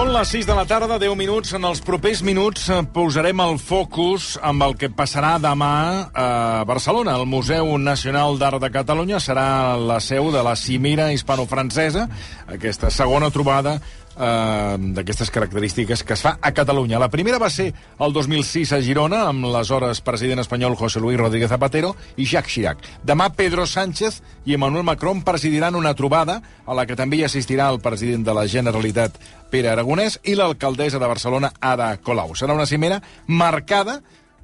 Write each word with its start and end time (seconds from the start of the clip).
Són 0.00 0.14
les 0.14 0.30
6 0.32 0.46
de 0.48 0.54
la 0.56 0.62
tarda, 0.64 0.96
10 0.96 1.12
minuts. 1.12 1.50
En 1.52 1.66
els 1.68 1.82
propers 1.84 2.22
minuts 2.24 2.70
eh, 2.72 2.78
posarem 2.94 3.42
el 3.44 3.58
focus 3.60 4.30
amb 4.40 4.64
el 4.64 4.72
que 4.80 4.88
passarà 4.88 5.34
demà 5.36 5.74
a 6.16 6.28
Barcelona. 6.64 7.18
El 7.20 7.28
Museu 7.28 7.74
Nacional 7.76 8.40
d'Art 8.40 8.62
de 8.64 8.70
Catalunya 8.72 9.20
serà 9.20 9.76
la 9.76 9.98
seu 10.00 10.30
de 10.32 10.40
la 10.40 10.54
cimera 10.56 11.10
hispano-francesa, 11.12 12.06
aquesta 12.48 12.88
segona 12.88 13.28
trobada 13.28 13.76
eh, 14.16 14.76
d'aquestes 14.96 15.30
característiques 15.30 16.02
que 16.04 16.14
es 16.14 16.22
fa 16.22 16.36
a 16.40 16.52
Catalunya. 16.52 16.98
La 16.98 17.10
primera 17.10 17.38
va 17.38 17.50
ser 17.50 17.70
el 17.72 18.12
2006 18.12 18.72
a 18.72 18.80
Girona, 18.84 19.24
amb 19.28 19.46
l'aleshores 19.46 20.02
president 20.06 20.42
espanyol 20.42 20.76
José 20.76 21.00
Luis 21.00 21.18
Rodríguez 21.18 21.50
Zapatero 21.50 21.94
i 22.16 22.26
Jacques 22.26 22.52
Chirac. 22.52 22.84
Demà 23.06 23.30
Pedro 23.36 23.66
Sánchez 23.66 24.20
i 24.46 24.54
Emmanuel 24.54 24.84
Macron 24.84 25.22
presidiran 25.22 25.76
una 25.76 25.94
trobada 25.94 26.40
a 26.66 26.74
la 26.74 26.86
que 26.86 26.96
també 26.96 27.20
hi 27.20 27.26
assistirà 27.26 27.70
el 27.70 27.80
president 27.80 28.24
de 28.26 28.34
la 28.34 28.46
Generalitat 28.46 29.18
Pere 29.50 29.72
Aragonès 29.72 30.20
i 30.24 30.36
l'alcaldessa 30.38 31.00
de 31.02 31.10
Barcelona 31.10 31.52
Ada 31.60 31.96
Colau. 32.02 32.36
Serà 32.38 32.54
una 32.54 32.68
cimera 32.70 33.00
marcada 33.26 34.00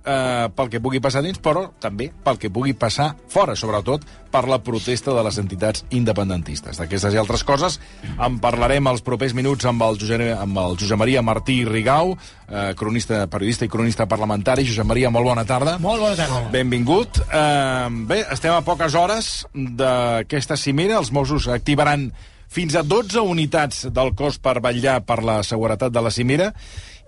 eh, 0.06 0.46
pel 0.55 0.70
que 0.70 0.80
pugui 0.83 1.01
passar 1.02 1.23
dins, 1.24 1.41
però 1.42 1.66
també 1.83 2.09
pel 2.24 2.38
que 2.41 2.51
pugui 2.52 2.74
passar 2.78 3.12
fora, 3.33 3.56
sobretot 3.59 4.06
per 4.33 4.45
la 4.48 4.59
protesta 4.62 5.14
de 5.16 5.23
les 5.27 5.38
entitats 5.41 5.84
independentistes. 5.97 6.78
D'aquestes 6.80 7.14
i 7.14 7.20
altres 7.20 7.45
coses 7.47 7.78
en 8.14 8.38
parlarem 8.42 8.87
els 8.91 9.02
propers 9.06 9.34
minuts 9.37 9.66
amb 9.69 9.83
el 9.87 9.98
Josep, 10.00 10.24
amb 10.37 10.62
el 10.62 10.78
Josep 10.80 11.00
Maria 11.00 11.24
Martí 11.27 11.59
Rigau, 11.66 12.14
eh, 12.48 12.73
cronista, 12.78 13.24
periodista 13.33 13.66
i 13.66 13.73
cronista 13.73 14.06
parlamentari. 14.06 14.66
Josep 14.69 14.87
Maria, 14.87 15.11
molt 15.11 15.27
bona 15.27 15.47
tarda. 15.48 15.78
Molt 15.83 16.02
bona 16.05 16.16
tarda. 16.19 16.47
Benvingut. 16.52 17.20
Eh, 17.27 17.88
bé, 18.06 18.23
estem 18.30 18.55
a 18.55 18.62
poques 18.66 18.95
hores 18.95 19.47
d'aquesta 19.52 20.56
cimera. 20.56 20.98
Els 21.00 21.12
Mossos 21.12 21.48
activaran 21.48 22.11
fins 22.48 22.77
a 22.77 22.83
12 22.86 23.20
unitats 23.20 23.86
del 23.92 24.14
cos 24.14 24.38
per 24.38 24.61
vetllar 24.62 25.00
per 25.06 25.23
la 25.27 25.41
seguretat 25.42 25.92
de 25.92 26.02
la 26.02 26.12
cimera 26.14 26.52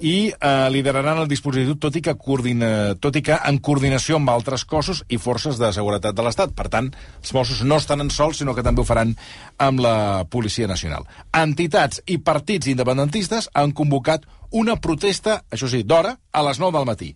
i 0.01 0.31
eh, 0.31 0.69
lideraran 0.71 1.19
el 1.19 1.29
dispositiu, 1.31 1.75
tot 1.81 1.97
i, 1.99 2.03
que 2.05 2.15
coordina, 2.19 2.95
tot 3.03 3.19
i 3.19 3.23
que 3.25 3.37
en 3.37 3.59
coordinació 3.65 4.19
amb 4.19 4.31
altres 4.33 4.65
cossos 4.69 5.03
i 5.09 5.19
forces 5.19 5.59
de 5.59 5.73
seguretat 5.75 6.17
de 6.17 6.25
l'Estat. 6.25 6.55
Per 6.57 6.69
tant, 6.73 6.91
els 7.23 7.35
Mossos 7.35 7.65
no 7.67 7.81
estan 7.83 8.05
en 8.05 8.11
sols, 8.15 8.41
sinó 8.43 8.55
que 8.55 8.65
també 8.67 8.83
ho 8.83 8.89
faran 8.89 9.15
amb 9.59 9.83
la 9.83 10.25
Policia 10.31 10.71
Nacional. 10.71 11.07
Entitats 11.35 12.03
i 12.07 12.19
partits 12.23 12.71
independentistes 12.71 13.51
han 13.55 13.75
convocat 13.75 14.27
una 14.51 14.79
protesta, 14.81 15.43
això 15.53 15.69
sí, 15.69 15.83
d'hora, 15.85 16.15
a 16.33 16.43
les 16.47 16.59
9 16.61 16.73
del 16.79 16.87
matí. 16.89 17.09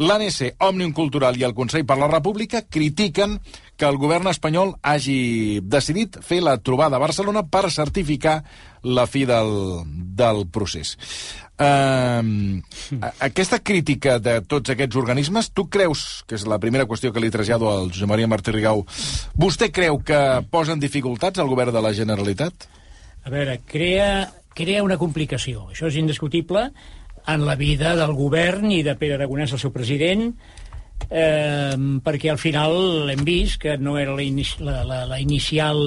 L'ANC, 0.00 0.56
Òmnium 0.58 0.92
Cultural 0.96 1.36
i 1.38 1.44
el 1.46 1.54
Consell 1.54 1.86
per 1.86 1.98
la 2.00 2.08
República 2.10 2.64
critiquen 2.66 3.38
que 3.78 3.86
el 3.86 3.96
govern 4.00 4.26
espanyol 4.28 4.74
hagi 4.82 5.60
decidit 5.62 6.18
fer 6.24 6.42
la 6.42 6.58
trobada 6.58 6.98
a 6.98 7.02
Barcelona 7.02 7.46
per 7.46 7.70
certificar 7.70 8.42
la 8.82 9.06
fi 9.06 9.24
del, 9.28 9.84
del 10.16 10.46
procés. 10.52 10.96
Uh, 11.60 12.62
aquesta 13.20 13.58
crítica 13.60 14.14
de 14.16 14.38
tots 14.48 14.72
aquests 14.72 14.96
organismes, 14.96 15.50
tu 15.52 15.66
creus, 15.68 16.22
que 16.24 16.38
és 16.38 16.46
la 16.48 16.56
primera 16.62 16.86
qüestió 16.88 17.12
que 17.12 17.20
li 17.20 17.28
trasllado 17.32 17.68
al 17.68 17.90
Josep 17.92 18.08
Maria 18.08 18.30
Martí 18.32 18.54
Rigau, 18.54 18.86
vostè 19.36 19.68
creu 19.68 20.00
que 20.00 20.20
posen 20.48 20.80
dificultats 20.80 21.42
al 21.42 21.50
govern 21.52 21.74
de 21.76 21.82
la 21.84 21.92
Generalitat? 21.92 22.64
A 23.28 23.34
veure, 23.34 23.58
crea, 23.68 24.30
crea 24.56 24.86
una 24.86 24.96
complicació, 24.96 25.66
això 25.68 25.90
és 25.90 26.00
indiscutible, 26.00 26.70
en 27.28 27.44
la 27.44 27.58
vida 27.60 27.92
del 27.98 28.14
govern 28.16 28.72
i 28.72 28.80
de 28.86 28.96
Pere 28.96 29.18
Aragonès, 29.18 29.52
el 29.52 29.60
seu 29.60 29.72
president, 29.74 30.30
eh, 31.08 31.76
perquè 32.04 32.30
al 32.32 32.38
final 32.40 33.10
hem 33.12 33.22
vist 33.26 33.60
que 33.62 33.76
no 33.78 33.96
era 33.98 34.14
la, 34.16 34.22
inici, 34.22 34.62
la, 34.64 34.80
la, 34.86 35.00
la 35.08 35.20
inicial, 35.22 35.80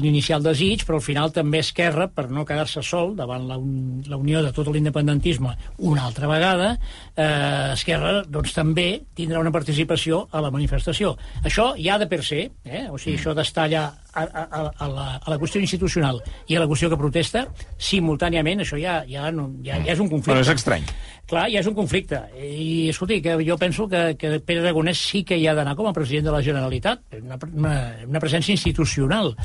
l'inicial 0.00 0.44
desig, 0.44 0.84
però 0.86 1.00
al 1.00 1.06
final 1.06 1.32
també 1.34 1.62
Esquerra, 1.64 2.08
per 2.12 2.28
no 2.30 2.44
quedar-se 2.48 2.82
sol 2.86 3.14
davant 3.18 3.48
la, 3.48 3.58
un, 3.60 4.02
la 4.08 4.18
unió 4.20 4.42
de 4.44 4.52
tot 4.56 4.70
l'independentisme 4.70 5.56
una 5.90 6.06
altra 6.08 6.28
vegada, 6.30 6.74
eh, 7.14 7.72
Esquerra 7.74 8.20
doncs, 8.26 8.54
també 8.56 8.88
tindrà 9.16 9.40
una 9.40 9.54
participació 9.54 10.26
a 10.30 10.42
la 10.44 10.52
manifestació. 10.54 11.16
Això 11.44 11.72
ja 11.80 11.98
de 12.00 12.08
per 12.10 12.22
se, 12.26 12.46
eh? 12.64 12.86
o 12.90 12.98
sigui, 12.98 13.18
això 13.18 13.34
d'estar 13.36 13.68
allà 13.68 13.84
a, 14.12 14.24
a, 14.24 14.62
a, 14.70 14.88
la, 14.88 15.06
a 15.18 15.32
la 15.32 15.38
qüestió 15.40 15.62
institucional 15.62 16.20
i 16.48 16.56
a 16.56 16.62
la 16.62 16.68
qüestió 16.70 16.90
que 16.90 16.98
protesta, 17.00 17.46
simultàniament, 17.78 18.64
això 18.64 18.78
ja, 18.80 19.00
ja, 19.08 19.30
no, 19.34 19.48
ja, 19.64 19.80
ja 19.84 19.94
és 19.94 20.02
un 20.02 20.10
conflicte. 20.10 20.34
Però 20.34 20.44
és 20.44 20.52
estrany. 20.54 20.86
Clar, 21.30 21.46
ja 21.52 21.60
és 21.62 21.68
un 21.70 21.76
conflicte. 21.76 22.18
I, 22.42 22.90
escolti, 22.90 23.20
que 23.22 23.36
jo 23.46 23.56
penso 23.58 23.86
que, 23.88 24.16
que 24.18 24.38
Pere 24.42 24.64
Aragonès 24.64 24.98
sí 24.98 25.22
que 25.26 25.38
hi 25.38 25.46
ha 25.46 25.54
d'anar 25.54 25.76
com 25.78 25.86
a 25.86 25.94
president 25.94 26.26
de 26.26 26.34
la 26.34 26.42
Generalitat, 26.42 27.04
una, 27.20 27.38
una, 27.52 27.74
una 28.08 28.22
presència 28.22 28.56
institucional, 28.56 29.36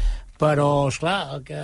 però, 0.41 0.87
és 0.89 0.97
clar, 0.99 1.15
el 1.37 1.43
que 1.47 1.61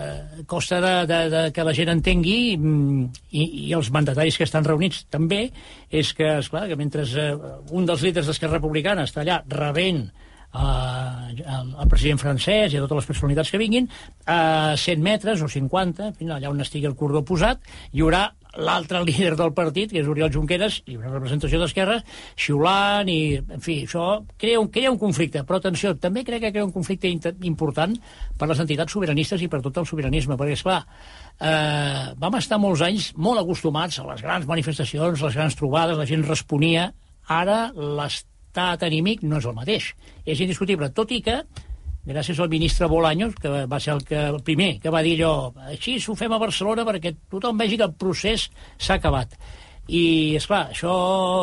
costa 0.47 0.79
de, 0.83 0.93
de, 1.09 1.19
de 1.33 1.41
que 1.55 1.65
la 1.67 1.73
gent 1.75 1.91
entengui 1.91 2.55
mm, 2.55 3.07
i, 3.33 3.47
i 3.65 3.73
els 3.75 3.89
mandataris 3.91 4.37
que 4.39 4.47
estan 4.47 4.67
reunits 4.67 5.03
també, 5.11 5.47
és 5.89 6.13
que, 6.15 6.37
és 6.39 6.51
clar, 6.53 6.67
que 6.69 6.77
mentre 6.79 7.03
eh, 7.03 7.31
un 7.75 7.89
dels 7.89 8.05
líders 8.05 8.29
d'Esquerra 8.29 8.61
Republicana 8.61 9.09
està 9.09 9.25
allà 9.25 9.41
rebent 9.49 10.05
eh, 10.53 11.53
al 11.55 11.89
president 11.89 12.21
francès 12.21 12.73
i 12.73 12.79
a 12.79 12.83
totes 12.83 13.01
les 13.01 13.09
personalitats 13.13 13.51
que 13.51 13.61
vinguin, 13.61 13.89
a 14.25 14.75
100 14.77 15.01
metres 15.03 15.41
o 15.41 15.49
50, 15.51 16.13
allà 16.27 16.51
on 16.51 16.61
estigui 16.63 16.89
el 16.89 16.97
cordó 16.99 17.23
posat, 17.27 17.63
hi 17.91 18.03
haurà 18.03 18.29
l'altre 18.59 18.99
líder 19.07 19.35
del 19.39 19.53
partit, 19.55 19.91
que 19.91 20.01
és 20.01 20.09
Oriol 20.11 20.31
Junqueras, 20.33 20.81
i 20.91 20.97
una 20.97 21.11
representació 21.13 21.59
d'Esquerra, 21.61 21.99
xiulant, 22.35 23.09
i, 23.11 23.37
en 23.39 23.63
fi, 23.63 23.81
això 23.85 24.21
crea 24.41 24.59
un, 24.59 24.67
crea 24.73 24.91
un 24.91 24.99
conflicte. 24.99 25.45
Però, 25.47 25.61
atenció, 25.61 25.93
també 25.95 26.25
crec 26.27 26.43
que 26.45 26.53
crea 26.55 26.67
un 26.67 26.73
conflicte 26.75 27.11
important 27.47 27.95
per 28.37 28.49
les 28.51 28.63
entitats 28.63 28.91
sobiranistes 28.91 29.43
i 29.43 29.49
per 29.51 29.61
tot 29.63 29.81
el 29.81 29.87
sobiranisme, 29.87 30.37
perquè, 30.39 30.57
esclar, 30.59 30.81
eh, 31.39 32.11
vam 32.19 32.39
estar 32.39 32.59
molts 32.61 32.83
anys 32.87 33.11
molt 33.15 33.43
acostumats 33.43 34.01
a 34.01 34.07
les 34.09 34.25
grans 34.25 34.49
manifestacions, 34.49 35.23
les 35.23 35.39
grans 35.39 35.57
trobades, 35.59 35.97
la 35.97 36.09
gent 36.09 36.27
responia. 36.27 36.91
Ara 37.31 37.69
l'estat 38.51 38.83
anímic 38.83 39.23
no 39.23 39.39
és 39.39 39.45
el 39.47 39.55
mateix. 39.55 39.93
És 40.25 40.39
indiscutible, 40.39 40.91
tot 40.91 41.11
i 41.11 41.21
que 41.23 41.41
gràcies 42.05 42.39
al 42.39 42.49
ministre 42.49 42.87
Bolaños, 42.87 43.35
que 43.35 43.65
va 43.65 43.79
ser 43.79 43.93
el, 43.93 44.03
que, 44.03 44.17
el 44.17 44.41
primer 44.43 44.79
que 44.81 44.89
va 44.89 45.03
dir 45.03 45.21
allò, 45.21 45.53
així 45.69 45.99
s'ho 45.99 46.15
fem 46.15 46.33
a 46.33 46.39
Barcelona 46.41 46.83
perquè 46.83 47.13
tothom 47.29 47.57
vegi 47.57 47.77
que 47.77 47.85
el 47.85 47.93
procés 47.93 48.49
s'ha 48.77 48.97
acabat. 48.97 49.37
I, 49.91 50.35
és 50.37 50.45
clar, 50.47 50.69
això 50.71 50.91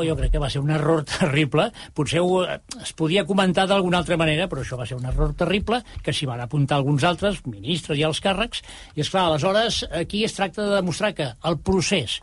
jo 0.07 0.15
crec 0.17 0.33
que 0.33 0.41
va 0.41 0.49
ser 0.51 0.61
un 0.61 0.71
error 0.71 1.05
terrible. 1.19 1.71
Potser 1.95 2.21
ho, 2.21 2.43
es 2.45 2.93
podia 2.97 3.25
comentar 3.27 3.67
d'alguna 3.69 4.03
altra 4.03 4.19
manera, 4.21 4.49
però 4.49 4.63
això 4.63 4.79
va 4.79 4.87
ser 4.87 4.99
un 4.99 5.09
error 5.09 5.35
terrible, 5.39 5.81
que 6.03 6.13
s'hi 6.13 6.29
van 6.29 6.43
apuntar 6.45 6.79
alguns 6.79 7.05
altres, 7.09 7.41
ministres 7.47 7.99
i 7.99 8.07
els 8.09 8.21
càrrecs, 8.25 8.65
i, 8.95 9.03
és 9.05 9.11
clar, 9.11 9.29
aleshores, 9.29 9.85
aquí 10.03 10.25
es 10.27 10.37
tracta 10.37 10.67
de 10.67 10.81
demostrar 10.81 11.15
que 11.15 11.33
el 11.51 11.61
procés, 11.63 12.21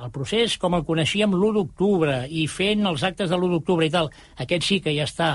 el 0.00 0.10
procés 0.14 0.56
com 0.58 0.76
el 0.76 0.84
coneixíem 0.88 1.34
l'1 1.36 1.56
d'octubre 1.58 2.22
i 2.28 2.46
fent 2.48 2.86
els 2.88 3.02
actes 3.04 3.30
de 3.30 3.36
l'1 3.36 3.56
d'octubre 3.56 3.86
i 3.86 3.92
tal, 3.92 4.10
aquest 4.40 4.68
sí 4.68 4.80
que 4.84 4.94
ja 4.96 5.08
està 5.08 5.32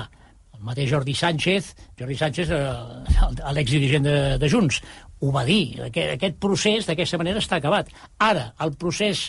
el 0.58 0.64
mateix 0.66 0.90
Jordi 0.90 1.14
Sánchez, 1.14 1.74
Jordi 1.98 2.16
Sánchez, 2.18 2.50
eh, 2.50 3.52
l'exdirigent 3.54 4.02
de, 4.02 4.16
de 4.42 4.48
Junts, 4.50 4.80
ho 5.22 5.30
va 5.34 5.44
dir. 5.46 5.78
Aquest, 5.86 6.16
aquest 6.16 6.38
procés, 6.42 6.88
d'aquesta 6.88 7.18
manera, 7.20 7.42
està 7.42 7.58
acabat. 7.58 7.92
Ara, 8.18 8.48
el 8.64 8.74
procés 8.80 9.28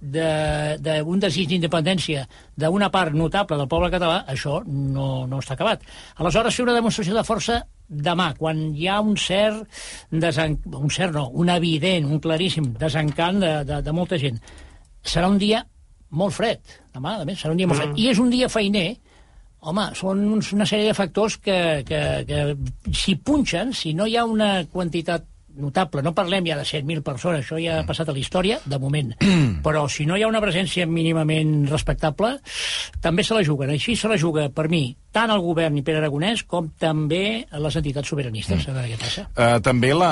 d'un 0.00 0.78
de, 0.78 1.00
de 1.02 1.18
desig 1.24 1.48
d'independència 1.50 2.26
d'una 2.56 2.90
part 2.90 3.14
notable 3.14 3.56
del 3.58 3.68
poble 3.70 3.90
català, 3.90 4.22
això 4.30 4.60
no, 4.66 5.26
no 5.26 5.40
està 5.42 5.56
acabat. 5.56 5.82
Aleshores, 6.16 6.54
fer 6.54 6.66
una 6.66 6.76
demostració 6.76 7.16
de 7.16 7.24
força 7.26 7.58
demà, 7.88 8.32
quan 8.38 8.60
hi 8.76 8.86
ha 8.86 9.00
un 9.00 9.16
cert, 9.16 9.66
desen... 10.10 10.58
un 10.70 10.90
cert 10.90 11.16
no, 11.16 11.28
un 11.34 11.50
evident, 11.50 12.06
un 12.06 12.22
claríssim 12.22 12.72
desencant 12.78 13.42
de, 13.42 13.52
de, 13.66 13.82
de 13.82 13.96
molta 13.96 14.20
gent. 14.20 14.38
Serà 15.02 15.30
un 15.32 15.38
dia 15.40 15.64
molt 16.10 16.36
fred, 16.36 16.62
demà, 16.94 17.18
a 17.18 17.26
més, 17.28 17.40
serà 17.40 17.52
un 17.56 17.60
dia 17.60 17.68
molt 17.68 17.82
fred. 17.82 17.94
Mm. 17.94 18.02
I 18.04 18.10
és 18.12 18.22
un 18.22 18.30
dia 18.32 18.50
feiner, 18.52 18.88
Home, 19.58 19.88
són 19.98 20.20
una 20.38 20.66
sèrie 20.70 20.86
de 20.86 20.94
factors 20.94 21.34
que, 21.42 21.82
que, 21.82 21.98
que 22.28 22.92
si 22.94 23.16
punxen, 23.18 23.72
si 23.74 23.90
no 23.90 24.06
hi 24.06 24.14
ha 24.14 24.22
una 24.22 24.52
quantitat 24.70 25.24
notable, 25.58 26.02
no 26.02 26.14
parlem 26.16 26.46
ja 26.48 26.58
de 26.58 26.66
100.000 26.66 27.04
persones, 27.06 27.44
això 27.44 27.58
ja 27.60 27.80
ha 27.80 27.86
passat 27.88 28.08
a 28.08 28.16
la 28.16 28.22
història, 28.22 28.60
de 28.64 28.78
moment, 28.80 29.14
però 29.66 29.86
si 29.92 30.06
no 30.08 30.16
hi 30.16 30.24
ha 30.24 30.30
una 30.30 30.42
presència 30.44 30.86
mínimament 30.86 31.66
respectable, 31.70 32.36
també 33.04 33.26
se 33.26 33.36
la 33.36 33.44
juguen. 33.46 33.74
Així 33.74 33.96
se 33.96 34.10
la 34.10 34.18
juga, 34.20 34.48
per 34.54 34.68
mi, 34.72 34.86
tant 35.12 35.32
el 35.32 35.42
govern 35.42 35.78
i 35.78 35.82
Pere 35.84 36.02
Aragonès 36.02 36.44
com 36.48 36.68
també 36.80 37.46
les 37.48 37.78
entitats 37.80 38.10
sobiranistes. 38.12 38.66
Mm. 38.66 38.70
A 38.70 38.76
veure 38.76 38.90
què 38.92 38.98
passa. 39.00 39.24
Uh, 39.32 39.60
també 39.64 39.92
la, 39.96 40.10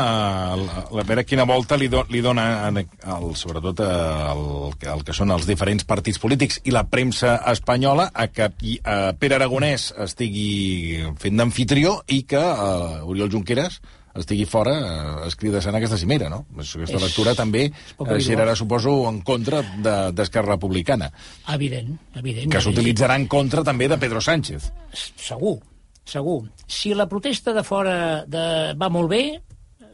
la, 0.59 0.79
la, 0.91 1.03
a 1.03 1.07
veure 1.07 1.27
quina 1.29 1.47
volta 1.49 1.79
li, 1.79 1.91
do, 1.93 2.03
li 2.13 2.23
dona, 2.25 2.47
el, 2.71 3.29
sobretot, 3.39 3.83
el, 3.85 4.47
el 4.95 5.05
que 5.07 5.17
són 5.17 5.35
els 5.35 5.49
diferents 5.49 5.87
partits 5.89 6.21
polítics 6.23 6.63
i 6.65 6.75
la 6.75 6.87
premsa 6.89 7.39
espanyola 7.53 8.09
a 8.13 8.29
que 8.33 8.49
uh, 8.49 9.13
Pere 9.21 9.39
Aragonès 9.39 9.91
estigui 10.07 11.05
fent 11.21 11.39
d'anfitrió 11.43 12.01
i 12.13 12.23
que 12.29 12.41
uh, 12.41 13.07
Oriol 13.07 13.33
Junqueras 13.33 13.81
estigui 14.19 14.47
fora 14.49 14.75
eh, 14.77 15.29
es 15.29 15.37
crida 15.37 15.61
en 15.61 15.79
aquesta 15.79 15.99
cimera, 16.01 16.29
no? 16.33 16.45
Aquesta 16.57 16.97
és, 16.97 17.03
lectura 17.03 17.35
també 17.39 17.67
eh, 17.69 18.19
girarà, 18.25 18.57
suposo, 18.59 18.95
en 19.11 19.21
contra 19.27 19.63
d'Esquerra 19.63 20.53
de, 20.53 20.57
Republicana. 20.57 21.11
Evident, 21.55 21.97
evident. 22.15 22.51
Que 22.53 22.63
s'utilitzarà 22.65 23.19
en 23.21 23.27
contra 23.31 23.65
també 23.67 23.89
de 23.89 23.99
Pedro 24.03 24.23
Sánchez. 24.25 24.71
Segur, 24.93 25.59
segur. 26.05 26.41
Si 26.67 26.95
la 26.95 27.09
protesta 27.11 27.55
de 27.57 27.65
fora 27.67 27.99
de... 28.27 28.47
va 28.79 28.91
molt 28.93 29.13
bé, 29.13 29.25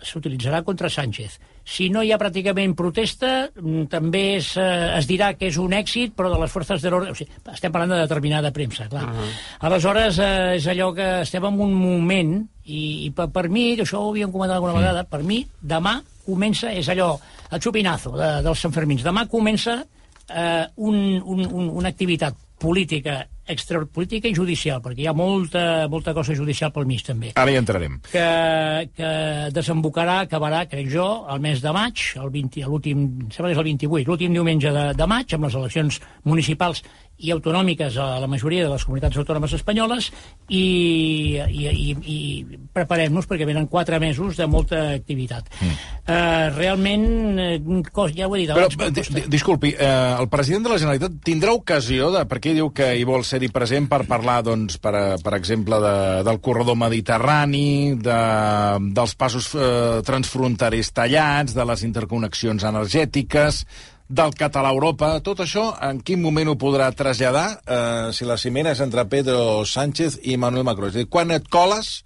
s'utilitzarà 0.03 0.63
contra 0.67 0.91
Sánchez. 0.91 1.39
Si 1.65 1.89
no 1.95 2.03
hi 2.03 2.11
ha 2.13 2.19
pràcticament 2.19 2.75
protesta, 2.79 3.49
mm, 3.55 3.87
també 3.93 4.23
es, 4.37 4.57
eh, 4.57 4.99
es 4.99 5.07
dirà 5.07 5.33
que 5.39 5.47
és 5.47 5.59
un 5.63 5.73
èxit, 5.73 6.15
però 6.17 6.33
de 6.33 6.41
les 6.41 6.51
forces 6.51 6.83
de 6.83 6.91
l'ordre... 6.91 7.13
O 7.13 7.15
sigui, 7.15 7.31
estem 7.53 7.73
parlant 7.73 7.95
de 7.95 8.01
determinada 8.03 8.51
premsa, 8.53 8.89
clar. 8.89 9.05
Uh 9.05 9.17
-huh. 9.17 9.31
Aleshores, 9.69 10.19
eh, 10.19 10.57
és 10.57 10.67
allò 10.67 10.93
que 10.95 11.23
estem 11.23 11.45
en 11.45 11.61
un 11.61 11.73
moment, 11.73 12.49
i, 12.65 13.07
i 13.07 13.11
per, 13.11 13.29
per 13.31 13.49
mi, 13.49 13.77
que 13.77 13.83
això 13.83 13.99
ho 13.99 14.11
havíem 14.11 14.33
comentat 14.33 14.57
alguna 14.57 14.75
vegada, 14.75 15.05
per 15.05 15.23
mi, 15.23 15.47
demà 15.61 16.03
comença, 16.27 16.73
és 16.73 16.89
allò, 16.89 17.19
el 17.51 17.61
xupinazo 17.61 18.17
de, 18.17 18.43
dels 18.43 18.59
Sanfermins, 18.59 19.03
demà 19.03 19.27
comença 19.27 19.85
eh, 20.29 20.67
un, 20.77 21.23
un, 21.25 21.47
un, 21.47 21.69
una 21.69 21.89
activitat 21.89 22.35
política 22.59 23.27
extrapolítica 23.53 24.31
i 24.31 24.37
judicial, 24.37 24.81
perquè 24.85 25.05
hi 25.05 25.09
ha 25.11 25.15
molta, 25.17 25.87
molta 25.93 26.15
cosa 26.17 26.37
judicial 26.37 26.73
pel 26.75 26.89
mig, 26.89 27.05
també. 27.07 27.33
Ara 27.39 27.53
hi 27.53 27.61
entrarem. 27.61 27.99
Que, 28.11 28.27
que 28.97 29.13
desembocarà, 29.55 30.23
acabarà, 30.27 30.65
crec 30.71 30.91
jo, 30.93 31.09
el 31.33 31.43
mes 31.45 31.63
de 31.63 31.73
maig, 31.75 32.05
el 32.23 32.33
20, 32.35 32.67
l'últim, 32.69 33.07
sembla 33.31 33.53
que 33.53 33.57
és 33.57 33.63
el 33.63 33.71
28, 33.71 34.11
l'últim 34.11 34.37
diumenge 34.37 34.75
de, 34.75 34.89
de 34.99 35.09
maig, 35.11 35.37
amb 35.37 35.49
les 35.49 35.59
eleccions 35.63 36.01
municipals 36.29 36.85
i 37.23 37.31
autonòmiques 37.31 37.97
a 38.01 38.19
la 38.23 38.29
majoria 38.31 38.65
de 38.67 38.71
les 38.73 38.85
comunitats 38.85 39.19
autònomes 39.21 39.53
espanyoles 39.55 40.09
i, 40.49 41.39
i, 41.39 41.67
i, 41.71 41.93
i 41.95 42.19
preparem-nos 42.75 43.29
perquè 43.31 43.47
venen 43.47 43.69
quatre 43.71 44.01
mesos 44.03 44.39
de 44.41 44.49
molta 44.51 44.81
activitat. 44.97 45.47
Mm. 45.61 45.77
Uh, 46.03 46.49
realment, 46.57 47.07
eh, 47.39 47.83
cos, 47.95 48.11
ja 48.17 48.27
ho 48.27 48.35
he 48.35 48.43
dit 48.43 48.51
Però, 48.51 48.67
abans... 48.67 48.97
di, 48.97 49.05
di, 49.21 49.25
disculpi, 49.31 49.71
eh, 49.77 49.91
el 50.19 50.27
president 50.33 50.67
de 50.67 50.73
la 50.73 50.81
Generalitat 50.83 51.21
tindrà 51.25 51.55
ocasió 51.55 52.11
de... 52.15 52.25
Perquè 52.33 52.57
diu 52.57 52.73
que 52.75 52.89
hi 52.97 53.05
vol 53.07 53.27
ser-hi 53.29 53.53
present 53.55 53.87
per 53.91 54.03
parlar, 54.09 54.41
doncs, 54.47 54.79
per, 54.83 54.95
per 55.23 55.35
exemple, 55.37 55.79
de, 55.83 55.95
del 56.27 56.41
corredor 56.43 56.79
mediterrani, 56.81 57.95
de, 58.03 58.21
dels 58.97 59.15
passos 59.21 59.53
eh, 59.55 60.01
transfronterers 60.07 60.91
tallats, 60.97 61.55
de 61.55 61.67
les 61.69 61.87
interconnexions 61.87 62.67
energètiques, 62.67 63.63
del 64.13 64.35
català 64.37 64.69
a 64.69 64.77
Europa, 64.77 65.15
tot 65.25 65.41
això, 65.41 65.71
en 65.89 66.03
quin 66.05 66.21
moment 66.21 66.53
ho 66.53 66.57
podrà 66.61 66.91
traslladar 66.97 67.47
eh, 67.65 68.09
si 68.13 68.29
la 68.29 68.37
cimera 68.37 68.75
és 68.77 68.83
entre 68.85 69.07
Pedro 69.09 69.65
Sánchez 69.69 70.19
i 70.29 70.37
Manuel 70.37 70.67
Macron? 70.69 70.91
És 70.93 70.99
a 70.99 71.03
dir, 71.05 71.11
quan 71.13 71.33
et 71.33 71.49
coles 71.53 72.03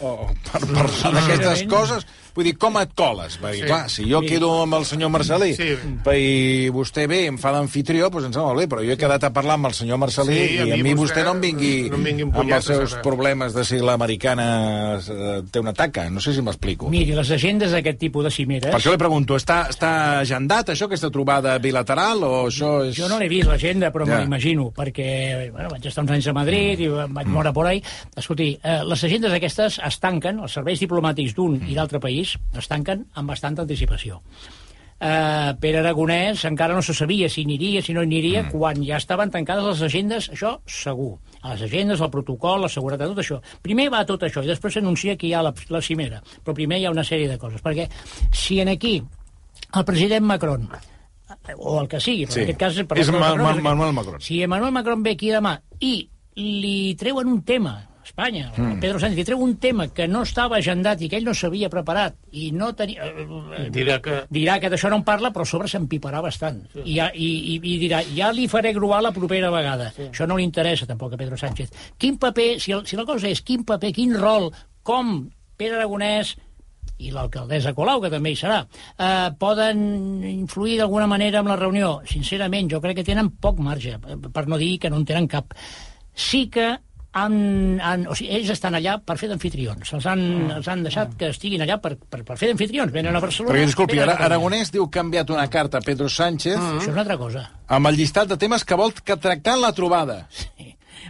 o 0.00 0.14
per 0.48 0.60
parlar 0.60 1.12
d'aquestes 1.14 1.60
Sincerament. 1.60 1.70
coses, 1.70 2.06
vull 2.34 2.44
dir, 2.44 2.56
com 2.58 2.76
et 2.80 2.90
coles? 2.94 3.38
Perquè, 3.40 3.60
Sí. 3.60 3.66
clar, 3.66 3.88
si 3.90 4.04
jo 4.10 4.20
quedo 4.22 4.62
amb 4.62 4.74
el 4.74 4.84
senyor 4.84 5.10
Marcelí 5.10 5.54
Sí. 5.54 5.70
i 6.14 6.68
vostè 6.70 7.06
ve 7.08 7.26
em 7.26 7.38
fa 7.38 7.52
d'anfitrió, 7.52 8.10
doncs 8.10 8.26
em 8.26 8.32
sembla 8.32 8.52
molt 8.52 8.60
bé, 8.60 8.68
però 8.68 8.84
jo 8.84 8.92
he 8.92 8.96
quedat 8.96 9.24
a 9.24 9.32
parlar 9.32 9.54
amb 9.54 9.66
el 9.66 9.74
senyor 9.74 9.98
Marcelí 9.98 10.34
Sí, 10.34 10.54
i 10.68 10.72
a 10.72 10.76
mi 10.82 10.94
vostè 10.94 11.24
no 11.24 11.32
em 11.36 11.40
vingui, 11.40 11.88
no 11.90 11.96
em 11.96 12.04
vingui 12.04 12.22
amb 12.26 12.36
amb 12.36 12.50
els 12.52 12.64
seus 12.64 12.92
ara. 12.94 13.02
problemes 13.02 13.54
de 13.54 13.64
si 13.64 13.78
l'americana 13.78 14.98
eh, 14.98 15.42
té 15.50 15.60
una 15.60 15.72
taca. 15.72 16.08
No 16.10 16.20
sé 16.20 16.32
si 16.34 16.42
m'explico. 16.42 16.88
Miri, 16.90 17.12
les 17.14 17.30
agendes 17.30 17.70
d'aquest 17.72 17.98
tipus 17.98 18.24
de 18.24 18.30
cimeres... 18.30 18.70
Per 18.70 18.80
això 18.80 18.90
li 18.94 18.98
pregunto, 19.00 19.36
està, 19.36 19.68
està 19.70 19.92
agendat 20.20 20.68
això, 20.74 20.86
aquesta 20.88 21.10
trobada 21.10 21.56
bilateral, 21.58 22.22
o 22.24 22.32
això 22.48 22.84
és... 22.88 22.96
Jo 22.96 23.08
no 23.08 23.18
l'he 23.18 23.28
vist, 23.28 23.48
l'agenda, 23.48 23.92
però 23.92 24.06
Ja. 24.06 24.16
me 24.18 24.24
l'imagino, 24.24 24.70
perquè 24.74 25.50
bueno, 25.52 25.68
vaig 25.70 25.86
estar 25.86 26.02
uns 26.04 26.10
anys 26.12 26.26
a 26.28 26.32
Madrid 26.36 26.80
i 26.80 26.88
vaig 26.88 27.26
moure 27.26 27.52
por 27.52 27.66
ahí. 27.66 27.82
Escolti, 28.16 28.58
eh, 28.62 28.80
les 28.84 29.04
agendes 29.04 29.32
aquestes 29.32 29.78
es 29.84 29.98
tanquen, 30.00 30.40
els 30.40 30.52
serveis 30.52 30.80
diplomàtics 30.80 31.34
d'un 31.34 31.60
i 31.68 31.74
d'altre 31.74 32.00
país 32.00 32.23
es 32.58 32.68
tanquen 32.70 33.06
amb 33.14 33.30
bastanta 33.30 33.62
anticipació. 33.64 34.20
Eh, 35.04 35.52
Pere 35.60 35.80
Aragonès 35.82 36.44
encara 36.48 36.72
no 36.76 36.80
se 36.82 36.94
sabia 36.94 37.28
si 37.28 37.42
aniria, 37.44 37.82
si 37.82 37.92
no 37.92 38.00
aniria, 38.06 38.44
mm. 38.44 38.52
quan 38.54 38.78
ja 38.86 38.96
estaven 39.02 39.30
tancades 39.34 39.64
les 39.66 39.82
agendes, 39.88 40.30
això 40.32 40.54
segur. 40.70 41.18
A 41.42 41.52
les 41.52 41.64
agendes, 41.66 42.00
el 42.00 42.12
protocol, 42.14 42.62
la 42.62 42.70
seguretat, 42.72 43.10
tot 43.10 43.20
això. 43.20 43.40
Primer 43.60 43.90
va 43.92 44.04
tot 44.08 44.22
això, 44.24 44.44
i 44.44 44.48
després 44.48 44.78
s'anuncia 44.78 45.16
que 45.20 45.26
hi 45.28 45.34
ha 45.36 45.42
la, 45.44 45.52
la 45.74 45.82
cimera. 45.84 46.22
Però 46.44 46.54
primer 46.56 46.78
hi 46.80 46.86
ha 46.86 46.94
una 46.94 47.04
sèrie 47.04 47.28
de 47.28 47.36
coses, 47.42 47.60
perquè 47.60 47.88
si 48.32 48.60
en 48.62 48.70
aquí 48.72 48.94
el 49.74 49.84
president 49.84 50.24
Macron 50.24 50.68
o 51.58 51.80
el 51.82 51.88
que 51.90 51.98
sigui, 52.00 52.24
però 52.28 52.32
Sí. 52.38 52.40
en 52.40 52.46
aquest 52.54 52.60
cas... 52.60 52.78
per 52.86 52.96
És 52.98 53.08
exemple, 53.08 53.20
Ma- 53.20 53.34
Macron. 53.42 53.62
Manuel 53.66 53.92
Macron. 53.92 54.20
Si 54.22 54.40
Emmanuel 54.42 54.72
Macron 54.72 55.02
ve 55.02 55.16
aquí 55.18 55.30
demà 55.34 55.56
i 55.80 56.08
li 56.38 56.94
treuen 56.96 57.28
un 57.28 57.42
tema, 57.44 57.74
Espanya, 58.04 58.50
mm. 58.56 58.78
Pedro 58.82 59.00
Sánchez, 59.00 59.16
li 59.16 59.24
treu 59.24 59.40
un 59.40 59.56
tema 59.62 59.86
que 59.88 60.06
no 60.10 60.22
estava 60.26 60.58
agendat 60.60 61.00
i 61.02 61.08
que 61.08 61.16
ell 61.18 61.24
no 61.26 61.34
s'havia 61.34 61.70
preparat 61.72 62.16
i 62.36 62.50
no 62.52 62.70
tenia... 62.76 63.06
eh, 63.08 63.68
Dirà 63.74 63.98
que... 64.04 64.20
dirà 64.30 64.58
que 64.60 64.70
d'això 64.72 64.90
no 64.92 65.00
en 65.00 65.06
parla, 65.06 65.32
però 65.32 65.46
a 65.46 65.48
sobre 65.48 65.70
s'empiparà 65.72 66.20
bastant. 66.24 66.62
Sí. 66.74 66.84
I, 66.84 66.98
ja, 66.98 67.10
i, 67.14 67.28
i, 67.54 67.58
I 67.74 67.76
dirà, 67.80 68.02
ja 68.14 68.30
li 68.34 68.46
faré 68.52 68.74
gruar 68.76 69.00
la 69.04 69.14
propera 69.16 69.50
vegada. 69.54 69.90
Sí. 69.96 70.10
Això 70.10 70.28
no 70.28 70.36
li 70.36 70.44
interessa 70.44 70.86
tampoc 70.86 71.16
a 71.16 71.20
Pedro 71.20 71.40
Sánchez. 71.40 71.72
Quin 71.98 72.20
paper, 72.20 72.48
si, 72.60 72.76
el, 72.76 72.84
si 72.86 73.00
la 73.00 73.08
cosa 73.08 73.30
és 73.32 73.40
quin 73.42 73.64
paper, 73.64 73.92
quin 73.96 74.14
rol, 74.20 74.50
com 74.84 75.16
Pere 75.56 75.78
Aragonès 75.78 76.34
i 77.02 77.10
l'alcaldessa 77.10 77.72
Colau, 77.74 78.00
que 78.02 78.10
també 78.12 78.30
hi 78.34 78.38
serà, 78.38 78.60
eh, 78.98 79.30
poden 79.40 80.22
influir 80.28 80.76
d'alguna 80.78 81.08
manera 81.10 81.40
en 81.42 81.48
la 81.50 81.56
reunió. 81.58 81.96
Sincerament, 82.06 82.68
jo 82.70 82.80
crec 82.84 83.00
que 83.00 83.06
tenen 83.06 83.32
poc 83.42 83.58
marge, 83.64 83.96
eh, 83.98 84.18
per 84.28 84.46
no 84.46 84.58
dir 84.60 84.76
que 84.78 84.90
no 84.92 85.00
en 85.00 85.08
tenen 85.08 85.26
cap. 85.30 85.56
Sí 86.14 86.46
que 86.52 86.76
han, 87.14 87.34
han, 87.78 88.06
o 88.10 88.14
sigui, 88.18 88.32
ells 88.34 88.50
estan 88.54 88.74
allà 88.74 88.96
per 89.06 89.14
fer 89.20 89.28
d'anfitrions. 89.30 89.92
Els, 89.96 90.06
han, 90.10 90.22
els 90.56 90.68
han 90.70 90.82
deixat 90.86 91.14
que 91.18 91.30
estiguin 91.30 91.62
allà 91.62 91.78
per, 91.82 91.94
per, 91.96 92.24
per 92.26 92.36
fer 92.40 92.50
d'anfitrions. 92.50 92.90
Venen 92.94 93.14
a 93.14 93.22
Barcelona... 93.22 93.54
Perquè, 93.54 93.68
disculpi, 93.70 94.00
ara. 94.02 94.16
Aragonès 94.26 94.72
diu 94.74 94.88
que 94.90 94.98
ha 94.98 95.06
enviat 95.06 95.30
una 95.30 95.46
carta 95.52 95.78
a 95.78 95.86
Pedro 95.86 96.08
Sánchez 96.10 96.58
Això 96.58 96.82
és 96.82 96.90
una 96.90 97.04
altra 97.04 97.18
cosa. 97.20 97.44
amb 97.78 97.90
el 97.90 98.00
llistat 98.00 98.32
de 98.32 98.38
temes 98.40 98.66
que 98.66 98.78
vol 98.78 98.92
que 98.98 99.16
tractar 99.16 99.54
en 99.58 99.62
la 99.62 99.72
trobada. 99.76 100.24
Sí. 100.34 100.48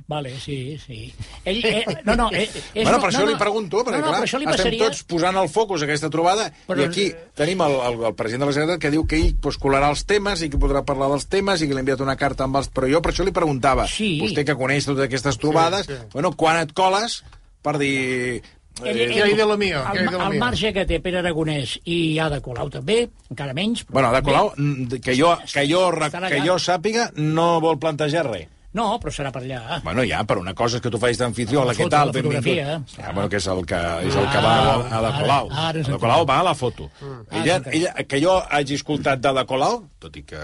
Vale, 0.06 0.34
sí, 0.38 0.76
sí. 0.84 1.14
Ell, 1.46 1.62
eh, 1.64 1.84
no, 2.04 2.14
no, 2.14 2.26
eh, 2.30 2.42
és, 2.44 2.84
bueno, 2.84 2.98
per 3.00 3.08
no, 3.08 3.08
això 3.08 3.22
no, 3.24 3.30
li 3.30 3.36
pregunto, 3.40 3.78
perquè 3.86 4.00
no, 4.02 4.04
no, 4.04 4.10
clar, 4.12 4.20
li 4.20 4.28
estem 4.28 4.50
passaria... 4.50 4.80
tots 4.90 5.02
posant 5.08 5.38
el 5.40 5.48
focus 5.48 5.80
a 5.80 5.86
aquesta 5.88 6.10
trobada 6.12 6.50
Però- 6.68 6.82
i 6.82 6.84
aquí 6.84 7.06
tenim 7.34 7.62
el, 7.64 7.76
el, 7.86 7.96
el 8.10 8.14
president 8.18 8.44
de 8.44 8.48
la 8.50 8.52
Generalitat 8.58 8.82
que 8.82 8.90
diu 8.92 9.06
que 9.08 9.16
ell 9.16 9.30
pues, 9.40 9.56
colarà 9.62 9.88
els 9.94 10.04
temes 10.04 10.42
i 10.44 10.50
que 10.52 10.60
podrà 10.60 10.82
parlar 10.84 11.08
dels 11.14 11.24
temes 11.32 11.62
i 11.64 11.68
que 11.70 11.72
li 11.72 11.80
ha 11.80 11.86
enviat 11.86 12.04
una 12.04 12.18
carta 12.20 12.44
amb 12.44 12.60
els... 12.60 12.68
Però 12.68 12.90
jo 12.92 13.00
per 13.00 13.14
això 13.14 13.24
li 13.24 13.32
preguntava, 13.32 13.86
Sí. 13.88 14.18
vostè 14.20 14.44
que 14.44 14.58
coneix 14.60 14.84
totes 14.84 15.06
aquestes 15.08 15.40
trobades, 15.40 15.88
Sí, 15.88 15.96
sí. 15.96 16.10
bueno, 16.12 16.34
quan 16.36 16.60
et 16.60 16.76
coles 16.76 17.22
per 17.64 17.78
dir... 17.80 18.42
Ell, 18.84 18.98
eh, 18.98 19.08
hi 19.14 19.20
ha 19.22 19.26
de 19.38 19.44
lo 19.46 19.56
mío? 19.56 19.80
El, 19.88 20.04
de 20.04 20.10
lo 20.10 20.20
el 20.20 20.30
mío? 20.34 20.40
marge 20.42 20.72
que 20.74 20.82
té 20.84 20.98
Pere 21.00 21.20
Aragonès 21.22 21.76
i 21.86 22.18
Ada 22.18 22.40
Colau 22.44 22.68
també, 22.74 23.04
encara 23.30 23.54
menys... 23.56 23.84
Però 23.86 23.94
Bueno, 24.02 24.08
Ada 24.10 24.20
Colau, 24.26 24.50
Bé, 24.56 24.64
mm, 24.66 24.98
que 25.00 25.14
jo, 25.16 25.30
que, 25.46 25.62
jo, 25.70 25.84
que 26.28 26.40
jo 26.44 26.56
sàpiga, 26.58 27.12
no 27.16 27.54
vol 27.64 27.78
plantejar 27.78 28.26
res. 28.28 28.50
No, 28.74 28.98
però 28.98 29.12
serà 29.14 29.30
per 29.30 29.42
allà. 29.44 29.80
Bueno, 29.84 30.02
ja, 30.02 30.24
però 30.26 30.40
una 30.42 30.52
cosa 30.58 30.80
és 30.80 30.82
que 30.82 30.90
tu 30.90 30.98
facis 30.98 31.20
d'anfitrió, 31.20 31.60
La 31.62 31.70
la 31.70 31.74
què 31.78 31.86
tal, 31.88 32.08
la 32.10 32.12
benvingut. 32.16 32.42
fotografia. 32.42 32.80
Ja, 32.96 33.12
bueno, 33.12 33.28
que 33.30 33.36
és 33.38 33.46
el 33.52 33.60
que, 33.70 33.78
és 34.08 34.16
el 34.18 34.26
que 34.32 34.40
va 34.42 34.54
a, 34.58 34.72
a 34.98 35.00
la 35.00 35.08
Ara- 35.12 35.20
Colau. 35.20 35.48
ara 35.52 35.78
ens 35.78 35.88
la. 35.92 35.98
Colau 36.02 36.26
va 36.26 36.40
a 36.40 36.42
la 36.48 36.54
foto. 36.58 36.90
Ara 37.00 37.40
Ella, 37.42 37.56
ens 37.60 37.68
ella, 37.72 37.92
que 38.10 38.20
jo 38.20 38.34
hagi 38.50 38.74
escoltat 38.74 39.20
de 39.22 39.32
la 39.32 39.44
Colau, 39.46 39.84
tot 40.02 40.16
i 40.18 40.24
que 40.26 40.40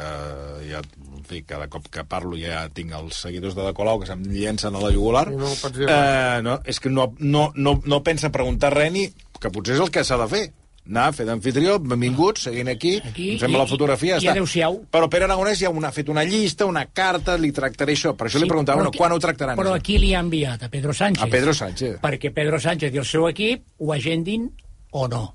ja, 0.71 0.79
en 1.17 1.25
fi, 1.27 1.43
cada 1.43 1.67
cop 1.69 1.89
que 1.91 2.05
parlo 2.05 2.39
ja 2.39 2.69
tinc 2.73 2.93
els 2.95 3.19
seguidors 3.27 3.57
de 3.59 3.67
la 3.67 3.73
Colau 3.75 3.99
que 3.99 4.07
se'm 4.07 4.23
llencen 4.31 4.75
a 4.79 4.81
la 4.81 4.93
jugular, 4.95 5.27
no 5.35 5.51
eh, 5.51 6.41
no, 6.43 6.61
és 6.65 6.79
que 6.81 6.89
no, 6.91 7.13
no, 7.19 7.51
no, 7.57 7.81
no 7.85 8.03
pensa 8.07 8.31
preguntar 8.31 8.73
res 8.75 8.93
ni 8.95 9.09
que 9.41 9.51
potser 9.51 9.75
és 9.75 9.81
el 9.81 9.91
que 9.91 10.05
s'ha 10.05 10.17
de 10.23 10.29
fer 10.29 10.45
anar 10.91 11.07
a 11.09 11.13
fer 11.17 11.25
d'anfitrió, 11.29 11.79
benvinguts, 11.81 12.43
seguint 12.49 12.69
aquí, 12.69 12.97
Aquí, 13.05 13.31
ens 13.37 13.41
fem 13.45 13.55
i- 13.55 13.57
la 13.59 13.67
fotografia, 13.67 14.17
i- 14.19 14.19
i 14.19 14.27
ja 14.27 14.35
està. 14.35 14.71
Però 14.91 15.09
Pere 15.09 15.25
Aragonès 15.29 15.59
ja 15.63 15.71
una, 15.71 15.89
ha 15.89 15.93
fet 15.93 16.09
una 16.11 16.25
llista, 16.25 16.67
una 16.67 16.85
carta, 16.87 17.37
li 17.39 17.53
tractaré 17.53 17.95
això. 17.95 18.17
Per 18.17 18.27
això 18.29 18.39
li 18.43 18.49
preguntava, 18.49 18.77
bueno, 18.83 18.91
però 18.91 18.99
quan 18.99 19.13
ho 19.13 19.19
tractaran? 19.19 19.57
Però 19.57 19.71
això? 19.73 19.77
a 19.81 19.81
qui 19.81 19.99
li 19.99 20.15
ha 20.15 20.21
enviat? 20.21 20.63
A 20.65 20.69
Pedro 20.69 20.93
Sánchez. 20.93 21.23
A 21.23 21.27
Pedro 21.31 21.55
Sánchez. 21.55 22.01
Perquè 22.03 22.33
Pedro 22.35 22.59
Sánchez 22.61 22.93
i 22.95 22.99
el 22.99 23.05
seu 23.05 23.29
equip 23.29 23.63
ho 23.79 23.93
agendin 23.93 24.51
o 24.91 25.07
no. 25.09 25.35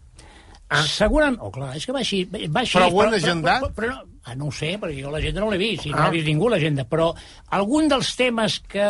Ah. 0.67 0.81
Segurament... 0.81 1.38
Oh, 1.41 1.51
clar, 1.51 1.75
és 1.77 1.85
que 1.85 1.91
va 1.93 2.00
així. 2.01 2.24
Va 2.25 2.62
així 2.62 2.74
Però 2.77 2.88
ho 2.91 3.01
han 3.03 3.13
agendat? 3.13 3.62
Però, 3.62 3.71
però, 3.75 3.88
no, 3.93 4.19
ah, 4.25 4.33
no 4.35 4.47
ho 4.47 4.51
sé, 4.51 4.79
perquè 4.81 4.97
jo 5.03 5.12
l'agenda 5.13 5.39
no 5.41 5.51
l'he 5.51 5.59
vist, 5.62 5.85
i 5.85 5.91
no 5.91 5.97
Ah. 6.00 6.05
l'ha 6.07 6.09
vist 6.15 6.25
ningú 6.25 6.50
l'agenda, 6.50 6.83
però 6.89 7.12
algun 7.53 7.88
dels 7.88 8.15
temes 8.17 8.59
que 8.67 8.83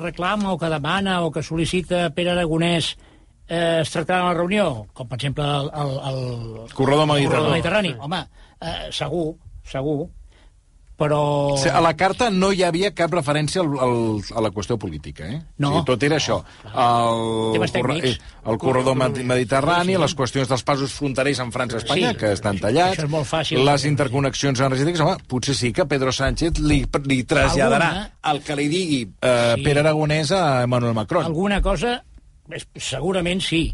reclama 0.00 0.52
o 0.54 0.58
que 0.58 0.70
demana 0.72 1.20
o 1.22 1.30
que 1.30 1.40
sol·licita 1.44 2.08
Pere 2.14 2.30
Aragonès 2.32 2.94
eh, 2.96 3.09
es 3.50 3.90
tractarà 3.90 4.28
la 4.28 4.34
reunió, 4.38 4.86
com 4.94 5.08
per 5.10 5.18
exemple 5.18 5.44
el, 5.44 5.70
el, 5.82 5.92
el 6.12 6.72
Corredor 6.74 7.02
el 7.08 7.12
Mediterrani. 7.16 7.50
Mediterrani. 7.56 7.94
Home, 7.98 8.22
eh, 8.62 8.88
segur, 8.94 9.34
segur, 9.66 10.08
però... 11.00 11.56
A 11.72 11.80
la 11.80 11.94
carta 11.96 12.28
no 12.30 12.50
hi 12.52 12.60
havia 12.62 12.90
cap 12.92 13.12
referència 13.16 13.62
al, 13.62 13.70
al, 13.80 13.94
a 14.36 14.42
la 14.44 14.50
qüestió 14.52 14.76
política, 14.78 15.24
eh? 15.32 15.38
No. 15.56 15.70
O 15.70 15.72
sigui, 15.78 15.86
tot 15.88 16.02
era 16.04 16.18
això. 16.20 16.36
El, 16.68 17.54
Temes 17.54 17.72
corre- 17.72 17.94
tècnics. 18.02 18.18
eh, 18.20 18.42
el 18.52 18.58
corredor 18.60 18.98
med- 19.00 19.22
mediterrani, 19.24 19.96
les 19.96 20.14
qüestions 20.18 20.50
dels 20.52 20.62
passos 20.68 20.92
fronterers 20.92 21.40
en 21.40 21.50
França 21.54 21.78
i 21.78 21.80
Espanya, 21.80 22.10
Sí. 22.12 22.18
que 22.20 22.32
estan 22.36 22.60
tallats, 22.60 22.98
Això 22.98 23.06
és 23.08 23.10
molt 23.16 23.26
fàcil. 23.30 23.64
les 23.64 23.84
interconnexions 23.88 24.60
energètiques, 24.60 25.00
home, 25.00 25.16
potser 25.26 25.54
sí 25.56 25.72
que 25.72 25.86
Pedro 25.88 26.12
Sánchez 26.12 26.58
li, 26.60 26.84
li 27.06 27.22
traslladarà 27.24 27.88
Alguna. 27.88 28.12
el 28.34 28.42
que 28.44 28.56
li 28.56 28.68
digui 28.68 29.00
eh, 29.22 29.54
Sí. 29.56 29.64
Pere 29.64 29.80
Aragonès 29.80 30.32
a 30.32 30.62
Emmanuel 30.64 30.92
Macron. 30.94 31.24
Alguna 31.24 31.62
cosa, 31.62 32.04
segurament 32.76 33.42
sí. 33.44 33.70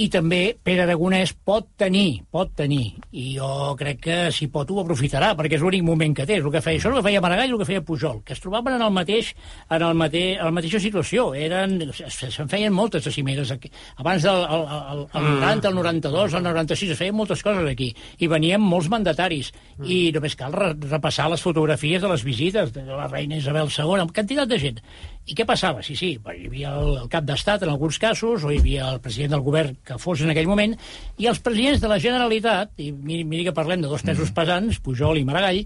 i 0.00 0.06
també 0.08 0.54
Pere 0.64 0.86
Aragonès 0.86 1.34
pot 1.44 1.66
tenir, 1.76 2.22
pot 2.32 2.54
tenir, 2.56 2.94
i 3.12 3.34
jo 3.34 3.74
crec 3.76 3.98
que 4.06 4.16
si 4.32 4.46
pot 4.48 4.70
ho 4.72 4.78
aprofitarà, 4.80 5.34
perquè 5.36 5.58
és 5.58 5.64
l'únic 5.64 5.82
moment 5.84 6.14
que 6.16 6.24
té, 6.24 6.38
és 6.38 6.46
el 6.46 6.54
que 6.54 6.62
feia, 6.64 6.78
això 6.78 6.88
és 6.88 6.94
el 6.94 7.00
que 7.00 7.08
feia 7.08 7.20
Maragall 7.20 7.50
i 7.50 7.52
el 7.52 7.60
que 7.60 7.66
feia 7.68 7.82
Pujol, 7.84 8.22
que 8.24 8.32
es 8.32 8.40
trobaven 8.40 8.78
en 8.78 8.84
el 8.86 8.94
mateix, 8.96 9.34
en 9.68 9.84
el 9.84 9.98
mateix, 10.00 10.38
en 10.38 10.48
la 10.48 10.54
mateixa 10.56 10.80
situació, 10.80 11.26
eren, 11.36 11.76
se'n 11.98 12.48
feien 12.48 12.72
moltes 12.72 13.04
de 13.04 13.12
cimeres 13.12 13.52
aquí. 13.52 13.72
abans 13.96 14.24
del 14.24 14.40
el, 14.40 14.64
el, 14.94 15.04
el 15.20 15.28
90, 15.42 15.68
el 15.68 15.78
92, 15.82 16.38
el 16.38 16.48
96, 16.48 16.94
es 16.94 17.02
feien 17.02 17.18
moltes 17.20 17.44
coses 17.44 17.68
aquí, 17.68 17.92
i 18.18 18.30
venien 18.30 18.62
molts 18.62 18.88
mandataris, 18.88 19.52
i 19.84 20.00
només 20.16 20.38
cal 20.38 20.56
re 20.56 20.72
repassar 20.80 21.28
les 21.28 21.44
fotografies 21.44 22.00
de 22.00 22.08
les 22.08 22.24
visites 22.24 22.72
de 22.72 22.88
la 22.88 23.08
reina 23.08 23.36
Isabel 23.36 23.68
II, 23.68 24.00
amb 24.00 24.16
quantitat 24.16 24.48
de 24.48 24.64
gent. 24.64 24.80
I 25.28 25.34
què 25.36 25.44
passava? 25.46 25.82
Sí, 25.84 25.94
sí, 25.94 26.14
hi 26.16 26.46
havia 26.48 26.72
el, 26.80 26.94
el 27.04 27.08
cap 27.12 27.24
d'estat 27.28 27.62
en 27.62 27.70
alguns 27.70 27.98
casos, 28.02 28.42
o 28.44 28.50
hi 28.50 28.58
havia 28.58 28.88
el 28.94 29.00
president 29.04 29.34
del 29.36 29.44
govern 29.46 29.76
que 29.86 29.98
fos 30.00 30.22
en 30.24 30.32
aquell 30.32 30.48
moment, 30.48 30.74
i 31.20 31.28
els 31.30 31.38
presidents 31.44 31.80
de 31.82 31.90
la 31.92 32.00
Generalitat, 32.02 32.72
i 32.82 32.90
miri, 32.92 33.24
miri 33.24 33.44
que 33.46 33.54
parlem 33.54 33.84
de 33.84 33.88
dos 33.92 34.02
pesos 34.02 34.32
pesants, 34.34 34.80
Pujol 34.82 35.20
i 35.20 35.24
Maragall, 35.28 35.60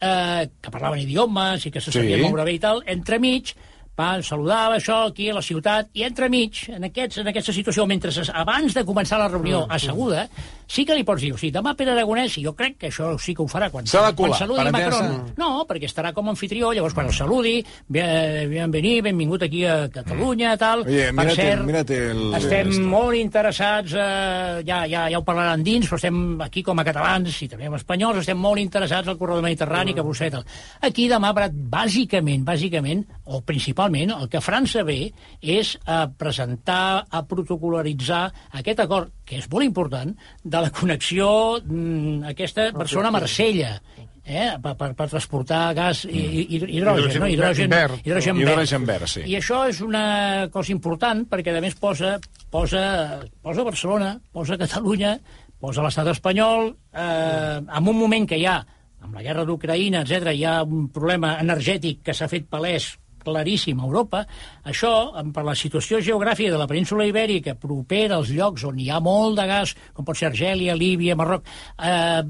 eh, 0.00 0.46
que 0.62 0.70
parlaven 0.72 1.02
idiomes 1.02 1.66
i 1.66 1.70
que 1.74 1.80
se 1.84 1.92
sabien 1.92 2.22
Sí. 2.22 2.24
moure 2.30 2.44
bé 2.48 2.54
i 2.54 2.62
tal, 2.62 2.80
entremig, 2.86 3.52
va, 4.00 4.10
saludava 4.24 4.78
això 4.80 5.02
aquí 5.10 5.28
a 5.30 5.36
la 5.36 5.42
ciutat, 5.44 5.92
i 5.94 6.06
entremig, 6.08 6.64
en, 6.72 6.88
aquests, 6.88 7.20
en 7.20 7.28
aquesta 7.34 7.52
situació, 7.52 7.84
mentre 7.90 8.10
abans 8.34 8.74
de 8.74 8.84
començar 8.88 9.20
la 9.20 9.28
reunió 9.28 9.66
asseguda, 9.68 10.24
sí 10.70 10.84
que 10.86 10.94
li 10.96 11.04
pots 11.04 11.20
dir, 11.22 11.32
o 11.34 11.38
sigui, 11.38 11.52
demà 11.52 11.74
Pere 11.76 11.92
Aragonès, 11.92 12.36
i 12.38 12.44
jo 12.46 12.52
crec 12.56 12.76
que 12.78 12.88
això 12.90 13.12
sí 13.18 13.34
que 13.34 13.42
ho 13.44 13.48
farà 13.50 13.68
quan, 13.70 13.86
S'ha 13.90 14.04
de 14.08 14.14
quan 14.16 14.30
colar, 14.30 14.38
saludi 14.38 14.62
per 14.64 14.72
Macron. 14.72 15.04
entendre-se. 15.04 15.34
No, 15.42 15.50
perquè 15.68 15.88
estarà 15.90 16.12
com 16.16 16.28
a 16.30 16.34
anfitrió, 16.34 16.72
llavors 16.72 16.94
quan 16.94 17.06
el 17.10 17.12
saludi, 17.16 17.56
ben, 17.88 18.48
benvenir, 18.50 19.02
benvingut 19.02 19.42
aquí 19.42 19.64
a 19.66 19.88
Catalunya, 19.90 20.56
tal. 20.56 20.84
Oye, 20.86 21.10
per 21.10 21.14
mírate- 21.26 21.34
cert, 21.42 21.64
mírate 21.66 21.98
el- 22.12 22.34
estem 22.38 22.70
esto. 22.70 22.86
molt 22.86 23.16
interessats, 23.18 23.92
eh, 23.92 24.62
ja, 24.64 24.86
ja, 24.86 25.08
ja 25.10 25.18
ho 25.18 25.24
parlaran 25.26 25.62
dins, 25.66 25.88
però 25.90 25.96
estem 25.98 26.40
aquí 26.40 26.62
com 26.62 26.78
a 26.78 26.84
catalans 26.84 27.42
i 27.42 27.48
també 27.48 27.66
amb 27.66 27.76
espanyols, 27.76 28.18
estem 28.22 28.38
molt 28.38 28.58
interessats 28.62 29.08
al 29.08 29.18
corredor 29.18 29.42
mediterrani, 29.42 29.92
que 29.94 30.02
vostè 30.06 30.30
tal. 30.30 30.44
Aquí 30.80 31.08
demà, 31.10 31.34
Prat, 31.34 31.50
bàsicament, 31.52 32.44
bàsicament, 32.46 33.04
o 33.24 33.40
principalment, 33.42 33.80
el 33.94 34.28
que 34.28 34.40
França 34.40 34.84
ve 34.86 35.12
és 35.40 35.76
a 35.86 36.06
presentar, 36.08 37.06
a 37.10 37.22
protocolaritzar 37.26 38.22
aquest 38.60 38.80
acord, 38.80 39.10
que 39.24 39.38
és 39.38 39.48
molt 39.50 39.64
important, 39.64 40.14
de 40.44 40.60
la 40.60 40.70
connexió 40.70 41.60
mm, 41.62 42.30
aquesta 42.30 42.70
Barcelona-Marsella, 42.76 43.74
eh, 44.24 44.56
per, 44.62 44.74
per, 44.76 44.90
per 44.94 45.08
transportar 45.10 45.74
gas 45.74 46.04
i, 46.04 46.10
i, 46.18 46.42
i 46.44 46.60
hidrogen, 46.78 47.20
no? 47.20 47.28
hidrogen, 47.28 47.70
verd. 47.70 48.00
hidrogen, 48.04 48.40
Hidrogen 48.40 48.86
verd, 48.86 49.08
sí. 49.10 49.24
I 49.26 49.36
això 49.40 49.64
és 49.68 49.80
una 49.84 50.48
cosa 50.54 50.72
important 50.72 51.24
perquè, 51.30 51.56
a 51.56 51.62
més, 51.64 51.76
posa, 51.80 52.16
posa, 52.50 52.84
posa 53.42 53.66
Barcelona, 53.66 54.14
posa 54.32 54.58
Catalunya, 54.60 55.16
posa 55.60 55.84
l'estat 55.84 56.12
espanyol, 56.14 56.70
eh, 56.94 57.58
en 57.60 57.90
un 57.90 57.98
moment 57.98 58.28
que 58.28 58.38
hi 58.40 58.46
ha, 58.48 58.60
amb 59.00 59.16
la 59.16 59.24
guerra 59.24 59.46
d'Ucraïna, 59.48 60.04
etc, 60.04 60.32
hi 60.36 60.44
ha 60.44 60.60
un 60.64 60.88
problema 60.94 61.36
energètic 61.40 62.04
que 62.04 62.16
s'ha 62.16 62.28
fet 62.30 62.48
palès 62.50 62.94
claríssim 63.24 63.80
a 63.80 63.86
Europa, 63.88 64.24
això, 64.64 64.92
per 65.34 65.44
la 65.46 65.56
situació 65.58 66.00
geogràfica 66.04 66.52
de 66.54 66.60
la 66.60 66.68
península 66.70 67.06
ibèrica 67.08 67.56
propera 67.60 68.18
als 68.18 68.32
llocs 68.34 68.64
on 68.68 68.78
hi 68.80 68.88
ha 68.90 69.00
molt 69.04 69.38
de 69.38 69.46
gas, 69.50 69.74
com 69.94 70.06
pot 70.06 70.18
ser 70.18 70.30
Argèlia, 70.30 70.76
Líbia, 70.78 71.16
Marroc, 71.18 71.46
eh, 71.78 72.22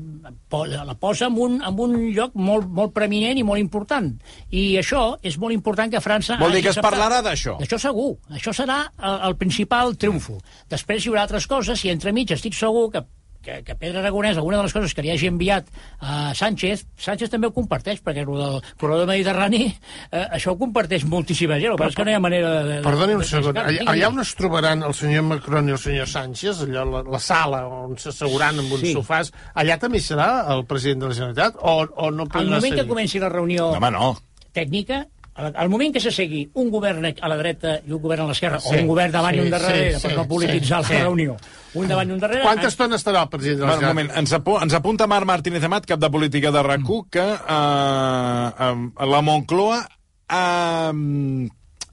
la 0.90 0.96
posa 0.98 1.28
en 1.30 1.38
un, 1.38 1.60
en 1.62 1.80
un 1.86 1.96
lloc 2.14 2.34
molt, 2.34 2.68
molt 2.68 2.94
preeminent 2.96 3.38
i 3.38 3.46
molt 3.46 3.62
important. 3.62 4.10
I 4.50 4.64
això 4.80 5.04
és 5.22 5.38
molt 5.38 5.54
important 5.56 5.92
que 5.92 6.02
França... 6.04 6.38
Vol 6.40 6.58
dir 6.58 6.64
que 6.66 6.74
es 6.74 6.82
parlarà 6.82 7.22
d'això? 7.24 7.56
Això 7.62 7.78
segur. 7.80 8.10
Això 8.34 8.54
serà 8.56 8.82
el, 8.98 9.16
el 9.30 9.38
principal 9.40 9.96
triomfo. 10.00 10.40
Després 10.70 11.04
hi 11.04 11.12
haurà 11.12 11.26
altres 11.28 11.48
coses 11.50 11.84
i 11.84 11.94
entremig 11.94 12.34
estic 12.34 12.56
segur 12.58 12.88
que 12.94 13.04
que, 13.42 13.62
que 13.64 13.74
Pedro 13.74 14.00
Aragonès, 14.00 14.36
alguna 14.36 14.58
de 14.58 14.64
les 14.66 14.72
coses 14.76 14.92
que 14.94 15.02
li 15.02 15.10
hagi 15.10 15.28
enviat 15.30 15.68
a 16.00 16.34
Sánchez, 16.36 16.82
Sánchez 17.00 17.30
també 17.32 17.48
ho 17.48 17.54
comparteix, 17.56 18.02
perquè 18.04 18.20
el 18.26 18.30
del 18.36 18.58
corredor 18.80 19.06
mediterrani, 19.08 19.62
eh, 20.10 20.26
això 20.36 20.52
ho 20.52 20.58
comparteix 20.60 21.04
moltíssima 21.08 21.56
gent, 21.60 21.72
que 21.72 21.80
passa 21.80 21.94
és 21.94 21.96
que 21.96 22.04
no 22.04 22.12
hi 22.12 22.18
ha 22.18 22.20
manera 22.20 22.50
de... 22.62 22.74
de 22.76 22.82
Perdoni 22.84 23.14
un 23.16 23.22
de- 23.24 23.28
segon, 23.30 23.56
allà, 23.56 23.86
allà 23.94 24.10
on 24.12 24.20
es 24.20 24.34
trobaran 24.36 24.82
el 24.84 24.94
senyor 24.94 25.24
Macron 25.30 25.68
i 25.70 25.76
el 25.76 25.80
senyor 25.80 26.08
Sánchez, 26.10 26.64
allò, 26.68 26.84
la, 26.90 27.02
la 27.16 27.18
sala 27.22 27.62
on 27.66 27.96
s'asseuran 27.96 28.60
amb 28.60 28.72
uns 28.76 28.84
Sí. 28.90 28.92
sofàs, 28.96 29.32
allà 29.54 29.78
també 29.80 30.00
serà 30.04 30.28
el 30.54 30.66
president 30.68 31.00
de 31.06 31.08
la 31.12 31.16
Generalitat 31.20 31.56
o, 31.60 31.78
o 31.86 32.10
no 32.10 32.24
Al 32.28 32.34
podrà 32.34 32.58
moment 32.60 32.74
que 32.76 32.84
ser? 32.84 32.88
comenci 32.88 33.18
la 33.24 33.28
reunió 33.32 33.70
Home, 33.72 33.90
no. 33.96 34.12
tècnica, 34.52 35.06
al 35.48 35.70
moment 35.72 35.92
que 35.94 36.02
s'assegui 36.02 36.42
un 36.60 36.70
govern 36.72 37.06
a 37.10 37.30
la 37.30 37.36
dreta 37.38 37.76
i 37.86 37.92
un 37.92 38.02
govern 38.02 38.24
a 38.24 38.30
l'esquerra, 38.30 38.60
Sí, 38.60 38.74
o 38.74 38.80
un 38.82 38.90
govern 38.90 39.12
davant 39.14 39.36
i 39.36 39.40
sí, 39.40 39.44
un 39.44 39.54
darrere, 39.54 39.86
sí, 39.94 40.02
per 40.02 40.12
sí, 40.12 40.16
no 40.18 40.26
polititzar 40.28 40.82
sí, 40.84 40.92
la 40.92 40.98
sí. 40.98 41.02
reunió, 41.02 41.36
un 41.80 41.88
davant 41.90 42.10
i 42.10 42.16
un 42.16 42.22
darrere... 42.22 42.44
Quanta 42.46 42.70
estona 42.70 42.98
estarà 43.00 43.24
el 43.24 43.32
president 43.32 43.62
de 43.62 43.66
la 43.66 43.74
Bueno, 43.74 43.88
un 43.88 43.94
moment, 43.94 44.12
ens, 44.22 44.34
apu 44.36 44.56
ens 44.60 44.76
apunta 44.76 45.08
Marc 45.10 45.28
Martínez 45.30 45.66
Amat, 45.66 45.88
cap 45.90 46.02
de 46.02 46.10
política 46.12 46.52
de 46.54 46.64
rac 46.66 46.86
que 47.10 47.26
eh, 47.26 48.48
eh, 48.66 49.06
la 49.14 49.20
Moncloa 49.22 49.80
ha, 50.28 50.92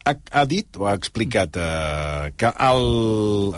ha, 0.06 0.16
ha 0.32 0.46
dit 0.46 0.78
o 0.78 0.88
ha 0.88 0.96
explicat 0.96 1.58
eh, 1.58 2.32
que 2.38 2.52
el, 2.70 2.90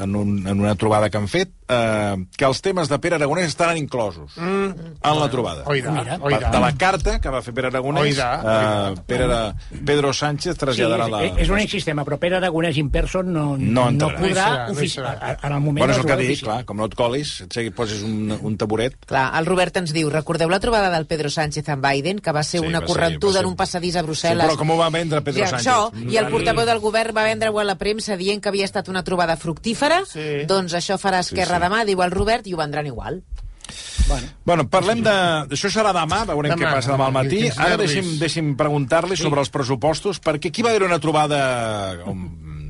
en, 0.03 0.15
un, 0.15 0.35
en 0.47 0.59
una 0.59 0.75
trobada 0.75 1.09
que 1.09 1.17
han 1.17 1.27
fet 1.31 1.53
eh, 1.69 2.15
que 2.35 2.45
els 2.45 2.61
temes 2.65 2.89
de 2.89 2.97
Pere 2.99 3.15
Aragonès 3.19 3.47
estaran 3.47 3.77
inclosos 3.77 4.35
mm. 4.37 4.99
en 5.03 5.19
la 5.19 5.29
trobada. 5.29 5.63
Mira. 5.69 6.17
oirà. 6.21 6.49
De 6.51 6.59
la 6.59 6.71
carta 6.75 7.19
que 7.21 7.29
va 7.29 7.41
fer 7.45 7.53
Pere 7.53 7.67
Aragonès, 7.69 8.03
Oirà, 8.17 8.29
eh, 8.41 8.47
oirà. 8.49 9.03
Pere, 9.07 9.39
Pedro 9.85 10.13
Sánchez 10.13 10.55
Sí, 10.55 10.59
traslladarà 10.65 11.05
és, 11.05 11.11
la... 11.11 11.41
és 11.43 11.49
l'únic 11.51 11.69
sistema, 11.71 12.03
però 12.07 12.17
Pere 12.19 12.37
Aragonès 12.39 12.77
in 12.81 12.89
person 12.89 13.31
no, 13.33 13.55
No 13.57 13.89
no, 13.91 14.09
podrà 14.17 14.19
No 14.19 14.27
hi 14.27 14.33
serà, 14.33 14.67
no 14.73 14.81
hi 14.81 14.89
serà. 14.89 15.13
a- 15.19 15.37
en 15.47 15.53
el 15.53 15.59
moment 15.61 15.85
Bueno, 15.85 15.93
és 15.93 15.97
de 15.97 16.01
el 16.01 16.07
que 16.09 16.17
dic, 16.23 16.31
oficina. 16.31 16.51
clar, 16.53 16.65
com 16.65 16.77
no 16.77 16.85
et 16.89 16.95
colis, 16.95 17.35
et 17.45 17.53
segui, 17.53 17.69
poses 17.71 18.01
un, 18.03 18.31
un 18.41 18.57
taburet, 18.57 18.95
Clar, 19.05 19.27
el 19.39 19.45
Robert 19.45 19.77
ens 19.77 19.93
diu, 19.93 20.09
recordeu 20.09 20.49
la 20.49 20.59
trobada 20.59 20.89
del 20.89 21.05
Pedro 21.05 21.29
Sánchez 21.29 21.69
amb 21.69 21.85
Biden, 21.85 22.19
que 22.19 22.31
va 22.35 22.43
ser 22.43 22.59
Sí, 22.61 22.65
una 22.67 22.81
correntuda 22.81 23.33
ser- 23.39 23.43
en 23.43 23.51
un 23.51 23.55
passadís 23.55 23.95
a 23.95 24.01
Sí, 24.01 24.07
Brussel·les? 24.07 24.45
però 24.47 24.57
com 24.57 24.71
ho 24.71 24.77
va 24.77 24.89
vendre 24.89 25.21
Pedro 25.21 25.43
I 25.43 25.47
Sánchez? 25.47 25.67
Això, 25.67 26.11
I 26.11 26.17
el 26.17 26.27
portaveu 26.31 26.65
del 26.65 26.79
govern 26.79 27.15
va 27.15 27.23
vendre-ho 27.23 27.59
a 27.59 27.63
la 27.63 27.75
premsa 27.77 28.17
dient 28.17 28.41
que 28.41 28.49
havia 28.49 28.65
estat 28.65 28.89
una 28.89 29.03
trobada 29.03 29.37
fructífera, 29.37 30.01
Sí. 30.09 30.45
doncs 30.47 30.73
això 30.73 30.97
farà 30.97 31.19
Esquerra 31.19 31.58
Sí, 31.59 31.63
sí. 31.63 31.67
demà, 31.67 31.83
diu 31.85 32.01
el 32.07 32.11
Robert, 32.15 32.47
i 32.47 32.55
ho 32.55 32.57
vendran 32.63 32.87
igual. 32.87 33.21
Bueno, 34.45 34.63
parlem 34.71 35.03
de... 35.05 35.13
Això 35.53 35.69
serà 35.69 35.91
demà, 35.93 36.23
veurem 36.25 36.55
Demà, 36.55 36.63
què 36.63 36.77
passa 36.79 36.95
demà 36.95 37.11
al 37.11 37.13
matí. 37.13 37.43
Ara 37.61 37.75
deixi'm, 37.77 38.15
deixi'm 38.17 38.55
preguntar-li 38.57 39.13
sobre 39.19 39.43
els 39.43 39.51
pressupostos, 39.53 40.17
perquè 40.23 40.49
aquí 40.49 40.65
va 40.65 40.71
haver 40.73 40.87
una 40.87 40.97
trobada... 41.03 41.41
On, 42.09 42.23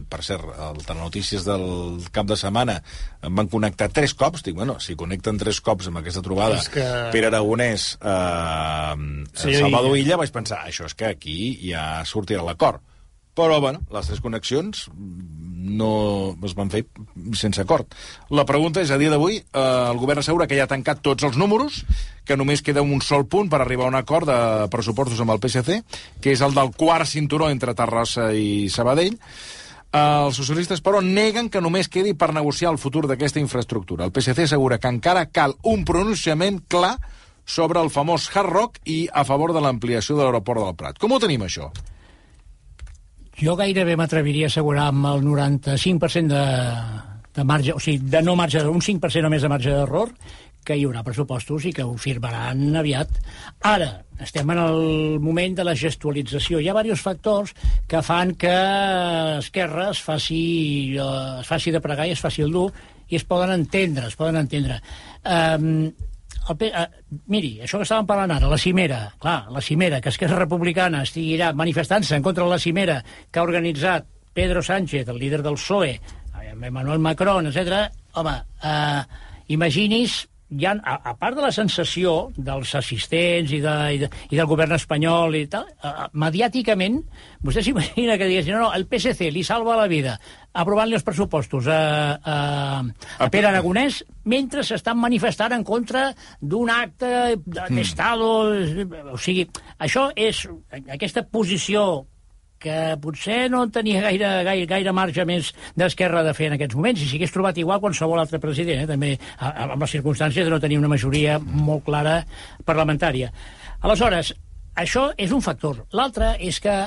per 0.10 0.24
cert, 0.26 0.42
el 0.66 0.80
Telenotícies 0.84 1.44
del 1.46 1.64
cap 2.12 2.26
de 2.28 2.36
setmana 2.36 2.80
em 3.24 3.36
van 3.38 3.48
connectar 3.48 3.88
tres 3.94 4.16
cops. 4.18 4.42
Dic, 4.44 4.56
bueno, 4.58 4.80
si 4.82 4.96
connecten 5.00 5.38
tres 5.40 5.62
cops 5.62 5.88
amb 5.88 6.02
aquesta 6.02 6.24
trobada 6.26 6.58
És 6.58 6.68
que- 6.74 6.88
Pere 7.14 7.30
Aragonès, 7.30 7.92
eh, 8.02 8.96
Sí, 9.38 9.54
Salvador. 9.56 9.96
Illa, 10.02 10.18
vaig 10.18 10.34
pensar, 10.34 10.64
això 10.68 10.90
és 10.90 10.96
que 10.98 11.06
aquí 11.14 11.38
ja 11.70 12.02
sortirà 12.10 12.42
l'acord. 12.44 12.82
Però, 13.38 13.62
bueno, 13.62 13.80
les 13.94 14.10
tres 14.10 14.20
connexions 14.20 14.90
no 15.60 16.38
es 16.46 16.56
van 16.56 16.72
fer 16.72 16.86
sense 17.38 17.62
acord. 17.62 17.92
La 18.32 18.46
pregunta 18.48 18.82
és, 18.82 18.92
a 18.92 18.98
dia 19.02 19.12
d'avui, 19.12 19.40
eh, 19.40 19.64
el 19.92 20.00
govern 20.00 20.24
assegura 20.24 20.48
que 20.48 20.58
ja 20.58 20.66
ha 20.66 20.72
tancat 20.72 21.04
tots 21.06 21.28
els 21.28 21.38
números, 21.38 21.84
que 22.26 22.38
només 22.38 22.64
queda 22.64 22.86
un 22.86 23.02
sol 23.02 23.28
punt 23.28 23.50
per 23.50 23.62
arribar 23.62 23.88
a 23.88 23.94
un 23.94 24.00
acord 24.00 24.30
de 24.30 24.68
pressupostos 24.72 25.20
amb 25.20 25.36
el 25.36 25.42
PSC, 25.44 25.82
que 26.22 26.32
és 26.32 26.42
el 26.46 26.56
del 26.56 26.72
quart 26.78 27.10
cinturó 27.10 27.50
entre 27.50 27.76
Terrassa 27.76 28.32
i 28.34 28.70
Sabadell. 28.70 29.18
Eh, 29.92 30.00
els 30.00 30.38
socialistes, 30.38 30.84
però, 30.86 31.02
neguen 31.02 31.50
que 31.50 31.62
només 31.62 31.90
quedi 31.90 32.14
per 32.14 32.34
negociar 32.34 32.72
el 32.72 32.82
futur 32.82 33.08
d'aquesta 33.10 33.42
infraestructura. 33.42 34.06
El 34.06 34.14
PSC 34.16 34.46
assegura 34.46 34.78
que 34.78 34.92
encara 34.92 35.28
cal 35.34 35.58
un 35.64 35.86
pronunciament 35.86 36.62
clar 36.68 36.98
sobre 37.50 37.82
el 37.82 37.90
famós 37.90 38.30
Hard 38.30 38.54
Rock 38.54 38.84
i 38.86 39.08
a 39.12 39.26
favor 39.26 39.56
de 39.56 39.62
l'ampliació 39.66 40.16
de 40.16 40.24
l'aeroport 40.24 40.62
del 40.62 40.76
Prat. 40.78 41.00
Com 41.02 41.12
ho 41.12 41.20
tenim, 41.20 41.42
això? 41.48 41.72
Jo 43.40 43.56
gairebé 43.56 43.96
m'atreviria 43.96 44.50
a 44.50 44.52
assegurar 44.52 44.90
amb 44.92 45.06
el 45.14 45.22
95% 45.24 46.28
de, 46.28 46.44
de 47.38 47.46
marge, 47.48 47.72
o 47.72 47.80
sigui, 47.80 48.10
de 48.12 48.20
no 48.26 48.36
marge, 48.36 48.66
un 48.68 48.84
5% 48.84 49.24
només 49.24 49.46
de 49.46 49.52
marge 49.52 49.72
d'error, 49.72 50.12
que 50.68 50.76
hi 50.76 50.84
haurà 50.84 51.06
pressupostos 51.08 51.64
i 51.70 51.72
que 51.74 51.86
ho 51.88 51.94
firmaran 51.98 52.76
aviat. 52.82 53.16
Ara, 53.70 53.88
estem 54.20 54.52
en 54.52 54.60
el 54.60 54.82
moment 55.24 55.56
de 55.56 55.64
la 55.64 55.76
gestualització. 55.80 56.60
Hi 56.60 56.68
ha 56.68 56.76
diversos 56.76 57.06
factors 57.06 57.56
que 57.88 58.04
fan 58.04 58.36
que 58.36 58.54
Esquerra 59.40 59.90
es 59.94 60.04
faci, 60.04 60.44
eh, 61.00 61.40
es 61.40 61.48
faci 61.48 61.72
de 61.72 61.82
pregar 61.82 62.10
i 62.10 62.18
es 62.18 62.24
faci 62.26 62.44
el 62.44 62.52
dur 62.52 62.68
i 63.10 63.18
es 63.18 63.26
poden 63.26 63.56
entendre, 63.56 64.12
es 64.12 64.20
poden 64.20 64.38
entendre. 64.44 64.82
Um, 65.24 65.88
el, 66.50 66.70
eh, 66.70 66.88
miri, 67.28 67.52
això 67.64 67.80
que 67.80 67.86
estàvem 67.88 68.08
parlant 68.10 68.32
ara, 68.36 68.50
la 68.50 68.58
cimera, 68.58 69.02
clar, 69.22 69.52
la 69.54 69.62
cimera, 69.62 70.02
que 70.02 70.10
Esquerra 70.10 70.40
Republicana 70.40 71.04
estigui 71.06 71.36
allà 71.38 71.54
manifestant-se 71.54 72.16
en 72.16 72.26
contra 72.26 72.44
de 72.44 72.50
la 72.50 72.60
cimera 72.60 73.04
que 73.32 73.40
ha 73.40 73.44
organitzat 73.44 74.08
Pedro 74.34 74.64
Sánchez, 74.64 75.08
el 75.08 75.20
líder 75.20 75.42
del 75.44 75.60
PSOE, 75.60 76.00
amb 76.60 76.64
Emmanuel 76.66 77.00
Macron, 77.00 77.48
etc. 77.48 77.86
home, 78.14 78.36
eh, 78.64 79.02
imagini's 79.48 80.28
hi 80.50 80.66
ha, 80.66 80.74
a, 80.82 80.96
a 81.12 81.14
part 81.20 81.38
de 81.38 81.44
la 81.46 81.52
sensació 81.54 82.32
dels 82.36 82.74
assistents 82.78 83.54
i, 83.54 83.62
de, 83.62 83.76
i, 83.96 84.00
de, 84.02 84.10
i 84.34 84.40
del 84.40 84.50
govern 84.50 84.74
espanyol 84.78 85.38
i 85.38 85.46
tal, 85.52 85.68
uh, 85.86 86.08
mediàticament, 86.18 87.02
vostè 87.46 87.64
s'imagina 87.66 88.18
que 88.18 88.30
diguessin, 88.30 88.58
no, 88.58 88.68
no, 88.68 88.72
el 88.74 88.88
PSC 88.90 89.30
li 89.34 89.46
salva 89.46 89.78
la 89.78 89.90
vida 89.92 90.18
aprovant-li 90.58 90.98
els 90.98 91.06
pressupostos 91.06 91.68
a, 91.70 91.80
a, 92.18 92.38
a 93.22 93.28
Pere 93.30 93.50
Aragonès 93.52 94.02
mentre 94.30 94.64
s'estan 94.66 94.98
manifestant 95.00 95.54
en 95.56 95.64
contra 95.66 96.10
d'un 96.42 96.72
acte 96.74 97.38
d'estado... 97.46 98.30
Mm. 98.50 99.14
O 99.14 99.20
sigui, 99.22 99.46
això 99.82 100.10
és... 100.18 100.42
Aquesta 100.90 101.24
posició 101.26 101.86
que 102.62 102.98
potser 103.02 103.48
no 103.52 103.64
tenia 103.74 104.04
gaire, 104.04 104.32
gaire, 104.48 104.68
gaire 104.70 104.94
marge 104.96 105.26
més 105.28 105.54
d'esquerra 105.80 106.24
de 106.28 106.36
fer 106.38 106.50
en 106.50 106.58
aquests 106.58 106.78
moments, 106.78 107.02
i 107.02 107.08
si 107.08 107.18
hagués 107.18 107.34
trobat 107.34 107.58
igual 107.58 107.82
qualsevol 107.84 108.22
altre 108.22 108.42
president, 108.44 108.84
eh, 108.84 108.90
també 108.90 109.16
amb 109.40 109.80
les 109.82 109.96
circumstàncies 109.98 110.46
de 110.46 110.54
no 110.54 110.62
tenir 110.62 110.80
una 110.82 110.92
majoria 110.92 111.40
molt 111.40 111.88
clara 111.88 112.22
parlamentària. 112.68 113.32
Aleshores, 113.82 114.34
això 114.76 115.10
és 115.18 115.32
un 115.36 115.42
factor. 115.42 115.86
L'altre 115.96 116.36
és 116.40 116.60
que 116.60 116.78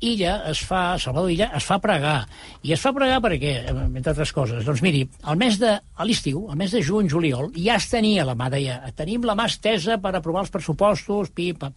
Illa 0.00 0.38
es 0.48 0.62
fa, 0.64 0.96
Salvador 0.98 1.28
Illa 1.30 1.50
es 1.56 1.64
fa 1.68 1.76
pregar. 1.78 2.22
I 2.64 2.72
es 2.72 2.80
fa 2.80 2.92
pregar 2.96 3.18
perquè, 3.20 3.52
entre 3.68 4.14
altres 4.14 4.32
coses, 4.32 4.64
doncs 4.64 4.80
miri, 4.80 5.02
al 5.28 5.36
mes 5.40 5.58
de, 5.60 5.74
a 5.76 6.06
l'estiu, 6.08 6.46
al 6.48 6.56
mes 6.56 6.72
de 6.72 6.80
juny, 6.84 7.10
juliol, 7.12 7.50
ja 7.52 7.76
es 7.76 7.90
tenia 7.92 8.24
la 8.24 8.34
mà, 8.38 8.48
deia, 8.52 8.78
tenim 8.96 9.26
la 9.28 9.36
mà 9.36 9.44
estesa 9.50 9.98
per 10.00 10.14
aprovar 10.16 10.46
els 10.46 10.54
pressupostos, 10.54 11.34
pip, 11.36 11.60
pam 11.60 11.76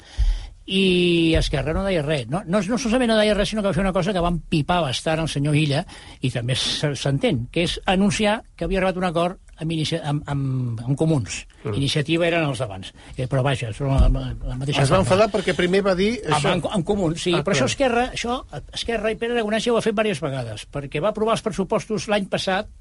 i 0.66 1.36
Esquerra 1.36 1.74
no 1.76 1.84
deia 1.84 2.04
res. 2.06 2.28
No, 2.32 2.44
no, 2.48 2.62
no 2.64 2.78
solament 2.80 3.12
no 3.12 3.20
deia 3.20 3.36
res, 3.36 3.52
sinó 3.52 3.62
que 3.62 3.70
va 3.70 3.76
fer 3.76 3.84
una 3.84 3.94
cosa 3.96 4.14
que 4.16 4.24
van 4.24 4.40
pipar 4.50 4.80
bastant 4.86 5.24
el 5.24 5.32
senyor 5.32 5.58
Illa, 5.60 5.84
i 6.22 6.32
també 6.32 6.56
s'entén, 6.56 7.48
que 7.52 7.66
és 7.68 7.80
anunciar 7.86 8.42
que 8.56 8.68
havia 8.68 8.80
arribat 8.80 9.00
un 9.02 9.08
acord 9.10 9.40
amb, 9.58 9.74
inicia, 9.76 10.00
amb, 10.08 10.24
amb, 10.30 10.84
amb 10.86 10.98
comuns. 11.00 11.42
Mm. 11.64 11.76
Iniciativa 11.82 12.28
eren 12.28 12.48
els 12.48 12.62
d'abans. 12.64 12.94
Eh, 13.16 13.28
però 13.28 13.44
vaja, 13.46 13.72
són 13.76 13.92
la, 13.92 14.08
la, 14.08 14.30
la 14.54 14.60
mateixa 14.60 14.86
Es 14.86 14.94
va 14.94 15.02
enfadar 15.04 15.30
perquè 15.34 15.56
primer 15.58 15.84
va 15.86 15.96
dir... 16.00 16.14
Amb, 16.30 16.48
amb, 16.54 16.70
amb 16.80 16.88
comuns, 16.88 17.26
sí. 17.26 17.34
Ah, 17.36 17.44
però 17.44 17.58
clar. 17.58 17.60
això 17.60 17.72
Esquerra, 17.72 18.06
això, 18.16 18.40
Esquerra 18.74 19.12
i 19.12 19.20
Pere 19.20 19.38
Aragonès 19.38 19.68
ja 19.68 19.76
ho 19.76 19.80
ha 19.80 19.86
fet 19.86 19.98
diverses 19.98 20.24
vegades, 20.24 20.68
perquè 20.72 21.04
va 21.04 21.12
aprovar 21.12 21.38
els 21.38 21.46
pressupostos 21.46 22.08
l'any 22.12 22.30
passat, 22.32 22.72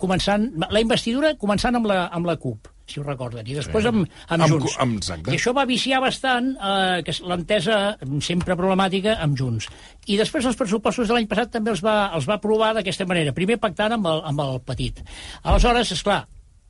començant, 0.00 0.46
la 0.70 0.80
investidura 0.80 1.34
començant 1.36 1.76
amb 1.76 1.90
la, 1.90 2.06
amb 2.14 2.30
la 2.30 2.38
CUP 2.40 2.70
si 2.86 3.00
ho 3.00 3.04
recorden, 3.04 3.46
i 3.48 3.56
després 3.56 3.86
amb, 3.88 4.04
amb, 4.04 4.44
amb 4.44 4.50
Junts. 4.52 4.76
Amb, 4.82 4.98
exacte. 5.00 5.32
I 5.32 5.38
això 5.38 5.54
va 5.56 5.64
viciar 5.68 6.02
bastant 6.04 6.52
eh, 6.54 7.00
que 7.06 7.16
l'entesa 7.24 7.78
sempre 8.24 8.56
problemàtica 8.58 9.16
amb 9.24 9.38
Junts. 9.40 9.70
I 10.06 10.18
després 10.20 10.44
els 10.50 10.58
pressupostos 10.60 11.08
de 11.08 11.16
l'any 11.16 11.28
passat 11.30 11.54
també 11.54 11.72
els 11.72 11.82
va, 11.84 12.10
els 12.16 12.28
va 12.28 12.36
aprovar 12.36 12.74
d'aquesta 12.76 13.08
manera, 13.08 13.32
primer 13.36 13.58
pactant 13.62 13.96
amb 13.96 14.08
el, 14.10 14.22
amb 14.32 14.44
el 14.44 14.60
petit. 14.68 15.00
Aleshores, 15.42 15.94
és 15.96 16.04
clar, 16.04 16.24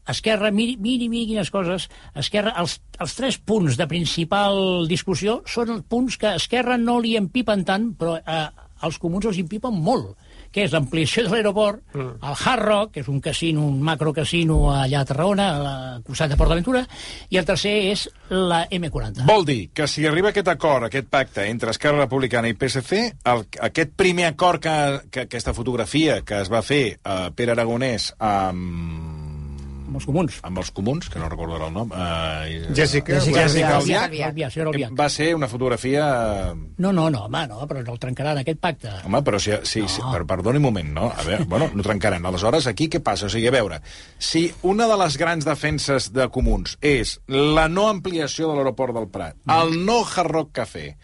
Esquerra, 0.08 0.50
miri, 0.52 0.76
miri, 0.76 1.08
miri 1.08 1.30
quines 1.32 1.50
coses, 1.50 1.88
Esquerra, 2.20 2.52
els, 2.60 2.76
els 3.00 3.14
tres 3.16 3.38
punts 3.40 3.78
de 3.80 3.86
principal 3.88 4.84
discussió 4.90 5.38
són 5.48 5.80
punts 5.88 6.18
que 6.20 6.34
Esquerra 6.36 6.76
no 6.76 6.98
li 7.00 7.14
empipen 7.16 7.64
tant, 7.64 7.88
però 7.96 8.18
eh, 8.20 8.44
els 8.84 9.00
comuns 9.00 9.30
els 9.30 9.40
empipen 9.40 9.80
molt 9.80 10.12
que 10.54 10.62
és 10.68 10.74
l'ampliació 10.74 11.24
de 11.26 11.32
l'aeroport, 11.32 11.82
mm. 11.96 12.20
el 12.22 12.36
Hard 12.38 12.62
Rock, 12.62 12.92
que 12.94 13.02
és 13.02 13.10
un 13.10 13.18
casino, 13.20 13.66
un 13.66 13.80
macrocasino 13.82 14.60
allà 14.70 15.02
a 15.02 15.08
Tarragona, 15.08 15.48
a 15.50 15.62
la 15.64 15.74
costat 16.06 16.30
de 16.30 16.38
Port 16.38 16.52
d'Aventura, 16.52 16.84
i 17.34 17.40
el 17.40 17.48
tercer 17.48 17.74
és 17.90 18.06
la 18.30 18.62
M40. 18.70 19.26
Vol 19.26 19.46
dir 19.48 19.58
que 19.74 19.88
si 19.90 20.06
arriba 20.06 20.30
aquest 20.30 20.52
acord, 20.52 20.86
aquest 20.86 21.10
pacte 21.10 21.48
entre 21.50 21.74
Esquerra 21.74 22.04
Republicana 22.04 22.50
i 22.50 22.54
PSC, 22.58 23.02
el, 23.34 23.44
aquest 23.68 23.96
primer 23.98 24.30
acord 24.30 24.62
que, 24.62 24.76
que 25.10 25.26
aquesta 25.26 25.56
fotografia 25.56 26.20
que 26.22 26.38
es 26.44 26.52
va 26.52 26.62
fer 26.62 27.00
a 27.02 27.18
Pere 27.34 27.56
Aragonès 27.56 28.12
amb 28.22 29.03
amb 29.84 29.98
els 30.00 30.06
comuns. 30.08 30.38
Amb 30.46 30.60
els 30.62 30.70
comuns, 30.74 31.08
que 31.12 31.20
no 31.20 31.28
recordo 31.30 31.58
el 31.58 31.72
nom. 31.74 31.92
Uh, 31.92 32.72
Jessica, 32.74 33.18
Jessica, 33.18 33.44
Jessica 33.44 33.76
Albiach. 33.76 34.06
Albiach. 34.08 34.28
Albiach, 34.30 34.58
Albiach. 34.66 34.96
Va 34.98 35.08
ser 35.12 35.30
una 35.36 35.48
fotografia... 35.50 36.06
No, 36.54 36.92
no, 36.92 37.08
no, 37.12 37.24
home, 37.28 37.44
no, 37.50 37.62
però 37.70 37.84
no 37.84 37.94
el 37.94 38.02
trencaran, 38.02 38.40
aquest 38.42 38.60
pacte. 38.62 38.92
Home, 39.04 39.22
però 39.26 39.40
si, 39.42 39.54
si, 39.68 39.84
no. 39.84 39.92
si 39.92 40.04
per, 40.04 40.24
perdoni 40.30 40.62
un 40.62 40.66
moment, 40.66 40.92
no? 40.96 41.08
A 41.12 41.26
veure, 41.26 41.48
bueno, 41.50 41.70
no 41.74 41.86
trencaran. 41.86 42.24
Aleshores, 42.26 42.68
aquí 42.70 42.88
què 42.92 43.02
passa? 43.04 43.28
O 43.28 43.32
sigui, 43.32 43.48
a 43.50 43.54
veure, 43.54 43.80
si 44.18 44.46
una 44.62 44.88
de 44.90 44.98
les 45.04 45.18
grans 45.20 45.46
defenses 45.48 46.10
de 46.14 46.28
comuns 46.34 46.78
és 46.84 47.18
la 47.30 47.68
no 47.72 47.88
ampliació 47.92 48.50
de 48.50 48.58
l'aeroport 48.58 48.96
del 48.96 49.10
Prat, 49.12 49.38
el 49.50 49.76
no 49.84 50.02
Hard 50.04 50.32
Rock 50.32 50.54
Café, 50.62 50.94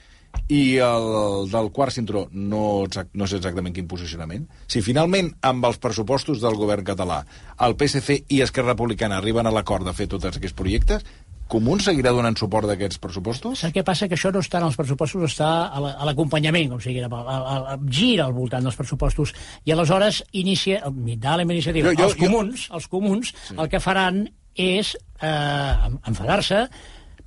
i 0.51 0.79
el 0.83 1.49
del 1.51 1.71
quart 1.71 1.95
cinturó 1.95 2.25
no, 2.33 2.85
no 2.91 3.27
sé 3.31 3.39
exactament 3.39 3.75
quin 3.77 3.89
posicionament. 3.91 4.49
Si 4.71 4.83
finalment, 4.83 5.31
amb 5.47 5.67
els 5.69 5.79
pressupostos 5.83 6.43
del 6.43 6.59
govern 6.59 6.87
català, 6.87 7.23
el 7.63 7.77
PSC 7.79 8.25
i 8.35 8.43
Esquerra 8.43 8.75
Republicana 8.75 9.21
arriben 9.21 9.47
a 9.47 9.55
l'acord 9.55 9.87
de 9.87 9.95
fer 9.95 10.09
tots 10.11 10.27
aquests 10.31 10.57
projectes, 10.59 11.07
Comuns 11.51 11.83
seguirà 11.89 12.13
donant 12.15 12.37
suport 12.39 12.69
d'aquests 12.71 13.01
pressupostos? 13.03 13.65
Saps 13.65 13.75
què 13.75 13.83
passa? 13.87 14.07
Que 14.07 14.15
això 14.15 14.31
no 14.31 14.43
està 14.45 14.61
en 14.61 14.69
els 14.69 14.77
pressupostos, 14.79 15.25
està 15.33 15.49
a 15.75 16.07
l'acompanyament, 16.07 16.69
com 16.71 16.83
sigui, 16.83 17.03
a, 17.03 17.09
a, 17.11 17.39
a, 17.73 17.79
gira 17.91 18.29
al 18.29 18.37
voltant 18.37 18.63
dels 18.63 18.79
pressupostos. 18.79 19.33
I 19.67 19.75
aleshores 19.75 20.23
inicia, 20.39 20.79
da 21.19 21.35
la 21.41 21.47
iniciativa. 21.49 21.91
Jo, 21.91 21.97
jo, 21.99 22.07
els 22.07 22.21
comuns, 22.21 22.69
jo... 22.69 22.77
els 22.79 22.87
comuns 22.93 23.35
sí. 23.35 23.59
el 23.59 23.71
que 23.73 23.83
faran 23.83 24.23
és 24.55 24.95
eh, 24.95 25.91
enfadar-se, 26.13 26.63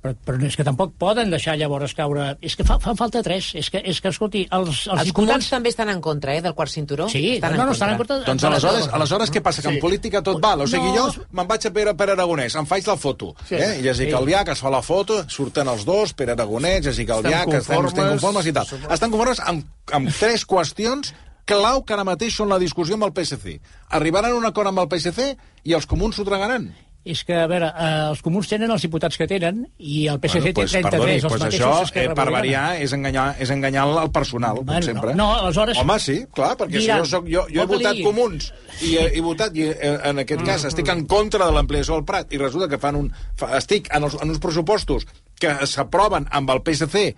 però, 0.04 0.12
però 0.20 0.44
és 0.44 0.56
que 0.58 0.64
tampoc 0.66 0.92
poden 1.00 1.30
deixar 1.32 1.54
llavors 1.56 1.94
caure... 1.96 2.34
És 2.44 2.58
que 2.58 2.64
fa, 2.68 2.76
fan 2.82 2.98
falta 2.98 3.22
tres. 3.24 3.52
És 3.56 3.70
que, 3.72 3.80
és 3.80 4.00
que 4.04 4.10
escolti, 4.12 4.42
els, 4.52 4.68
els, 4.68 4.82
els 4.92 5.08
diputats... 5.08 5.48
també 5.54 5.72
estan 5.72 5.88
en 5.88 6.02
contra, 6.04 6.34
eh, 6.36 6.42
del 6.44 6.52
quart 6.58 6.72
cinturó? 6.72 7.06
Sí, 7.08 7.38
estan 7.38 7.56
no, 7.56 7.64
no, 7.70 7.72
estan 7.72 7.94
en 7.94 8.02
contra. 8.02 8.18
Doncs 8.26 8.44
aleshores, 8.50 8.90
aleshores 8.98 9.32
què 9.32 9.40
passa? 9.44 9.64
Que 9.64 9.72
en 9.72 9.80
política 9.80 10.20
tot 10.26 10.42
val. 10.44 10.66
O 10.66 10.68
sigui, 10.68 10.92
no, 10.92 11.08
jo 11.08 11.24
me'n 11.32 11.48
vaig 11.48 11.64
a 11.64 11.72
Pere, 11.78 11.96
Pere 11.96 12.16
Aragonès, 12.18 12.58
em 12.60 12.68
faig 12.68 12.92
la 12.92 12.98
foto. 13.00 13.32
Sí, 13.48 13.56
eh? 13.56 13.72
I 13.80 13.88
Jessica 13.88 14.12
sí. 14.12 14.20
Albiach 14.20 14.52
es 14.52 14.64
fa 14.66 14.76
la 14.76 14.84
foto, 14.84 15.22
surten 15.32 15.72
els 15.72 15.88
dos, 15.88 16.12
Pere 16.18 16.36
Aragonès, 16.36 16.84
Jessica 16.90 17.16
Albiach, 17.16 17.48
que 17.48 17.62
estem, 17.64 17.88
estem 17.88 18.12
conformes 18.18 18.52
i 18.52 18.56
tal. 18.60 18.76
Estan 18.84 19.08
conformes 19.08 19.40
amb, 19.40 19.64
amb 19.88 20.12
tres 20.20 20.44
qüestions 20.44 21.14
clau 21.48 21.80
que 21.84 21.96
ara 21.96 22.04
mateix 22.04 22.36
són 22.36 22.52
la 22.52 22.60
discussió 22.60 23.00
amb 23.00 23.08
el 23.08 23.16
PSC. 23.16 23.56
Arribaran 23.96 24.36
a 24.36 24.40
un 24.40 24.48
acord 24.48 24.68
amb 24.68 24.84
el 24.84 24.90
PSC 24.92 25.32
i 25.64 25.76
els 25.76 25.88
comuns 25.88 26.20
s'ho 26.20 26.28
tragaran 26.28 26.74
és 27.04 27.20
que, 27.28 27.36
a 27.36 27.46
veure, 27.50 27.68
eh, 27.68 27.88
els 28.08 28.22
comuns 28.24 28.48
tenen 28.48 28.70
els 28.72 28.84
diputats 28.86 29.18
que 29.20 29.26
tenen 29.28 29.60
i 29.76 30.06
el 30.08 30.16
PSC 30.22 30.40
bueno, 30.40 30.54
pues, 30.56 30.72
té 30.72 30.80
33, 30.80 30.86
perdoni, 30.88 31.16
els 31.18 31.26
pues 31.26 31.42
mateixos 31.42 31.66
això, 31.66 32.00
eh, 32.00 32.14
per 32.16 32.26
variar, 32.32 32.62
és 32.80 32.94
enganyar, 32.96 33.26
és 33.44 33.52
enganyar 33.52 33.84
el 33.90 34.10
personal, 34.14 34.62
bueno, 34.62 34.78
com 34.80 34.86
sempre. 34.88 35.12
No, 35.12 35.26
no, 35.28 35.42
aleshores... 35.42 35.80
Home, 35.82 35.98
sí, 36.00 36.16
clar, 36.32 36.54
perquè 36.60 36.80
diran, 36.80 37.04
si 37.04 37.10
jo, 37.10 37.10
soc, 37.12 37.28
jo, 37.28 37.44
jo 37.52 37.62
he 37.62 37.68
votat 37.74 38.00
li... 38.00 38.06
comuns 38.06 38.48
i 38.80 38.94
he, 38.96 39.04
he 39.18 39.24
votat, 39.24 39.52
i 39.60 39.68
eh, 39.68 39.92
en 40.10 40.24
aquest 40.24 40.40
mm, 40.40 40.48
cas 40.48 40.64
estic 40.70 40.88
en 40.94 41.04
contra 41.10 41.44
de 41.44 41.52
l'ampliació 41.58 41.98
del 41.98 42.08
Prat 42.08 42.32
i 42.32 42.40
resulta 42.40 42.70
que 42.72 42.80
fan 42.80 42.96
un... 43.02 43.12
Fa, 43.36 43.52
estic 43.60 43.92
en, 43.92 44.08
els, 44.08 44.16
en 44.24 44.32
uns 44.32 44.40
pressupostos 44.40 45.04
que 45.40 45.52
s'aproven 45.68 46.30
amb 46.32 46.56
el 46.56 46.64
PSC 46.64 47.10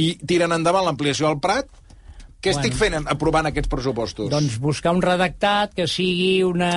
i 0.00 0.10
tiren 0.20 0.52
endavant 0.52 0.84
l'ampliació 0.84 1.32
del 1.32 1.40
Prat, 1.40 1.72
què 2.40 2.54
bueno. 2.54 2.64
estic 2.64 2.76
fent 2.78 3.08
aprovant 3.12 3.44
aquests 3.50 3.68
pressupostos? 3.68 4.30
Doncs 4.32 4.54
buscar 4.64 4.94
un 4.96 5.02
redactat 5.04 5.74
que 5.76 5.84
sigui 5.90 6.40
una, 6.46 6.70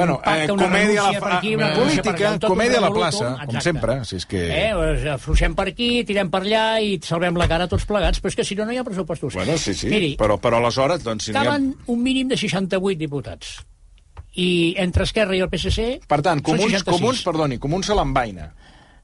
bueno, 0.00 0.14
un 0.16 0.22
pacte, 0.24 0.46
eh, 0.46 0.54
una 0.54 0.68
comèdia 0.70 1.02
renúncia 1.02 1.18
la, 1.18 1.24
per 1.26 1.32
aquí, 1.36 1.50
una 1.58 1.66
eh, 1.68 1.76
política, 1.76 2.30
comèdia 2.46 2.78
a 2.80 2.84
la 2.86 2.90
plaça, 2.94 3.26
exacte. 3.26 3.50
com 3.50 3.64
sempre. 3.66 3.96
Si 4.08 4.16
és 4.16 4.26
que... 4.30 4.40
Eh, 4.56 4.70
doncs 4.78 5.04
afluixem 5.18 5.56
per 5.58 5.66
aquí, 5.74 5.90
tirem 6.08 6.30
per 6.32 6.40
allà 6.40 6.64
i 6.80 6.96
salvem 7.04 7.36
la 7.36 7.50
cara 7.52 7.68
tots 7.68 7.84
plegats, 7.90 8.22
però 8.24 8.32
és 8.32 8.38
que 8.40 8.46
si 8.48 8.56
no, 8.56 8.64
no 8.64 8.72
hi 8.72 8.80
ha 8.80 8.86
pressupostos. 8.86 9.36
Bueno, 9.36 9.58
sí, 9.60 9.76
sí, 9.76 9.92
Miri, 9.92 10.14
però, 10.20 10.40
però 10.40 10.56
aleshores... 10.62 11.04
Doncs, 11.04 11.28
si 11.28 11.36
caben 11.36 11.68
ha... 11.74 11.90
un 11.92 12.00
mínim 12.00 12.32
de 12.32 12.40
68 12.40 12.96
diputats. 13.04 13.58
I 14.40 14.48
entre 14.80 15.04
Esquerra 15.04 15.36
i 15.36 15.44
el 15.44 15.52
PSC... 15.52 15.90
Per 16.08 16.22
tant, 16.24 16.40
comuns, 16.46 16.80
comuns 16.86 17.20
perdoni, 17.28 17.60
comuns 17.60 17.92
se 17.92 17.98
l'envaina. 17.98 18.54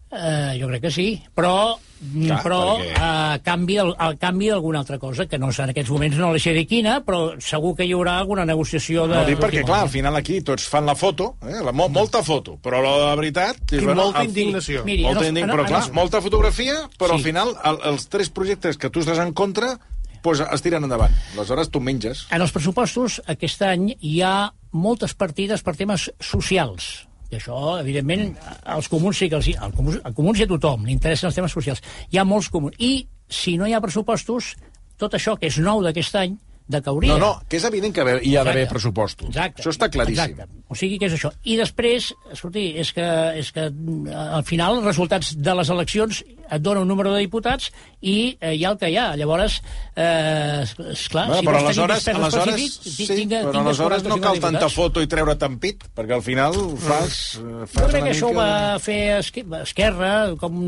Uh, 0.07 0.55
jo 0.55 0.69
crec 0.71 0.85
que 0.85 0.91
sí, 0.95 1.07
però, 1.35 1.75
Clar, 1.99 2.37
però 2.45 2.59
perquè... 2.79 2.93
a 3.03 3.39
canvi, 3.43 3.79
a 3.83 4.13
canvi 4.21 4.51
d'alguna 4.53 4.79
altra 4.85 5.01
cosa, 5.03 5.25
que 5.27 5.39
no 5.43 5.49
en 5.51 5.73
aquests 5.73 5.91
moments 5.91 6.19
no 6.21 6.29
la 6.31 6.39
sé 6.39 6.53
de 6.55 6.63
quina, 6.69 7.01
però 7.03 7.33
segur 7.43 7.73
que 7.75 7.89
hi 7.89 7.91
haurà 7.97 8.15
alguna 8.21 8.45
negociació 8.47 9.09
de... 9.11 9.17
No, 9.17 9.25
dic 9.27 9.41
perquè, 9.43 9.65
clar, 9.67 9.81
al 9.89 9.91
final 9.91 10.15
aquí 10.15 10.39
tots 10.47 10.69
fan 10.71 10.87
la 10.87 10.95
foto, 10.95 11.33
eh, 11.43 11.59
la, 11.59 11.75
mo, 11.75 11.89
molta 11.91 12.23
foto, 12.23 12.55
però 12.63 12.85
la 12.85 12.93
de 13.01 13.17
veritat... 13.23 13.65
I 13.73 13.83
bueno, 13.83 14.05
molta 14.05 14.23
indignació. 14.29 14.85
Miri, 14.87 15.09
molta 15.09 15.27
indignació, 15.27 15.57
però 15.57 15.67
clar, 15.73 15.83
molta 15.97 16.23
fotografia, 16.23 16.79
però 17.01 17.11
sí. 17.11 17.19
al 17.19 17.27
final 17.27 17.53
el, 17.73 17.83
els 17.91 18.07
tres 18.13 18.31
projectes 18.31 18.79
que 18.79 18.93
tu 18.95 19.03
estàs 19.03 19.19
en 19.25 19.35
contra 19.35 19.75
pues, 20.23 20.45
es 20.45 20.63
tiren 20.63 20.87
endavant. 20.87 21.19
Aleshores 21.35 21.73
tu 21.75 21.83
menges. 21.83 22.29
En 22.31 22.47
els 22.47 22.55
pressupostos 22.55 23.19
aquest 23.27 23.67
any 23.67 23.91
hi 23.99 24.21
ha 24.23 24.37
moltes 24.77 25.19
partides 25.19 25.67
per 25.67 25.75
temes 25.79 26.11
socials 26.21 27.06
i 27.31 27.39
això, 27.39 27.59
evidentment, 27.81 28.37
als 28.63 28.89
comuns 28.93 29.19
sí 29.19 29.29
que 29.31 29.39
els... 29.41 29.49
Al 29.59 29.75
comuns, 29.75 29.99
al 30.07 30.15
comuns 30.15 30.41
i 30.41 30.47
a 30.47 30.51
tothom, 30.51 30.87
li 30.87 30.95
interessen 30.95 31.31
els 31.31 31.39
temes 31.39 31.55
socials. 31.57 31.83
Hi 32.13 32.21
ha 32.21 32.27
molts 32.29 32.51
comuns. 32.55 32.79
I, 32.79 33.07
si 33.27 33.57
no 33.59 33.67
hi 33.67 33.75
ha 33.75 33.83
pressupostos, 33.83 34.53
tot 35.01 35.17
això 35.19 35.35
que 35.41 35.51
és 35.51 35.59
nou 35.63 35.83
d'aquest 35.83 36.21
any, 36.23 36.37
de 36.69 36.81
que 36.83 36.91
hauria... 36.91 37.15
No, 37.15 37.19
no, 37.23 37.33
que 37.49 37.61
és 37.61 37.65
evident 37.69 37.95
que 37.95 38.05
hi 38.27 38.37
ha 38.37 38.45
d'haver 38.47 38.67
pressupostos. 38.71 39.29
Exacte. 39.31 39.63
Això 39.63 39.75
està 39.75 39.89
claríssim. 39.93 40.35
Exacte. 40.37 40.63
O 40.67 40.75
sigui 40.75 40.99
que 40.99 41.07
és 41.07 41.15
això. 41.15 41.31
I 41.47 41.57
després, 41.61 42.09
escolti, 42.35 42.73
és 42.83 42.91
que, 42.97 43.07
és 43.39 43.53
que 43.55 43.69
al 43.71 44.43
final 44.49 44.81
els 44.81 44.89
resultats 44.89 45.37
de 45.39 45.55
les 45.55 45.71
eleccions 45.71 46.25
et 46.47 46.63
dona 46.63 46.83
un 46.83 46.89
número 46.91 47.11
de 47.11 47.21
diputats 47.25 47.73
i 48.07 48.37
eh, 48.39 48.53
hi 48.55 48.65
ha 48.67 48.71
el 48.73 48.79
que 48.79 48.91
hi 48.91 48.97
ha. 48.99 49.07
Llavors, 49.19 49.61
eh, 49.95 50.63
esclar, 50.93 51.27
Bueno, 51.31 51.41
si 51.41 51.47
però 51.47 51.61
vols 51.63 51.71
tenir 51.71 51.85
aleshores, 51.85 52.05
pes 52.07 52.19
aleshores, 52.19 52.55
específic, 52.55 53.17
sí, 53.19 53.27
però 53.31 53.53
tingues 53.55 53.63
aleshores 53.63 54.05
no 54.07 54.11
40 54.11 54.19
o 54.19 54.23
cal 54.27 54.37
50 54.39 54.47
tanta 54.47 54.69
foto 54.75 55.03
i 55.03 55.09
treure't 55.11 55.47
en 55.47 55.57
pit, 55.63 55.87
perquè 55.97 56.15
al 56.19 56.23
final 56.27 56.59
fas... 56.83 57.17
eh, 57.41 57.67
fas 57.71 57.81
Jo 57.81 57.89
crec 57.91 58.03
una 58.03 58.05
que 58.11 58.15
això 58.17 58.31
ho 58.31 58.37
va 58.37 58.51
fer 58.83 58.99
Esque- 59.21 59.47
Esquerra 59.63 60.13
com 60.43 60.61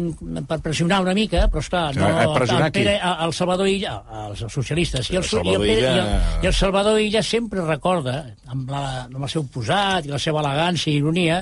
per 0.49 0.61
pressionar 0.65 1.01
una 1.05 1.15
mica, 1.19 1.47
però 1.51 1.63
esclar, 1.63 1.85
no, 1.99 2.11
pressionar 2.35 2.71
el, 2.71 2.75
Pere, 2.79 2.97
el 3.27 3.35
Salvador 3.35 3.71
Illa, 3.71 3.97
els 4.29 4.45
socialistes, 4.55 5.11
i 5.15 5.19
el, 5.21 5.27
i 5.45 5.55
el, 5.55 5.67
Pere, 5.67 5.88
i 5.95 6.01
el, 6.03 6.11
i 6.45 6.51
el 6.51 6.55
Salvador 6.55 7.01
Illa 7.01 7.23
sempre 7.23 7.65
recorda, 7.65 8.19
amb, 8.47 8.69
la, 8.71 8.83
amb 9.07 9.23
el 9.25 9.33
seu 9.33 9.47
posat 9.53 10.07
i 10.07 10.13
la 10.13 10.21
seva 10.23 10.43
elegància 10.45 10.93
i 10.93 10.99
ironia, 11.01 11.41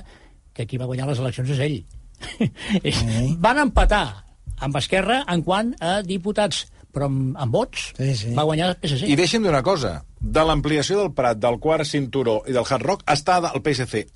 que 0.56 0.64
qui 0.66 0.78
va 0.80 0.88
guanyar 0.88 1.08
les 1.10 1.20
eleccions 1.24 1.52
és 1.56 1.62
ell. 1.68 1.78
Mm. 2.86 3.36
Van 3.44 3.58
empatar 3.60 4.24
amb 4.64 4.76
Esquerra 4.80 5.18
en 5.28 5.42
quant 5.44 5.74
a 5.84 5.98
diputats, 6.06 6.62
però 6.94 7.10
amb, 7.10 7.34
amb 7.36 7.52
vots 7.52 7.90
Sí, 7.98 8.14
sí. 8.16 8.30
va 8.36 8.46
guanyar 8.48 8.70
el 8.70 8.76
PSC. 8.80 9.04
I 9.12 9.16
deixa'm 9.18 9.44
dir 9.44 9.50
una 9.52 9.62
cosa. 9.62 9.98
De 10.20 10.44
l'ampliació 10.48 10.96
del 11.02 11.12
Prat, 11.12 11.36
del 11.42 11.58
quart 11.60 11.84
cinturó 11.84 12.38
i 12.48 12.54
del 12.56 12.64
Hard 12.64 12.86
Rock, 12.88 13.04
està 13.12 13.36
el 13.52 13.60
PSC 13.60 14.06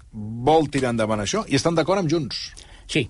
vol 0.48 0.70
tirar 0.72 0.94
endavant 0.94 1.20
això 1.20 1.44
i 1.48 1.58
estan 1.60 1.76
d'acord 1.76 2.00
amb 2.00 2.10
Junts. 2.10 2.40
Sí, 2.88 3.04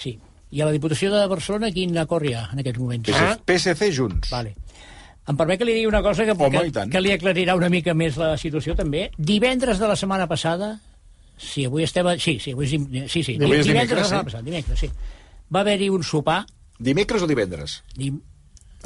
sí. 0.00 0.16
I 0.50 0.62
a 0.64 0.66
la 0.66 0.72
Diputació 0.74 1.12
de 1.12 1.26
Barcelona 1.30 1.68
quin 1.70 1.92
acord 2.00 2.24
hi 2.26 2.32
ha 2.34 2.46
en 2.54 2.64
aquests 2.64 2.80
moments? 2.80 3.10
PSC, 3.12 3.44
PSC 3.46 3.92
Junts. 4.00 4.32
Vale. 4.32 4.56
Em 5.30 5.36
permet 5.38 5.60
que 5.60 5.66
li 5.68 5.74
digui 5.78 5.86
una 5.88 6.02
cosa 6.02 6.24
que, 6.26 6.34
Home, 6.34 6.62
que, 6.72 6.84
que 6.90 7.00
li 7.04 7.12
aclarirà 7.14 7.54
una 7.58 7.68
mica 7.70 7.94
més 7.94 8.16
la 8.18 8.32
situació, 8.40 8.74
també. 8.78 9.08
Divendres 9.16 9.78
de 9.78 9.86
la 9.88 9.96
setmana 9.96 10.26
passada, 10.30 10.72
sí, 11.38 11.64
avui 11.68 11.84
estem... 11.86 12.06
A... 12.10 12.16
Sí, 12.18 12.38
sí, 12.42 12.52
avui 12.56 12.66
és, 12.66 12.72
dim- 12.74 12.88
sí, 13.08 13.22
sí, 13.22 13.36
Avui 13.38 13.60
és 13.60 13.68
divendres 13.68 13.68
dimecres, 13.68 13.94
de 13.94 14.00
la 14.02 14.08
setmana 14.08 14.24
sí? 14.24 14.30
passada, 14.32 14.44
dimecres, 14.50 14.80
sí. 14.82 14.90
Va 15.54 15.62
haver-hi 15.64 15.88
un 15.94 16.02
sopar, 16.06 16.42
Dimecres 16.80 17.22
o 17.22 17.26
divendres? 17.30 17.78
dim... 17.96 18.18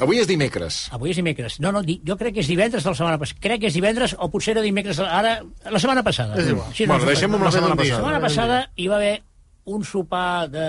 Avui 0.03 0.17
és 0.19 0.27
dimecres. 0.27 0.77
avui 0.91 1.13
és 1.13 1.15
dimecres, 1.15 1.53
no, 1.63 1.69
no, 1.71 1.79
di... 1.81 2.01
jo 2.03 2.17
crec 2.19 2.33
que 2.35 2.41
és 2.43 2.49
divendres 2.51 2.83
de 2.83 2.89
la 2.91 2.97
setmana 2.99 3.15
passada, 3.21 3.39
crec 3.45 3.61
que 3.63 3.69
és 3.69 3.77
divendres 3.77 4.11
o 4.19 4.27
potser 4.33 4.51
era 4.51 4.63
dimecres, 4.65 4.99
ara, 4.99 5.37
la 5.71 5.79
setmana 5.79 6.03
passada. 6.03 6.35
És 6.41 6.49
igual. 6.51 6.67
Sí, 6.75 6.83
Bueno, 6.89 7.05
no, 7.05 7.11
deixem-ho 7.13 7.37
amb 7.39 7.45
la 7.45 7.47
no 7.47 7.53
ve 7.53 7.61
setmana 7.61 7.77
dia. 7.77 7.77
La 7.77 7.77
passada. 7.79 8.01
setmana 8.01 8.19
passada 8.25 8.57
hi 8.75 8.87
va 8.91 8.97
haver 8.99 9.13
un 9.71 9.85
sopar 9.87 10.49
de, 10.51 10.65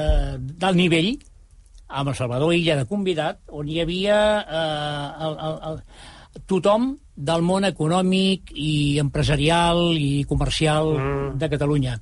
d'alt 0.62 0.78
nivell 0.78 1.10
amb 1.88 2.11
el 2.11 2.14
Salvador 2.18 2.55
Illa 2.55 2.77
de 2.77 2.87
convidat, 2.90 3.40
on 3.55 3.68
hi 3.68 3.81
havia 3.83 4.18
eh, 4.42 5.27
el, 5.27 5.37
el, 5.49 5.59
el, 5.70 5.83
tothom 6.46 6.90
del 7.16 7.44
món 7.46 7.64
econòmic 7.64 8.51
i 8.53 8.99
empresarial 9.01 9.94
i 9.96 10.25
comercial 10.29 10.90
mm. 10.96 11.29
de 11.40 11.49
Catalunya. 11.55 11.94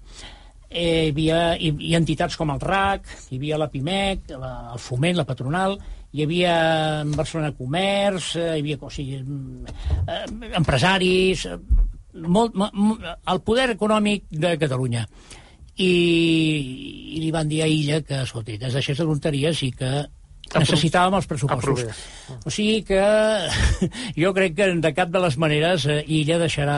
Eh, 0.75 1.05
hi 1.07 1.11
havia 1.13 1.43
hi, 1.55 1.71
hi 1.91 1.93
entitats 1.95 2.37
com 2.41 2.51
el 2.51 2.63
RAC, 2.65 3.07
hi 3.31 3.39
havia 3.39 3.61
la 3.61 3.69
PIMEC, 3.71 4.33
la, 4.41 4.55
el 4.75 4.83
Foment, 4.83 5.21
la 5.21 5.27
Patronal, 5.29 5.77
hi 6.15 6.25
havia 6.25 6.57
en 7.05 7.13
Barcelona 7.15 7.53
Comerç, 7.55 8.35
eh, 8.41 8.49
hi 8.57 8.65
havia 8.65 8.81
o 8.81 8.91
sigui, 8.91 9.21
eh, 10.09 10.25
empresaris, 10.59 11.47
eh, 11.47 11.59
molt, 12.15 12.55
mo- 12.55 12.71
mo- 12.73 12.99
el 13.03 13.41
poder 13.47 13.71
econòmic 13.77 14.27
de 14.31 14.57
Catalunya 14.59 15.07
i, 15.77 15.93
i 17.17 17.23
li 17.23 17.31
van 17.35 17.49
dir 17.51 17.63
a 17.65 17.71
Illa 17.71 18.03
que, 18.03 18.23
escolti, 18.27 18.59
es 18.61 18.75
deixés 18.77 18.99
de 19.01 19.07
tonteries 19.09 19.63
i 19.67 19.73
que 19.75 19.95
necessitàvem 20.55 21.15
els 21.17 21.25
pressupostos. 21.27 21.81
O 22.47 22.51
sigui 22.53 22.83
que 22.87 22.99
jo 24.23 24.31
crec 24.37 24.53
que 24.59 24.67
de 24.85 24.91
cap 24.95 25.09
de 25.11 25.23
les 25.25 25.39
maneres 25.41 25.87
eh, 25.91 26.03
Illa 26.19 26.37
deixarà, 26.39 26.77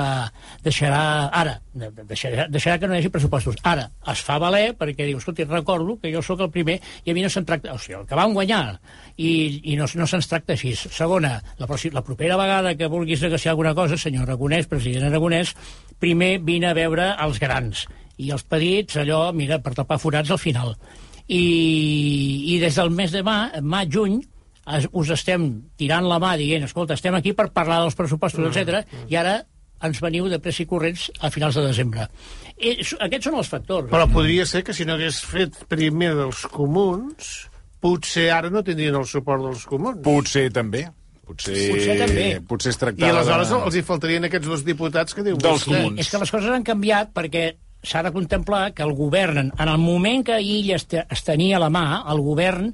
deixarà 0.64 1.00
ara, 1.35 1.56
de- 1.74 1.90
de- 1.90 2.04
deixarà, 2.09 2.46
deixarà 2.48 2.78
que 2.78 2.87
no 2.88 2.94
hi 2.94 3.00
hagi 3.02 3.11
pressupostos. 3.12 3.59
Ara, 3.66 3.88
es 4.12 4.22
fa 4.24 4.38
valer 4.40 4.70
perquè 4.78 5.09
diu, 5.11 5.18
escolti, 5.18 5.44
recordo 5.50 5.98
que 6.00 6.14
jo 6.14 6.22
sóc 6.24 6.40
el 6.46 6.52
primer 6.54 6.78
i 7.04 7.11
a 7.11 7.18
mi 7.18 7.26
no 7.26 7.28
se'n 7.32 7.44
tracta... 7.44 7.74
O 7.74 7.82
sigui, 7.82 7.98
el 7.98 8.06
que 8.09 8.16
vam 8.16 8.32
guanyar 8.38 8.78
i, 9.18 9.32
i 9.72 9.76
no, 9.76 9.90
no 9.98 10.06
se'ns 10.09 10.30
tracta 10.30 10.54
així. 10.54 10.72
Segona, 10.78 11.35
la, 11.59 11.68
la 11.98 12.06
propera 12.06 12.38
vegada 12.40 12.76
que 12.78 12.87
vulguis 12.88 13.26
negociar 13.26 13.52
alguna 13.59 13.74
cosa, 13.74 13.98
senyor 13.98 14.30
Aragonès, 14.30 14.70
president 14.70 15.11
Aragonès, 15.11 15.52
primer 16.00 16.37
vine 16.38 16.70
a 16.70 16.76
veure 16.78 17.12
els 17.26 17.42
grans 17.42 17.85
i 18.22 18.31
els 18.33 18.46
petits, 18.48 18.96
allò, 19.02 19.33
mira, 19.37 19.59
per 19.62 19.74
tapar 19.76 19.98
forats 20.00 20.31
al 20.33 20.40
final. 20.40 20.74
I, 21.26 21.42
i 22.55 22.59
des 22.62 22.79
del 22.79 22.92
mes 22.94 23.12
de 23.12 23.22
mà, 23.26 23.37
maig, 23.62 23.90
juny, 23.92 24.20
es- 24.79 24.88
us 24.92 25.11
estem 25.14 25.48
tirant 25.79 26.07
la 26.07 26.20
mà 26.22 26.37
dient, 26.38 26.64
escolta, 26.64 26.94
estem 26.94 27.14
aquí 27.18 27.35
per 27.37 27.50
parlar 27.55 27.83
dels 27.83 27.98
pressupostos, 27.98 28.46
mm. 28.46 28.55
etc. 28.55 29.07
i 29.11 29.18
ara 29.18 29.40
ens 29.87 30.00
veniu 30.00 30.31
de 30.33 30.38
pressa 30.40 30.62
i 30.64 30.68
corrents 30.70 31.11
a 31.20 31.31
finals 31.31 31.59
de 31.59 31.66
desembre. 31.66 32.07
I, 32.57 32.79
aquests 32.81 33.29
són 33.29 33.37
els 33.37 33.50
factors. 33.52 33.90
Però 33.92 34.07
podria 34.09 34.46
ser 34.48 34.64
que 34.64 34.74
si 34.76 34.87
no 34.88 34.96
hagués 34.96 35.20
fet 35.20 35.59
primer 35.68 36.14
dels 36.16 36.46
comuns, 36.52 37.50
potser 37.85 38.31
ara 38.33 38.48
no 38.50 38.64
tindrien 38.64 38.96
el 38.96 39.05
suport 39.09 39.44
dels 39.44 39.66
comuns. 39.68 40.00
Potser 40.07 40.48
també. 40.55 40.87
Potser, 41.26 41.59
Potser 41.74 41.98
també. 41.98 42.26
Potser 42.46 42.70
es 42.70 42.79
I 42.79 42.81
tractava 42.85 43.12
aleshores 43.18 43.50
de... 43.50 43.61
els 43.66 43.76
hi 43.76 43.85
faltarien 43.87 44.29
aquests 44.29 44.48
dos 44.48 44.64
diputats 44.66 45.16
que 45.16 45.24
diu 45.26 45.38
Dels 45.42 45.64
comuns. 45.66 45.98
És 46.00 46.11
que 46.12 46.20
les 46.22 46.33
coses 46.33 46.55
han 46.55 46.66
canviat 46.66 47.11
perquè 47.16 47.48
s'ha 47.87 48.03
de 48.03 48.11
contemplar 48.14 48.72
que 48.75 48.83
el 48.83 48.92
govern, 48.99 49.53
en 49.57 49.68
el 49.70 49.79
moment 49.79 50.27
que 50.27 50.40
ell 50.42 50.72
es, 50.75 50.88
te- 50.90 51.07
es 51.09 51.22
tenia 51.25 51.57
a 51.61 51.62
la 51.62 51.70
mà, 51.70 51.87
el 52.11 52.20
govern 52.27 52.72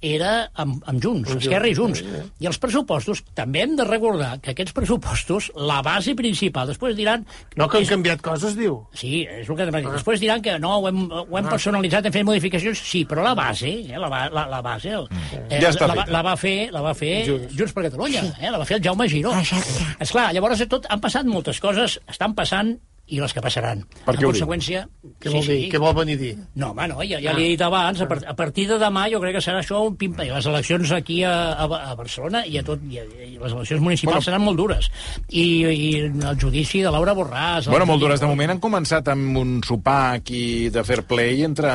era 0.00 0.46
amb, 0.56 0.78
amb 0.88 0.96
Junts, 1.04 1.28
Esquerra 1.36 1.68
i 1.68 1.74
Junts. 1.76 1.98
I 2.40 2.46
els 2.48 2.56
pressupostos, 2.56 3.20
també 3.36 3.60
hem 3.66 3.74
de 3.76 3.84
recordar 3.84 4.38
que 4.40 4.54
aquests 4.54 4.72
pressupostos, 4.72 5.50
la 5.60 5.82
base 5.84 6.14
principal, 6.16 6.70
després 6.72 6.94
diran... 6.96 7.26
No, 7.60 7.66
que 7.68 7.76
han 7.76 7.84
és- 7.84 7.90
canviat 7.92 8.22
coses, 8.24 8.54
diu. 8.56 8.78
Sí, 8.96 9.26
és 9.28 9.44
el 9.52 9.58
que 9.58 9.66
ah. 9.68 9.82
Després 9.92 10.22
diran 10.24 10.40
que 10.40 10.54
no, 10.62 10.78
ho 10.80 10.88
hem, 10.88 11.02
ho 11.12 11.36
hem 11.36 11.50
personalitzat, 11.52 12.08
hem 12.08 12.16
fet 12.16 12.24
modificacions, 12.24 12.80
sí, 12.80 13.04
però 13.04 13.26
la 13.28 13.34
base, 13.36 13.68
eh, 13.92 14.00
la, 14.00 14.08
la, 14.32 14.46
la 14.54 14.62
base, 14.64 14.94
el, 15.02 15.04
eh, 15.36 15.60
Ja 15.60 15.68
està 15.68 15.90
la, 15.92 16.06
la, 16.08 16.22
va 16.24 16.32
fer, 16.40 16.70
la 16.72 16.80
va 16.88 16.96
fer 16.96 17.12
Junts, 17.28 17.52
Junts 17.60 17.76
per 17.76 17.84
Catalunya, 17.90 18.24
eh, 18.40 18.48
la 18.48 18.56
va 18.64 18.64
fer 18.72 18.80
el 18.80 18.86
Jaume 18.88 19.04
Giró. 19.12 19.36
Exacte. 19.36 19.84
Esclar, 20.06 20.30
llavors 20.32 20.64
de 20.64 20.70
tot 20.78 20.88
han 20.88 21.04
passat 21.04 21.28
moltes 21.28 21.60
coses, 21.60 22.00
estan 22.08 22.32
passant 22.38 22.78
i 23.10 23.20
les 23.20 23.32
que 23.34 23.42
passaran. 23.42 23.84
Per 24.06 24.14
què 24.16 24.24
ho 24.24 24.30
en 24.30 24.34
conseqüència... 24.34 24.84
Què 25.20 25.32
vol 25.34 25.44
dir? 25.46 25.58
Què 25.72 25.78
vol 25.82 25.94
venir 25.98 26.14
a 26.16 26.20
dir? 26.20 26.30
No, 26.56 26.70
home, 26.72 26.86
no, 26.92 27.00
ja, 27.04 27.18
ja 27.20 27.32
li 27.36 27.44
he 27.44 27.48
dit 27.54 27.62
abans, 27.66 28.00
a, 28.00 28.06
part, 28.08 28.24
a 28.30 28.34
partir 28.38 28.66
de 28.70 28.78
demà 28.80 29.06
jo 29.12 29.20
crec 29.20 29.34
que 29.36 29.42
serà 29.44 29.60
això 29.64 29.82
un 29.86 29.96
pim 30.00 30.14
les 30.20 30.46
eleccions 30.46 30.90
aquí 30.96 31.20
a, 31.24 31.32
a, 31.54 31.66
a 31.90 31.94
Barcelona 31.98 32.44
i, 32.46 32.56
a 32.60 32.62
tot, 32.66 32.80
i, 32.90 32.98
a, 33.00 33.04
i 33.26 33.36
les 33.40 33.52
eleccions 33.52 33.82
municipals 33.82 34.20
Bueno. 34.20 34.26
seran 34.26 34.42
molt 34.44 34.58
dures. 34.58 34.88
I, 35.28 35.44
I 35.66 35.90
el 36.06 36.38
judici 36.40 36.80
de 36.84 36.90
Laura 36.92 37.14
Borràs... 37.16 37.68
Bueno, 37.70 37.86
molt 37.88 38.02
dures. 38.02 38.20
De 38.22 38.28
moment 38.30 38.54
han 38.54 38.60
començat 38.62 39.08
amb 39.12 39.36
un 39.40 39.56
sopar 39.66 40.16
aquí 40.20 40.68
de 40.72 40.82
fair 40.86 41.02
play 41.08 41.42
entre 41.46 41.70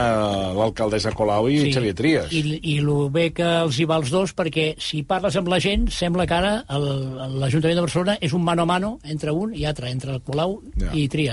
l'alcaldessa 0.57 1.11
Colau 1.15 1.47
i 1.51 1.71
Xavier 1.73 1.95
Trias. 1.97 2.31
I, 2.35 2.59
I 2.61 2.77
el 2.81 2.89
bé 3.13 3.29
que 3.35 3.45
els 3.65 3.79
hi 3.79 3.85
va 3.89 3.97
els 4.01 4.11
dos, 4.13 4.33
perquè 4.37 4.71
si 4.81 5.03
parles 5.07 5.35
amb 5.39 5.49
la 5.51 5.59
gent, 5.63 5.87
sembla 5.93 6.25
que 6.29 6.37
ara 6.37 6.53
el- 6.75 7.39
l'Ajuntament 7.41 7.77
de 7.79 7.85
Barcelona 7.87 8.17
és 8.21 8.33
un 8.33 8.43
mano 8.45 8.63
a 8.65 8.69
mano 8.69 8.93
entre 9.03 9.31
un 9.35 9.53
i 9.55 9.65
altre, 9.65 9.89
entre 9.91 10.13
el 10.17 10.21
Colau 10.25 10.59
Ja. 10.79 10.91
i 10.93 11.07
Trias. 11.09 11.24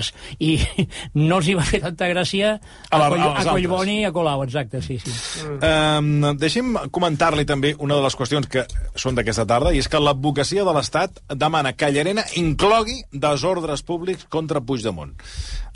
I 0.43 0.57
no 1.29 1.41
els 1.41 1.51
hi 1.51 1.57
va 1.59 1.67
fer 1.69 1.83
tanta 1.85 2.09
gràcia 2.11 2.55
A 2.57 2.99
a, 2.99 3.09
Coll, 3.09 3.21
a 3.21 3.29
altres. 3.31 3.51
Collboni 3.53 3.99
i 4.01 4.07
a 4.09 4.13
Colau, 4.15 4.45
exacte, 4.47 4.83
sí, 4.85 4.99
sí. 5.03 5.13
Um, 5.43 6.33
deixi'm 6.41 6.75
comentar-li 6.95 7.47
també 7.49 7.75
una 7.79 7.99
de 7.99 8.07
les 8.07 8.17
qüestions 8.19 8.49
que 8.51 8.67
són 8.97 9.19
d'aquesta 9.19 9.47
tarda, 9.49 9.73
i 9.73 9.83
és 9.83 9.91
que 9.91 10.01
l'advocacia 10.01 10.67
de 10.67 10.77
l'Estat 10.77 11.23
demana 11.35 11.75
que 11.77 11.91
Llarena 11.93 12.25
inclogui 12.41 13.03
desordres 13.13 13.85
públics 13.87 14.29
contra 14.33 14.63
Puigdemont. 14.65 15.17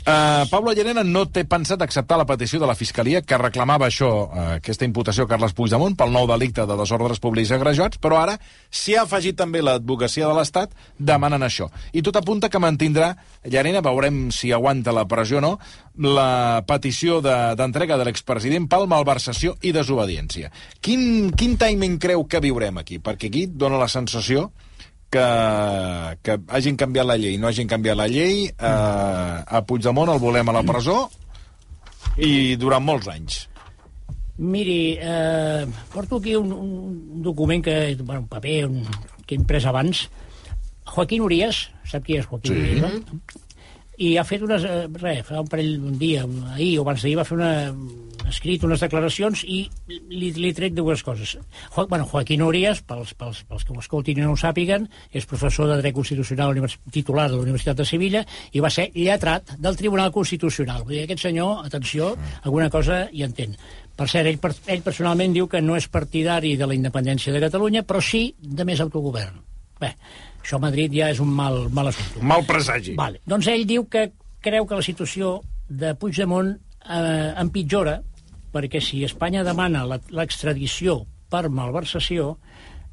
Uh, 0.07 0.47
Pablo 0.47 0.71
Llarena 0.71 1.01
no 1.03 1.25
té 1.27 1.41
pensat 1.43 1.81
acceptar 1.83 2.15
la 2.15 2.23
petició 2.23 2.61
de 2.61 2.67
la 2.69 2.77
Fiscalia 2.79 3.19
que 3.27 3.35
reclamava 3.41 3.89
això, 3.89 4.07
uh, 4.07 4.43
aquesta 4.55 4.85
imputació 4.87 5.25
a 5.25 5.27
Carles 5.27 5.51
Puigdemont 5.51 5.97
pel 5.99 6.13
nou 6.15 6.23
delicte 6.29 6.63
de 6.63 6.77
desordres 6.79 7.19
públics 7.19 7.51
agrejats, 7.51 7.99
però 7.99 8.21
ara 8.21 8.37
s'hi 8.71 8.95
ha 8.95 9.01
afegit 9.03 9.35
també 9.35 9.59
l'advocacia 9.59 10.29
de 10.29 10.37
l'Estat 10.37 10.71
demanant 10.97 11.43
això. 11.43 11.67
I 11.91 12.05
tot 12.07 12.15
apunta 12.15 12.47
que 12.47 12.61
mantindrà 12.63 13.09
Llarena, 13.43 13.81
veurem 13.83 14.29
si 14.31 14.53
aguanta 14.55 14.93
la 14.95 15.03
pressió 15.11 15.41
o 15.41 15.43
no, 15.43 15.51
la 15.99 16.63
petició 16.65 17.19
de- 17.19 17.57
d'entrega 17.59 17.97
de, 17.97 18.05
de 18.05 18.07
l'expresident 18.07 18.69
pel 18.71 18.87
malversació 18.87 19.57
i 19.59 19.73
desobediència. 19.75 20.53
Quin, 20.79 21.33
quin 21.35 21.57
timing 21.59 21.99
creu 21.99 22.23
que 22.31 22.39
viurem 22.39 22.79
aquí? 22.79 23.01
Perquè 23.03 23.27
aquí 23.27 23.43
dona 23.51 23.75
la 23.83 23.91
sensació 23.91 24.53
que, 25.09 25.25
que 26.23 26.37
hagin 26.53 26.77
canviat 26.79 27.07
la 27.07 27.17
llei, 27.19 27.37
no 27.39 27.47
hagin 27.49 27.69
canviat 27.69 27.97
la 27.97 28.07
llei, 28.11 28.47
eh, 28.49 29.35
a 29.57 29.61
Puigdemont 29.67 30.11
el 30.13 30.19
volem 30.23 30.49
a 30.49 30.57
la 30.59 30.63
presó 30.67 31.05
i 32.17 32.55
durant 32.59 32.83
molts 32.83 33.07
anys. 33.13 33.45
Miri, 34.37 34.97
eh, 35.01 35.65
porto 35.93 36.19
aquí 36.21 36.35
un, 36.37 36.51
un 36.53 37.21
document 37.25 37.63
que, 37.65 37.95
bueno, 38.03 38.21
un 38.21 38.27
paper 38.29 38.67
un, 38.67 38.83
que 39.25 39.33
he 39.35 39.39
imprès 39.39 39.65
abans. 39.65 40.07
Joaquín 40.87 41.23
Urias, 41.25 41.65
sap 41.89 42.05
qui 42.05 42.19
és 42.19 42.27
Joaquín 42.29 42.53
Sí. 42.53 42.61
Urias? 42.61 43.01
I 43.97 44.11
ha 44.17 44.23
fet 44.27 44.43
unes... 44.45 44.61
Eh, 44.67 44.85
res, 45.01 45.23
fa 45.25 45.39
un 45.41 45.47
parell 45.49 45.77
d'un 45.81 45.95
dia, 45.97 46.25
un- 46.27 46.43
ahir 46.53 46.75
o 46.77 46.83
abans 46.85 47.01
d'ahir, 47.01 47.15
va 47.17 47.23
fer 47.25 47.37
una, 47.37 47.49
escrit 48.29 48.61
unes 48.67 48.81
declaracions 48.83 49.41
i 49.47 49.63
li, 49.89 50.29
li 50.35 50.51
trec 50.53 50.75
dues 50.77 51.01
coses. 51.05 51.31
Jo, 51.73 51.85
bueno, 51.89 52.05
Joaquín 52.05 52.43
Urias, 52.45 52.83
pels, 52.85 53.15
pels, 53.17 53.41
pels 53.49 53.65
que 53.65 53.73
ho 53.73 53.79
escoltin 53.81 54.19
i 54.19 54.25
no 54.25 54.35
ho 54.35 54.37
sàpiguen, 54.37 54.85
és 55.09 55.25
professor 55.25 55.71
de 55.71 55.79
dret 55.81 55.95
constitucional 55.97 56.53
titular 56.93 57.25
de 57.31 57.37
la 57.39 57.45
Universitat 57.47 57.79
de 57.79 57.87
Sevilla 57.89 58.21
i 58.53 58.61
va 58.61 58.69
ser 58.69 58.91
lletrat 58.93 59.55
del 59.57 59.79
Tribunal 59.79 60.11
Constitucional. 60.13 60.83
Vull 60.85 60.97
dir, 60.99 61.03
aquest 61.07 61.25
senyor, 61.25 61.65
atenció, 61.65 62.13
alguna 62.43 62.69
cosa 62.69 63.07
hi 63.11 63.25
entén. 63.25 63.57
Per 63.97 64.05
cert, 64.05 64.29
ell, 64.29 64.37
ell 64.75 64.85
personalment 64.85 65.33
diu 65.33 65.47
que 65.49 65.61
no 65.65 65.73
és 65.79 65.87
partidari 65.89 66.53
de 66.59 66.67
la 66.69 66.75
independència 66.77 67.33
de 67.33 67.41
Catalunya, 67.41 67.81
però 67.81 67.97
sí 68.03 68.27
de 68.37 68.65
més 68.67 68.83
autogovern. 68.83 69.41
Bé, 69.81 69.95
això 70.47 70.55
a 70.55 70.63
Madrid 70.63 70.93
ja 70.95 71.11
és 71.11 71.19
un 71.19 71.27
mal, 71.35 71.65
mal 71.75 71.91
assumpte. 71.91 72.23
Mal 72.23 72.45
presagi. 72.47 72.95
Vale. 72.95 73.19
Doncs 73.27 73.49
ell 73.51 73.65
diu 73.67 73.83
que 73.91 74.07
creu 74.39 74.65
que 74.65 74.79
la 74.79 74.85
situació 74.85 75.41
de 75.67 75.91
Puigdemont 75.99 76.53
eh, 76.55 77.33
empitjora 77.35 77.99
perquè 78.55 78.79
si 78.81 79.03
Espanya 79.03 79.43
demana 79.43 79.83
l'extradició 79.85 81.01
per 81.27 81.49
malversació, 81.51 82.37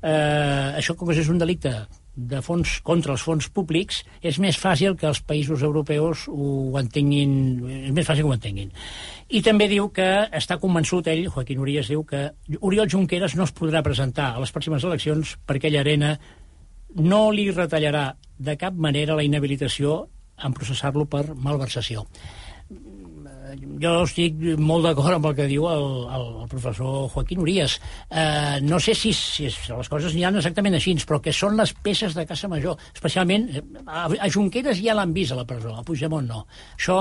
eh, 0.02 0.74
això 0.80 0.96
com 0.98 1.08
que 1.08 1.20
és 1.22 1.30
un 1.30 1.38
delicte 1.38 1.84
de 2.14 2.40
fons 2.42 2.76
contra 2.86 3.14
els 3.14 3.22
fons 3.26 3.48
públics, 3.50 4.02
és 4.22 4.38
més 4.42 4.58
fàcil 4.58 4.94
que 4.98 5.06
els 5.06 5.20
països 5.26 5.62
europeus 5.66 6.26
ho 6.30 6.74
entenguin, 6.78 7.32
és 7.88 7.94
més 7.94 8.06
fàcil 8.06 8.26
que 8.26 8.30
ho 8.30 8.36
entenguin. 8.36 8.70
I 9.34 9.42
també 9.42 9.66
diu 9.70 9.88
que 9.94 10.06
està 10.30 10.58
convençut, 10.62 11.08
ell, 11.10 11.26
Joaquín 11.30 11.62
Urias, 11.62 11.90
diu 11.90 12.04
que 12.06 12.28
Oriol 12.60 12.90
Junqueras 12.90 13.34
no 13.38 13.48
es 13.48 13.54
podrà 13.54 13.82
presentar 13.82 14.34
a 14.34 14.42
les 14.42 14.54
pròximes 14.54 14.86
eleccions 14.86 15.36
perquè 15.46 15.72
Llarena 15.72 16.14
no 16.94 17.28
li 17.34 17.50
retallarà 17.50 18.14
de 18.38 18.56
cap 18.60 18.74
manera 18.74 19.16
la 19.16 19.24
inhabilitació 19.26 20.04
en 20.44 20.54
processar-lo 20.54 21.06
per 21.10 21.28
malversació. 21.34 22.04
Jo 23.54 23.90
estic 24.02 24.40
molt 24.58 24.86
d'acord 24.88 25.14
amb 25.14 25.28
el 25.28 25.34
que 25.38 25.46
diu 25.46 25.66
el, 25.70 25.84
el, 26.16 26.24
el 26.42 26.48
professor 26.50 27.08
Joaquín 27.12 27.42
Urias. 27.44 27.76
Eh, 28.10 28.58
no 28.66 28.80
sé 28.82 28.96
si, 28.98 29.12
si 29.14 29.46
les 29.46 29.90
coses 29.92 30.16
ha 30.16 30.32
exactament 30.32 30.74
així, 30.74 30.96
però 31.06 31.20
que 31.22 31.32
són 31.32 31.60
les 31.60 31.74
peces 31.84 32.16
de 32.18 32.26
Casa 32.26 32.50
Major. 32.50 32.80
Especialment, 32.94 33.46
eh, 33.52 33.62
a, 33.86 34.08
a 34.08 34.30
Junqueras 34.30 34.82
ja 34.82 34.96
l'han 34.98 35.14
vist 35.14 35.36
a 35.36 35.38
la 35.38 35.46
presó, 35.46 35.76
a 35.76 35.84
Puigdemont 35.86 36.26
no. 36.26 36.46
Això 36.74 36.98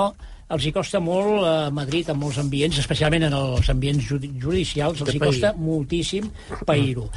els 0.54 0.66
hi 0.66 0.74
costa 0.76 1.00
molt 1.00 1.42
a 1.48 1.54
Madrid, 1.74 2.10
en 2.12 2.20
molts 2.20 2.38
ambients, 2.38 2.78
especialment 2.78 3.26
en 3.30 3.34
els 3.38 3.70
ambients 3.72 4.04
judi 4.04 4.30
judicials, 4.38 5.00
els 5.00 5.16
hi 5.16 5.22
costa 5.22 5.54
moltíssim 5.58 6.28
pair-ho. 6.68 7.08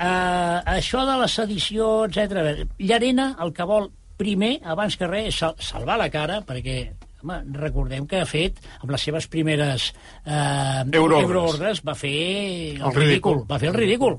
Uh, 0.00 0.62
això 0.78 1.02
de 1.04 1.16
la 1.20 1.26
sedició, 1.28 2.06
etc. 2.08 2.64
Llarena 2.80 3.34
el 3.44 3.52
que 3.52 3.66
vol 3.68 3.90
primer, 4.20 4.54
abans 4.64 4.96
que 4.96 5.08
res, 5.08 5.26
és 5.34 5.40
sal 5.42 5.54
salvar 5.60 5.98
la 6.00 6.08
cara, 6.12 6.38
perquè 6.48 6.78
home, 7.20 7.36
recordem 7.52 8.06
que 8.08 8.22
ha 8.22 8.28
fet, 8.28 8.56
amb 8.80 8.94
les 8.94 9.04
seves 9.04 9.26
primeres 9.28 9.90
eh, 10.24 10.32
Euroordres. 10.86 11.26
euroordres, 11.26 11.82
va 11.84 11.94
fer 11.94 12.14
el, 12.14 12.80
El 12.80 12.94
ridícul. 12.96 13.02
ridícul. 13.02 13.42
Va 13.50 13.58
fer 13.60 13.68
el 13.68 13.76
ridícul. 13.76 14.16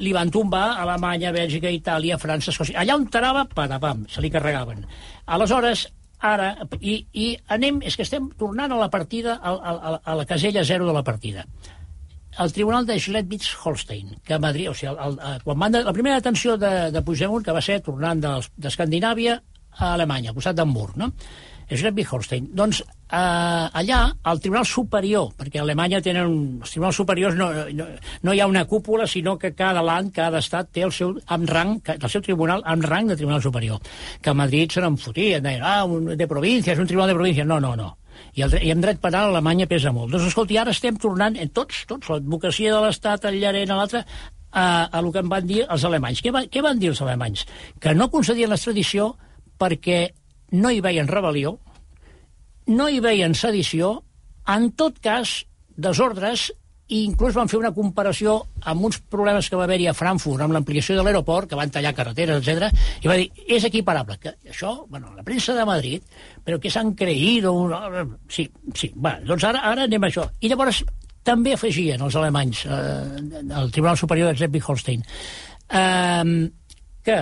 Li 0.00 0.12
van 0.16 0.32
tombar 0.32 0.64
a 0.70 0.82
Alemanya, 0.86 1.32
Bèlgica, 1.36 1.68
Itàlia, 1.76 2.16
França, 2.20 2.52
Escòcia. 2.52 2.80
Allà 2.80 2.96
on 2.96 3.04
tarava, 3.12 3.44
patapam, 3.52 4.06
se 4.08 4.24
li 4.24 4.32
carregaven. 4.32 4.84
Aleshores, 5.26 5.88
ara, 6.24 6.54
i, 6.80 7.02
i 7.12 7.34
anem, 7.52 7.82
és 7.84 7.96
que 8.00 8.08
estem 8.08 8.30
tornant 8.40 8.72
a 8.72 8.80
la 8.80 8.88
partida, 8.92 9.36
a, 9.42 9.52
a, 9.52 9.98
a 10.04 10.16
la 10.16 10.24
casella 10.28 10.64
zero 10.64 10.88
de 10.88 10.96
la 10.96 11.04
partida 11.04 11.44
el 12.38 12.52
tribunal 12.52 12.86
de 12.86 12.98
Schleswig-Holstein, 12.98 14.16
que 14.24 14.34
a 14.34 14.38
Madrid, 14.38 14.70
o 14.70 14.74
sigui, 14.74 14.94
el, 14.94 15.18
el, 15.18 15.42
quan 15.44 15.58
van 15.58 15.74
de, 15.74 15.84
la 15.84 15.94
primera 15.96 16.18
detenció 16.20 16.56
de, 16.60 16.90
de 16.94 17.02
Puigdemont, 17.02 17.44
que 17.44 17.54
va 17.54 17.64
ser 17.64 17.80
tornant 17.84 18.22
d'Escandinàvia 18.22 19.38
a 19.78 19.92
Alemanya, 19.94 20.32
al 20.32 20.38
costat 20.38 20.58
d'Hamburg, 20.58 20.98
no? 21.00 21.12
Schleswig-Holstein. 21.68 22.48
Doncs 22.56 22.80
eh, 22.80 23.16
allà, 23.18 24.00
al 24.22 24.40
Tribunal 24.40 24.64
Superior, 24.66 25.32
perquè 25.36 25.60
a 25.60 25.66
Alemanya 25.66 26.00
tenen... 26.04 26.32
Els 26.62 26.72
tribunals 26.72 26.96
superiors 27.02 27.36
no, 27.36 27.50
no, 27.76 27.88
no 28.24 28.34
hi 28.34 28.40
ha 28.40 28.48
una 28.48 28.64
cúpula, 28.70 29.06
sinó 29.06 29.36
que 29.38 29.52
cada 29.58 29.82
land, 29.84 30.14
cada 30.16 30.40
estat 30.40 30.72
té 30.72 30.86
el 30.86 30.94
seu 30.96 31.14
amb 31.26 31.50
rang, 31.50 31.76
el 31.94 32.08
seu 32.08 32.24
tribunal 32.24 32.64
amb 32.64 32.88
rang 32.88 33.12
de 33.12 33.18
Tribunal 33.20 33.44
Superior. 33.44 33.82
Que 34.22 34.32
a 34.32 34.38
Madrid 34.38 34.72
se 34.72 34.84
n'en 34.84 34.96
fotien, 34.96 35.44
deien, 35.44 35.64
ah, 35.64 35.84
un, 35.84 36.14
de 36.16 36.30
província, 36.30 36.72
és 36.72 36.80
un 36.80 36.88
tribunal 36.88 37.12
de 37.12 37.18
província. 37.20 37.44
No, 37.48 37.60
no, 37.60 37.74
no. 37.76 37.96
I, 38.34 38.44
el, 38.46 38.56
I 38.62 38.72
en 38.74 38.82
dret 38.84 39.00
penal 39.02 39.32
Alemanya 39.32 39.68
pesa 39.70 39.92
molt. 39.94 40.12
Doncs, 40.12 40.28
escolti, 40.30 40.58
ara 40.60 40.74
estem 40.74 40.98
tornant, 41.00 41.38
en 41.38 41.52
tots, 41.54 41.84
tots, 41.88 42.10
l'advocacia 42.12 42.74
de 42.74 42.82
l'Estat, 42.84 43.28
el 43.30 43.40
Llarena, 43.40 43.78
l'altre, 43.78 44.04
a, 44.50 44.64
a 44.86 45.00
el 45.00 45.10
que 45.12 45.22
en 45.24 45.32
van 45.32 45.46
dir 45.46 45.64
els 45.66 45.84
alemanys. 45.84 46.22
Què, 46.24 46.32
va, 46.34 46.44
què 46.48 46.62
van 46.64 46.78
dir 46.80 46.92
els 46.92 47.02
alemanys? 47.04 47.44
Que 47.80 47.94
no 47.96 48.10
concedien 48.12 48.50
l'extradició 48.52 49.12
perquè 49.58 50.00
no 50.58 50.70
hi 50.72 50.80
veien 50.84 51.08
rebel·lió, 51.10 51.56
no 52.68 52.88
hi 52.88 53.00
veien 53.04 53.34
sedició, 53.36 53.98
en 54.48 54.70
tot 54.76 54.98
cas, 55.04 55.42
desordres, 55.76 56.48
i 56.88 57.02
inclús 57.04 57.34
van 57.36 57.48
fer 57.52 57.58
una 57.60 57.70
comparació 57.76 58.38
amb 58.70 58.84
uns 58.88 58.96
problemes 59.12 59.48
que 59.50 59.56
va 59.60 59.64
haver-hi 59.68 59.86
a 59.90 59.94
Frankfurt 59.96 60.40
amb 60.40 60.54
l'ampliació 60.56 60.96
de 60.96 61.02
l'aeroport, 61.04 61.48
que 61.50 61.58
van 61.58 61.68
tallar 61.70 61.92
carreteres, 61.94 62.40
etc. 62.40 62.70
i 63.04 63.08
va 63.10 63.16
dir, 63.20 63.26
és 63.46 63.64
equiparable. 63.68 64.16
Que 64.22 64.32
això, 64.48 64.86
bueno, 64.88 65.12
la 65.16 65.22
premsa 65.26 65.52
de 65.54 65.66
Madrid, 65.68 66.02
però 66.44 66.56
que 66.60 66.70
s'han 66.72 66.94
creït... 66.96 67.44
Un... 67.44 67.74
Sí, 68.32 68.46
sí, 68.74 68.92
va, 68.96 69.18
doncs 69.20 69.44
ara, 69.44 69.60
ara 69.68 69.84
anem 69.84 70.04
a 70.06 70.08
això. 70.08 70.24
I 70.40 70.48
llavors 70.48 70.80
també 71.28 71.52
afegien 71.52 72.00
els 72.00 72.16
alemanys, 72.16 72.64
eh, 72.64 73.42
el 73.60 73.70
Tribunal 73.74 73.98
Superior 74.00 74.30
de 74.32 74.38
Schleswig-Holstein, 74.38 75.02
eh, 75.68 76.48
que 77.04 77.18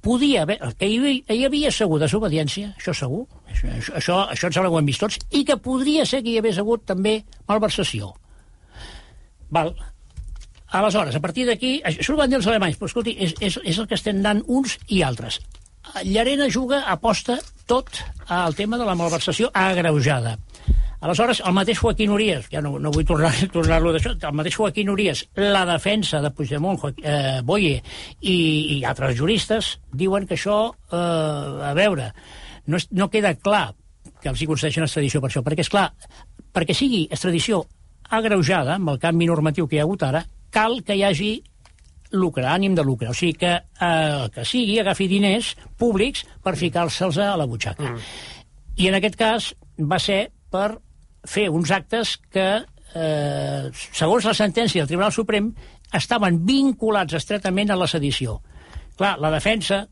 podia 0.00 0.42
haver, 0.42 0.60
que 0.78 0.86
hi, 0.86 0.98
havia- 1.02 1.34
hi 1.34 1.44
havia 1.44 1.70
segur 1.74 1.98
desobediència, 2.00 2.70
això 2.78 2.94
segur, 2.94 3.24
això, 3.50 3.66
això, 3.98 4.20
això, 4.30 4.46
em 4.46 4.52
sembla 4.54 4.70
que 4.70 4.74
ho 4.76 4.78
hem 4.78 4.86
vist 4.86 5.00
tots, 5.02 5.18
i 5.34 5.42
que 5.44 5.56
podria 5.58 6.06
ser 6.06 6.22
que 6.22 6.30
hi 6.30 6.38
hagués 6.38 6.58
hagut 6.62 6.84
també 6.86 7.24
malversació. 7.48 8.14
Val. 9.50 9.74
Aleshores, 10.68 11.16
a 11.16 11.20
partir 11.24 11.46
d'aquí, 11.48 11.78
això 11.84 12.12
ho 12.12 12.18
van 12.18 12.28
dir 12.28 12.36
els 12.36 12.46
alemanys, 12.50 12.76
però 12.76 12.90
escolti, 12.90 13.14
és, 13.24 13.32
és, 13.40 13.56
és 13.64 13.78
el 13.78 13.86
que 13.88 13.96
estem 13.96 14.20
dant 14.24 14.42
uns 14.46 14.76
i 14.92 15.00
altres. 15.02 15.40
Llarena 16.04 16.50
juga, 16.52 16.82
aposta 16.86 17.38
tot 17.66 18.02
al 18.28 18.54
tema 18.54 18.76
de 18.76 18.84
la 18.84 18.96
malversació 18.98 19.48
agreujada. 19.54 20.36
Aleshores, 21.00 21.40
el 21.46 21.54
mateix 21.54 21.78
Joaquín 21.78 22.10
Urias, 22.10 22.48
ja 22.50 22.60
no, 22.60 22.74
no 22.82 22.90
vull 22.90 23.06
tornar-lo 23.08 23.48
tornar 23.54 23.78
d'això, 23.94 24.12
el 24.18 24.36
mateix 24.36 24.56
Joaquín 24.58 24.90
Urias, 24.90 25.24
la 25.38 25.64
defensa 25.68 26.20
de 26.20 26.32
Puigdemont, 26.34 26.80
Joaquín, 26.82 27.06
eh, 27.06 27.40
Boye 27.46 27.78
i, 28.20 28.36
i 28.76 28.78
altres 28.84 29.14
juristes 29.16 29.76
diuen 29.94 30.26
que 30.26 30.34
això, 30.34 30.58
eh, 30.90 31.70
a 31.70 31.72
veure, 31.78 32.10
no, 32.66 32.80
és, 32.80 32.88
no 32.90 33.08
queda 33.12 33.36
clar 33.38 33.70
que 34.18 34.32
els 34.32 34.42
hi 34.42 34.50
concedeixen 34.50 34.88
extradició 34.88 35.22
per 35.22 35.30
això, 35.30 35.44
perquè, 35.46 35.62
és 35.62 35.70
clar, 35.70 35.92
perquè 36.52 36.74
sigui 36.74 37.04
extradició 37.06 37.62
agreujada, 38.10 38.76
amb 38.76 38.94
el 38.94 38.98
canvi 39.02 39.28
normatiu 39.28 39.68
que 39.68 39.76
hi 39.76 39.82
ha 39.82 39.86
hagut 39.86 40.02
ara, 40.06 40.24
cal 40.50 40.80
que 40.84 40.96
hi 40.96 41.04
hagi 41.04 41.32
lucre, 42.12 42.46
ànim 42.48 42.74
de 42.74 42.84
lucre. 42.84 43.10
O 43.10 43.14
sigui 43.16 43.36
que 43.42 43.52
eh, 43.58 44.28
que 44.34 44.44
sigui 44.44 44.78
agafi 44.80 45.08
diners 45.08 45.54
públics 45.78 46.24
per 46.44 46.56
ficar-se'ls 46.56 47.18
a 47.20 47.34
la 47.36 47.46
butxaca. 47.46 47.92
Mm. 47.92 48.08
I 48.78 48.88
en 48.88 48.98
aquest 48.98 49.18
cas 49.18 49.52
va 49.78 49.98
ser 50.00 50.28
per 50.50 50.78
fer 51.28 51.48
uns 51.50 51.70
actes 51.74 52.16
que, 52.32 52.48
eh, 52.94 53.68
segons 53.74 54.24
la 54.24 54.34
sentència 54.34 54.82
del 54.82 54.88
Tribunal 54.88 55.12
Suprem, 55.12 55.52
estaven 55.92 56.40
vinculats 56.46 57.14
estretament 57.14 57.70
a 57.70 57.76
la 57.76 57.88
sedició. 57.88 58.40
Clar, 58.96 59.18
la 59.20 59.30
defensa 59.30 59.86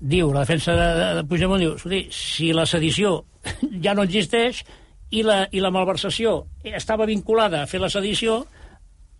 diu, 0.00 0.32
la 0.32 0.40
defensa 0.44 0.74
de, 0.76 0.88
de, 0.98 1.10
de 1.18 1.24
Puigdemont 1.28 1.60
diu, 1.60 1.76
si 2.12 2.52
la 2.52 2.66
sedició 2.66 3.24
ja 3.84 3.94
no 3.94 4.04
existeix 4.04 4.64
i 5.14 5.22
la, 5.26 5.44
i 5.54 5.62
la 5.62 5.72
malversació 5.74 6.40
estava 6.64 7.06
vinculada 7.08 7.62
a 7.62 7.68
fer 7.70 7.80
la 7.82 7.90
sedició, 7.92 8.40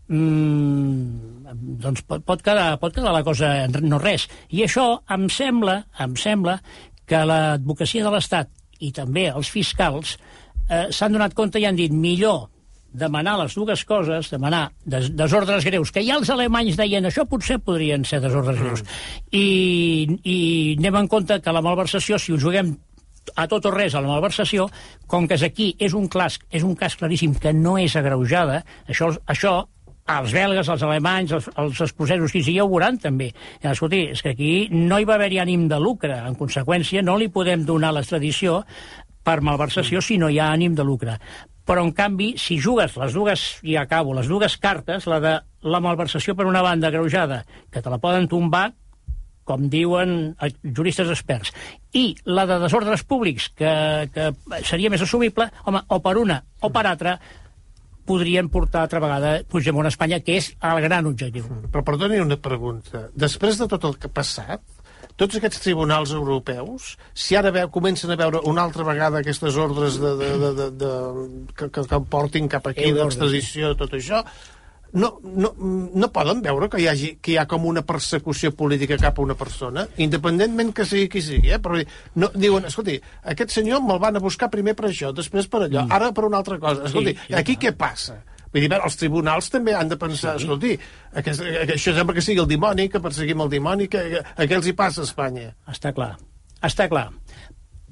mm, 0.08 1.44
doncs 1.84 2.02
pot, 2.08 2.24
pot, 2.26 2.42
quedar, 2.44 2.74
pot 2.82 2.94
quedar 2.94 3.14
la 3.14 3.24
cosa 3.26 3.52
en 3.64 3.76
no 3.86 4.00
res. 4.02 4.26
I 4.50 4.64
això 4.66 4.88
em 5.14 5.28
sembla, 5.30 5.84
em 6.02 6.16
sembla 6.20 6.58
que 7.06 7.20
l'advocacia 7.28 8.04
de 8.04 8.14
l'Estat 8.14 8.50
i 8.82 8.90
també 8.92 9.28
els 9.30 9.50
fiscals 9.52 10.16
eh, 10.68 10.88
s'han 10.90 11.14
donat 11.14 11.36
compte 11.36 11.60
i 11.60 11.68
han 11.68 11.78
dit 11.78 11.92
millor 11.92 12.48
demanar 12.94 13.34
les 13.40 13.54
dues 13.58 13.82
coses, 13.84 14.30
demanar 14.30 14.68
des, 14.86 15.10
desordres 15.18 15.66
greus, 15.66 15.90
que 15.90 16.02
ja 16.06 16.14
els 16.20 16.30
alemanys 16.30 16.78
deien 16.78 17.06
això 17.08 17.24
potser 17.26 17.58
podrien 17.58 18.06
ser 18.06 18.20
desordres 18.22 18.60
greus, 18.60 18.84
i, 19.34 20.06
i 20.22 20.36
anem 20.78 21.00
en 21.02 21.10
compte 21.10 21.40
que 21.42 21.54
la 21.54 21.62
malversació, 21.64 22.20
si 22.22 22.32
ho 22.32 22.38
juguem 22.38 22.76
a 23.34 23.46
tot 23.50 23.66
o 23.66 23.72
res 23.74 23.94
a 23.94 24.02
la 24.04 24.10
malversació, 24.10 24.68
com 25.10 25.28
que 25.28 25.38
és 25.38 25.44
aquí 25.46 25.72
és 25.78 25.94
un, 25.96 26.08
clas, 26.12 26.38
és 26.50 26.64
un 26.66 26.74
cas 26.78 26.96
claríssim 27.00 27.34
que 27.40 27.54
no 27.56 27.76
és 27.80 27.96
agreujada, 27.96 28.62
això, 28.88 29.12
això 29.30 29.62
els 30.04 30.34
belgues, 30.36 30.68
els 30.68 30.82
alemanys, 30.84 31.32
els, 31.32 31.48
els 31.56 31.80
escocesos, 31.86 32.32
qui 32.32 32.42
sigui, 32.44 32.60
ho 32.60 32.68
veuran 32.68 32.98
també. 33.00 33.30
I, 33.62 33.70
escolti, 33.70 34.02
és 34.12 34.20
que 34.20 34.34
aquí 34.34 34.52
no 34.72 34.98
hi 35.00 35.08
va 35.08 35.16
haver-hi 35.16 35.40
ànim 35.40 35.64
de 35.70 35.80
lucre. 35.80 36.18
En 36.28 36.36
conseqüència, 36.36 37.02
no 37.02 37.16
li 37.16 37.30
podem 37.32 37.64
donar 37.64 37.94
l'extradició 37.96 38.60
per 39.24 39.40
malversació 39.40 40.04
si 40.04 40.18
no 40.20 40.28
hi 40.28 40.38
ha 40.38 40.50
ànim 40.52 40.76
de 40.76 40.84
lucre. 40.84 41.16
Però, 41.64 41.80
en 41.80 41.94
canvi, 41.96 42.34
si 42.36 42.58
jugues 42.60 42.98
les 43.00 43.16
dues, 43.16 43.44
i 43.64 43.78
acabo, 43.80 44.12
les 44.12 44.28
dues 44.28 44.58
cartes, 44.60 45.08
la 45.08 45.20
de 45.24 45.38
la 45.64 45.80
malversació 45.80 46.34
per 46.36 46.44
una 46.44 46.60
banda 46.60 46.90
agreujada, 46.90 47.40
que 47.72 47.80
te 47.80 47.88
la 47.88 48.00
poden 48.02 48.28
tombar, 48.28 48.74
com 49.44 49.68
diuen 49.72 50.34
eh, 50.40 50.50
juristes 50.64 51.10
experts, 51.12 51.54
i 51.94 52.10
la 52.26 52.46
de 52.50 52.58
desordres 52.62 53.04
públics, 53.06 53.50
que, 53.56 53.72
que 54.14 54.30
seria 54.66 54.92
més 54.92 55.04
assumible, 55.04 55.50
home, 55.64 55.84
o 55.88 56.00
per 56.04 56.16
una 56.20 56.40
o 56.64 56.70
per 56.74 56.86
altra, 56.90 57.18
podrien 58.04 58.50
portar 58.52 58.84
altra 58.84 59.00
vegada 59.00 59.38
Puigdemont 59.48 59.88
a 59.88 59.92
Espanya, 59.92 60.20
que 60.20 60.38
és 60.40 60.52
el 60.60 60.80
gran 60.84 61.08
objectiu. 61.08 61.48
Però 61.72 61.84
perdoni 61.86 62.20
una 62.20 62.36
pregunta. 62.40 63.08
Després 63.16 63.60
de 63.60 63.68
tot 63.70 63.86
el 63.88 63.96
que 64.00 64.10
ha 64.10 64.16
passat, 64.20 64.64
tots 65.20 65.38
aquests 65.38 65.62
tribunals 65.62 66.12
europeus, 66.14 66.94
si 67.14 67.36
ara 67.38 67.52
veu, 67.54 67.68
comencen 67.74 68.10
a 68.10 68.18
veure 68.18 68.42
una 68.50 68.64
altra 68.66 68.86
vegada 68.86 69.20
aquestes 69.20 69.56
ordres 69.60 70.00
de, 70.02 70.14
de, 70.20 70.30
de, 70.42 70.50
de, 70.58 70.68
de, 70.80 70.90
que, 71.54 71.68
que, 71.70 71.84
que 71.90 72.00
portin 72.10 72.50
cap 72.50 72.66
aquí, 72.70 72.90
d'extradició, 72.96 73.74
tot 73.78 73.94
això, 73.94 74.24
no, 74.94 75.10
no, 75.22 75.52
no 75.58 76.10
poden 76.14 76.42
veure 76.44 76.68
que 76.70 76.80
hi, 76.82 76.88
hagi, 76.90 77.10
que 77.22 77.34
hi 77.34 77.38
ha 77.40 77.46
com 77.50 77.66
una 77.66 77.82
persecució 77.86 78.52
política 78.54 78.98
cap 79.00 79.18
a 79.18 79.24
una 79.24 79.36
persona, 79.38 79.86
independentment 80.00 80.72
que 80.76 80.86
sigui 80.88 81.08
qui 81.12 81.22
sigui, 81.24 81.50
eh? 81.54 81.60
però 81.62 81.80
no, 82.20 82.30
diuen, 82.34 82.68
escolti, 82.70 82.96
aquest 83.34 83.56
senyor 83.56 83.82
me'l 83.84 84.00
van 84.02 84.20
a 84.20 84.22
buscar 84.22 84.50
primer 84.52 84.76
per 84.78 84.88
això, 84.90 85.10
després 85.16 85.50
per 85.50 85.64
allò, 85.66 85.86
ara 85.90 86.12
per 86.14 86.28
una 86.28 86.40
altra 86.42 86.60
cosa. 86.62 86.86
Escolti, 86.88 87.14
Sí, 87.14 87.26
sí, 87.28 87.34
aquí 87.38 87.56
què 87.60 87.74
passa? 87.76 88.20
Vull 88.54 88.62
dir, 88.62 88.76
els 88.76 88.96
tribunals 88.98 89.50
també 89.50 89.74
han 89.74 89.90
de 89.90 89.98
pensar, 89.98 90.36
sí. 90.38 90.44
escolti, 90.44 90.76
aquest, 91.20 91.42
això 91.74 91.94
sembla 91.96 92.14
que 92.14 92.22
sigui 92.22 92.42
el 92.42 92.50
dimoni, 92.50 92.86
que 92.90 93.02
perseguim 93.02 93.42
el 93.42 93.50
dimoni, 93.50 93.88
que, 93.90 94.04
que, 94.12 94.22
a 94.22 94.46
què 94.46 94.58
els 94.60 94.70
hi 94.70 94.74
passa 94.78 95.02
a 95.02 95.08
Espanya? 95.08 95.48
Està 95.70 95.90
clar. 95.96 96.12
Està 96.64 96.86
clar. 96.88 97.08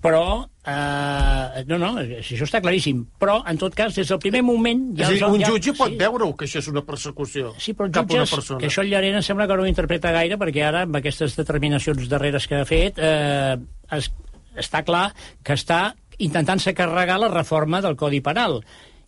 Però, 0.02 0.48
eh, 0.66 1.62
no, 1.68 1.76
no, 1.78 1.92
això 2.02 2.42
està 2.42 2.58
claríssim. 2.62 3.04
Però, 3.22 3.36
en 3.46 3.58
tot 3.60 3.74
cas, 3.78 3.94
des 3.94 4.08
del 4.10 4.18
primer 4.22 4.42
moment... 4.42 4.80
Ja 4.98 5.06
és 5.06 5.20
dir, 5.20 5.28
un 5.28 5.38
ja, 5.44 5.52
jutge 5.52 5.74
pot 5.78 5.94
veure 6.00 6.32
que 6.38 6.48
això 6.48 6.58
és 6.58 6.68
una 6.72 6.82
persecució 6.86 7.52
Sí, 7.62 7.74
però 7.78 7.86
cap 7.86 8.10
a 8.10 8.16
una 8.16 8.24
jutges, 8.24 8.34
persona. 8.34 8.58
que 8.58 8.70
això 8.72 8.82
el 8.82 8.90
Llarena 8.90 9.22
sembla 9.22 9.46
que 9.46 9.60
no 9.60 9.62
ho 9.62 9.70
interpreta 9.70 10.10
gaire, 10.14 10.38
perquè 10.40 10.66
ara, 10.66 10.82
amb 10.88 10.98
aquestes 10.98 11.38
determinacions 11.38 12.10
darreres 12.10 12.48
que 12.50 12.58
ha 12.58 12.66
fet, 12.66 12.98
eh, 12.98 13.56
es, 13.94 14.10
està 14.58 14.82
clar 14.84 15.06
que 15.46 15.54
està 15.54 15.84
intentant-se 16.22 16.74
carregar 16.74 17.20
la 17.22 17.30
reforma 17.30 17.80
del 17.84 17.94
Codi 17.96 18.20
Penal. 18.24 18.58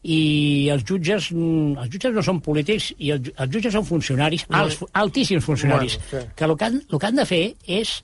I 0.05 0.69
els 0.71 0.83
jutges, 0.87 1.31
mm, 1.33 1.79
els 1.81 1.91
jutges 1.91 2.13
no 2.15 2.23
són 2.23 2.39
polítics, 2.45 2.93
i 3.03 3.11
els, 3.15 3.31
els 3.35 3.51
jutges 3.55 3.73
són 3.75 3.87
funcionaris, 3.89 4.47
alts, 4.51 4.83
altíssims 4.93 5.45
funcionaris, 5.45 5.99
Bueno, 6.11 6.27
sí. 6.27 6.35
que 6.37 6.45
el 6.45 6.57
que, 6.57 6.65
han, 6.71 6.83
el 6.91 6.99
que 7.01 7.07
han 7.07 7.17
de 7.17 7.25
fer 7.27 7.45
és 7.83 7.95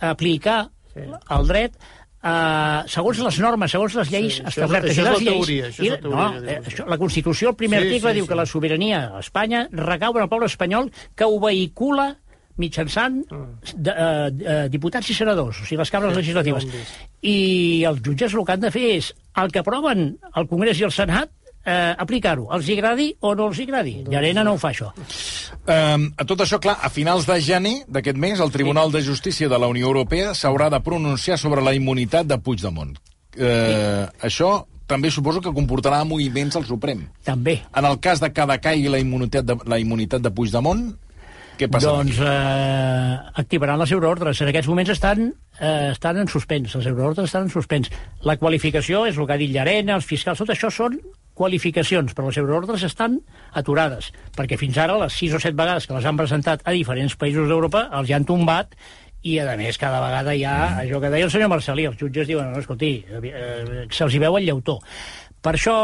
aplicar 0.00 0.64
el 0.94 1.46
dret 1.50 1.74
eh, 2.24 2.82
segons 2.88 3.18
les 3.26 3.38
normes, 3.40 3.70
segons 3.70 3.94
les 4.00 4.10
lleis 4.10 4.34
Sí, 4.36 4.40
això 4.42 4.48
és- 4.48 4.56
establertes. 4.56 4.90
això 4.90 4.96
I 4.96 5.00
és 5.00 5.04
la 5.04 5.12
les 5.12 5.20
lleis- 5.22 5.34
teoria, 5.46 5.66
això 5.68 5.80
és 5.82 5.86
i- 5.86 5.90
la 5.90 5.98
teoria, 6.00 6.16
no, 6.16 6.40
diu 6.40 6.50
eh, 6.50 6.60
això. 6.64 6.86
la 6.88 6.98
Constitució, 6.98 7.48
el 7.50 7.56
primer 7.56 7.80
Sí, 7.82 7.86
article, 7.88 8.10
sí, 8.10 8.14
diu 8.14 8.24
sí. 8.24 8.28
que 8.28 8.34
la 8.34 8.46
sobirania 8.46 9.00
a 9.16 9.20
Espanya 9.20 9.68
recau 9.70 10.16
en 10.16 10.22
el 10.22 10.28
poble 10.28 10.46
espanyol 10.46 10.90
que 11.14 11.24
ho 11.24 11.38
vehicula 11.40 12.16
mitjançant 12.56 13.24
de, 13.76 13.90
eh, 13.90 14.30
eh, 14.46 14.68
diputats 14.70 15.08
i 15.10 15.14
senadors, 15.14 15.60
o 15.60 15.64
sigui, 15.64 15.76
les 15.78 15.90
cambres 15.90 16.16
legislatives. 16.16 16.64
hem 16.64 16.70
vist. 16.70 16.94
I 17.22 17.84
els 17.84 18.00
jutges 18.00 18.32
el 18.32 18.44
que 18.44 18.52
han 18.52 18.60
de 18.60 18.70
fer 18.70 18.90
és 18.96 19.14
el 19.36 19.50
que 19.50 19.58
aproven 19.58 20.18
el 20.36 20.46
Congrés 20.46 20.78
i 20.80 20.84
el 20.84 20.92
Senat, 20.92 21.30
eh, 21.64 21.94
aplicar-ho. 21.98 22.48
Els 22.54 22.68
hi 22.68 22.76
agradi 22.78 23.08
o 23.20 23.34
no 23.34 23.48
els 23.50 23.58
hi 23.58 23.66
agradi. 23.68 23.94
Llarena 24.10 24.44
no 24.44 24.54
ho 24.54 24.60
fa, 24.60 24.72
això. 24.74 24.90
Um, 25.64 26.10
a 26.16 26.26
tot 26.28 26.44
això, 26.44 26.60
clar, 26.60 26.76
a 26.82 26.90
finals 26.92 27.26
de 27.28 27.38
gener 27.40 27.74
d'aquest 27.88 28.20
mes, 28.20 28.40
el 28.40 28.52
Tribunal 28.52 28.92
de 28.92 29.02
Justícia 29.02 29.48
de 29.48 29.58
la 29.58 29.70
Unió 29.70 29.88
Europea 29.88 30.34
s'haurà 30.36 30.70
de 30.72 30.80
pronunciar 30.84 31.38
sobre 31.40 31.64
la 31.64 31.74
immunitat 31.74 32.28
de 32.28 32.38
Puigdemont. 32.38 32.94
Uh, 33.34 34.06
Això 34.22 34.64
també 34.86 35.10
suposo 35.10 35.40
que 35.40 35.52
comportarà 35.54 36.02
moviments 36.04 36.58
al 36.58 36.66
Suprem. 36.68 37.06
També. 37.24 37.58
En 37.74 37.88
el 37.88 37.98
cas 38.04 38.20
de 38.20 38.30
que 38.32 38.46
decaigui 38.46 38.92
la 38.92 39.00
immunitat 39.00 39.46
de, 39.48 39.56
la 39.66 39.80
immunitat 39.80 40.22
de 40.22 40.32
Puigdemont, 40.34 40.90
què 41.58 41.68
passarà? 41.70 41.98
Doncs 42.00 42.20
eh, 42.20 43.16
activaran 43.42 43.78
les 43.80 43.92
euroordres. 43.94 44.40
En 44.42 44.50
aquests 44.50 44.70
moments 44.70 44.90
estan, 44.94 45.28
eh, 45.58 45.90
estan 45.92 46.18
en 46.22 46.30
suspens. 46.30 46.74
Les 46.74 46.88
euroordres 46.90 47.30
estan 47.30 47.46
en 47.48 47.52
suspens. 47.52 47.90
La 48.26 48.36
qualificació 48.40 49.04
és 49.06 49.18
el 49.18 49.28
que 49.28 49.36
ha 49.36 49.40
dit 49.40 49.52
Llarena, 49.54 49.98
els 49.98 50.08
fiscals, 50.08 50.42
tot 50.42 50.50
això 50.54 50.70
són 50.74 50.98
qualificacions, 51.34 52.14
però 52.14 52.28
les 52.30 52.38
euroordres 52.38 52.84
estan 52.86 53.18
aturades, 53.58 54.12
perquè 54.36 54.58
fins 54.58 54.76
ara 54.78 54.98
les 55.00 55.16
sis 55.18 55.34
o 55.34 55.40
set 55.42 55.56
vegades 55.58 55.88
que 55.88 55.96
les 55.96 56.04
han 56.06 56.20
presentat 56.20 56.62
a 56.62 56.74
diferents 56.76 57.16
països 57.18 57.50
d'Europa 57.50 57.88
els 57.98 58.08
hi 58.08 58.14
han 58.14 58.26
tombat 58.28 58.76
i, 59.24 59.38
a 59.40 59.56
més, 59.58 59.78
cada 59.80 59.98
vegada 60.04 60.34
hi 60.36 60.44
ha 60.46 60.54
això 60.84 61.00
que 61.02 61.10
deia 61.10 61.26
el 61.26 61.32
senyor 61.32 61.50
Marcelí, 61.50 61.88
els 61.88 61.98
jutges 61.98 62.28
diuen, 62.28 62.52
no, 62.52 62.60
escolti, 62.60 62.92
eh, 63.08 63.86
se'ls 63.90 64.14
hi 64.14 64.22
veu 64.22 64.36
el 64.38 64.46
lleutó. 64.46 64.78
Per 65.44 65.56
això, 65.56 65.76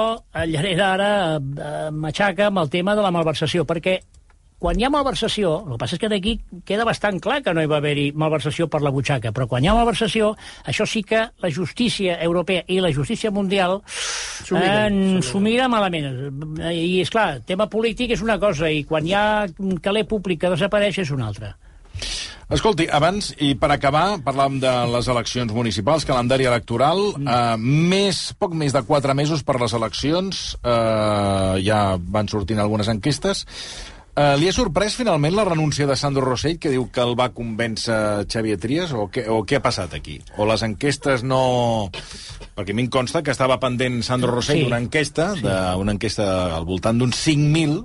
el 0.43 0.55
Llarena 0.55 0.93
ara 0.95 1.11
eh, 1.37 1.91
matxaca 1.91 2.47
amb 2.49 2.63
el 2.63 2.71
tema 2.73 2.95
de 2.95 3.03
la 3.05 3.13
malversació, 3.17 3.67
perquè 3.69 3.99
quan 4.61 4.79
hi 4.79 4.85
ha 4.85 4.91
malversació, 4.93 5.55
el 5.65 5.73
que 5.73 5.81
passa 5.81 5.97
és 5.97 6.03
que 6.03 6.11
aquí 6.13 6.35
queda 6.69 6.85
bastant 6.85 7.21
clar 7.23 7.41
que 7.43 7.55
no 7.57 7.63
hi 7.65 7.71
va 7.71 7.79
haver-hi 7.81 8.11
malversació 8.13 8.69
per 8.69 8.83
la 8.85 8.93
butxaca, 8.93 9.33
però 9.33 9.49
quan 9.49 9.65
hi 9.65 9.71
ha 9.73 9.77
malversació, 9.79 10.35
això 10.69 10.85
sí 10.87 11.03
que 11.03 11.23
la 11.41 11.51
justícia 11.51 12.19
europea 12.21 12.67
i 12.69 12.81
la 12.85 12.93
justícia 12.93 13.33
mundial 13.33 13.81
S'ho 13.89 14.57
eh, 14.61 15.41
mira 15.41 15.69
malament. 15.69 16.11
I, 16.71 17.01
és 17.01 17.11
clar, 17.13 17.41
tema 17.49 17.67
polític 17.73 18.13
és 18.17 18.23
una 18.25 18.39
cosa, 18.41 18.69
i 18.69 18.85
quan 18.85 19.07
hi 19.07 19.17
ha 19.17 19.25
un 19.59 19.81
caler 19.81 20.05
públic 20.09 20.43
que 20.45 20.53
desapareix 20.53 21.01
és 21.05 21.13
una 21.17 21.29
altra. 21.33 21.55
Escolti, 22.51 22.89
abans, 22.91 23.29
i 23.39 23.53
per 23.55 23.69
acabar, 23.71 24.19
parlàvem 24.27 24.57
de 24.59 24.71
les 24.91 25.09
eleccions 25.13 25.53
municipals, 25.55 26.05
calendari 26.05 26.49
electoral, 26.51 26.99
Mm. 27.17 27.29
eh, 27.29 27.57
més, 27.95 28.35
poc 28.39 28.55
més 28.55 28.73
de 28.75 28.83
quatre 28.83 29.15
mesos 29.15 29.45
per 29.45 29.61
les 29.61 29.73
eleccions, 29.73 30.59
eh, 30.65 31.63
ja 31.63 31.97
van 31.97 32.29
sortint 32.29 32.59
algunes 32.59 32.89
enquestes. 32.89 33.47
Eh, 34.21 34.35
li 34.37 34.49
ha 34.51 34.53
sorprès 34.53 34.97
finalment 34.99 35.33
la 35.33 35.45
renúncia 35.47 35.87
de 35.89 35.95
Sandro 35.97 36.25
Rossell, 36.27 36.59
que 36.61 36.69
diu 36.75 36.89
que 36.93 37.01
el 37.01 37.15
va 37.17 37.31
convèncer 37.33 38.27
Xavier 38.29 38.59
Trias, 38.61 38.91
o 38.93 39.07
què, 39.09 39.23
o 39.33 39.39
què 39.49 39.57
ha 39.61 39.63
passat 39.65 39.95
aquí? 39.97 40.19
O 40.37 40.45
les 40.51 40.65
enquestes 40.67 41.23
no... 41.25 41.39
Perquè 42.59 42.75
a 42.75 42.77
mi 42.77 42.85
em 42.85 42.91
consta 42.93 43.23
que 43.25 43.33
estava 43.33 43.57
pendent 43.63 44.03
Sandro 44.05 44.35
Rossell 44.35 44.59
Sí. 44.61 44.67
d'una 44.67 44.83
enquesta, 44.83 45.31
sí. 45.39 45.47
d'una 45.47 45.95
enquesta 45.97 46.27
al 46.59 46.67
voltant 46.69 46.99
d'uns 47.01 47.17
5.000, 47.17 47.79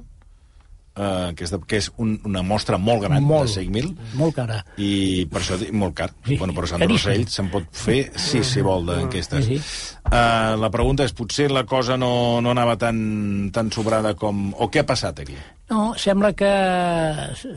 eh, 0.98 1.32
que 1.38 1.46
és, 1.46 1.54
de, 1.54 1.60
que 1.70 1.80
és 1.80 1.88
un, 2.02 2.18
una 2.28 2.42
mostra 2.44 2.82
molt 2.82 3.06
gran, 3.06 3.22
Molt. 3.24 3.54
de 3.54 3.62
5.000, 3.62 3.96
Molt 4.20 4.36
cara. 4.42 4.60
i 4.82 5.24
per 5.32 5.40
això 5.44 5.60
molt 5.72 5.96
car. 5.96 6.10
Sí, 6.26 6.36
bueno, 6.42 6.58
però 6.58 6.68
Sandro. 6.68 6.90
Rossell 6.98 7.28
se'n 7.32 7.48
pot 7.54 7.70
fer 7.72 8.10
sis, 8.20 8.50
si 8.58 8.66
vol, 8.66 8.90
d'enquestes. 8.92 9.46
Sí, 9.54 9.62
Uh, 10.06 10.54
la 10.62 10.68
pregunta 10.70 11.02
és, 11.02 11.16
potser 11.18 11.48
la 11.50 11.64
cosa 11.66 11.96
no, 11.98 12.40
no 12.40 12.52
anava 12.52 12.76
tan, 12.78 13.50
tan 13.52 13.72
sobrada 13.74 14.12
com... 14.14 14.52
O 14.62 14.68
què 14.70 14.84
ha 14.84 14.86
passat 14.86 15.18
aquí? 15.24 15.34
No, 15.70 15.96
sembla 15.98 16.30
que... 16.38 16.50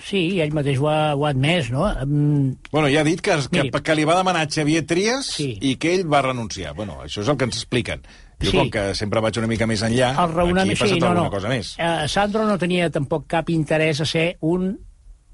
Sí, 0.05 0.41
ell 0.41 0.55
mateix 0.57 0.79
ho 0.81 0.89
ha, 0.89 1.15
ho 1.15 1.27
ha 1.27 1.33
admès, 1.35 1.69
no? 1.71 1.85
Mm, 2.07 2.55
Bueno, 2.73 2.89
ja 2.89 3.03
ha 3.03 3.05
dit 3.05 3.21
que, 3.21 3.37
que, 3.51 3.63
Miri. 3.69 3.83
que 3.85 3.97
li 3.99 4.07
va 4.09 4.17
demanar 4.17 4.47
Xavier 4.49 4.85
Trias 4.89 5.27
Sí. 5.37 5.51
i 5.61 5.75
que 5.77 5.93
ell 5.99 6.07
va 6.11 6.23
renunciar. 6.25 6.73
Bueno, 6.79 7.03
això 7.05 7.21
és 7.21 7.29
el 7.29 7.37
que 7.37 7.45
ens 7.51 7.57
expliquen. 7.61 8.03
Jo, 8.41 8.51
Sí. 8.53 8.57
com 8.57 8.71
que 8.71 8.95
sempre 8.95 9.21
vaig 9.21 9.37
una 9.39 9.49
mica 9.51 9.67
més 9.67 9.83
enllà, 9.83 10.13
el 10.25 10.33
raonament... 10.33 10.71
aquí 10.71 10.77
ha 10.79 10.85
passat 10.85 10.95
sí, 10.95 11.01
no, 11.01 11.07
alguna 11.09 11.25
no. 11.27 11.31
cosa 11.35 11.49
més. 11.51 11.75
Eh, 11.77 12.09
Sandro 12.09 12.47
no 12.47 12.57
tenia 12.57 12.89
tampoc 12.95 13.27
cap 13.27 13.51
interès 13.51 14.01
a 14.01 14.07
ser 14.07 14.29
un 14.41 14.79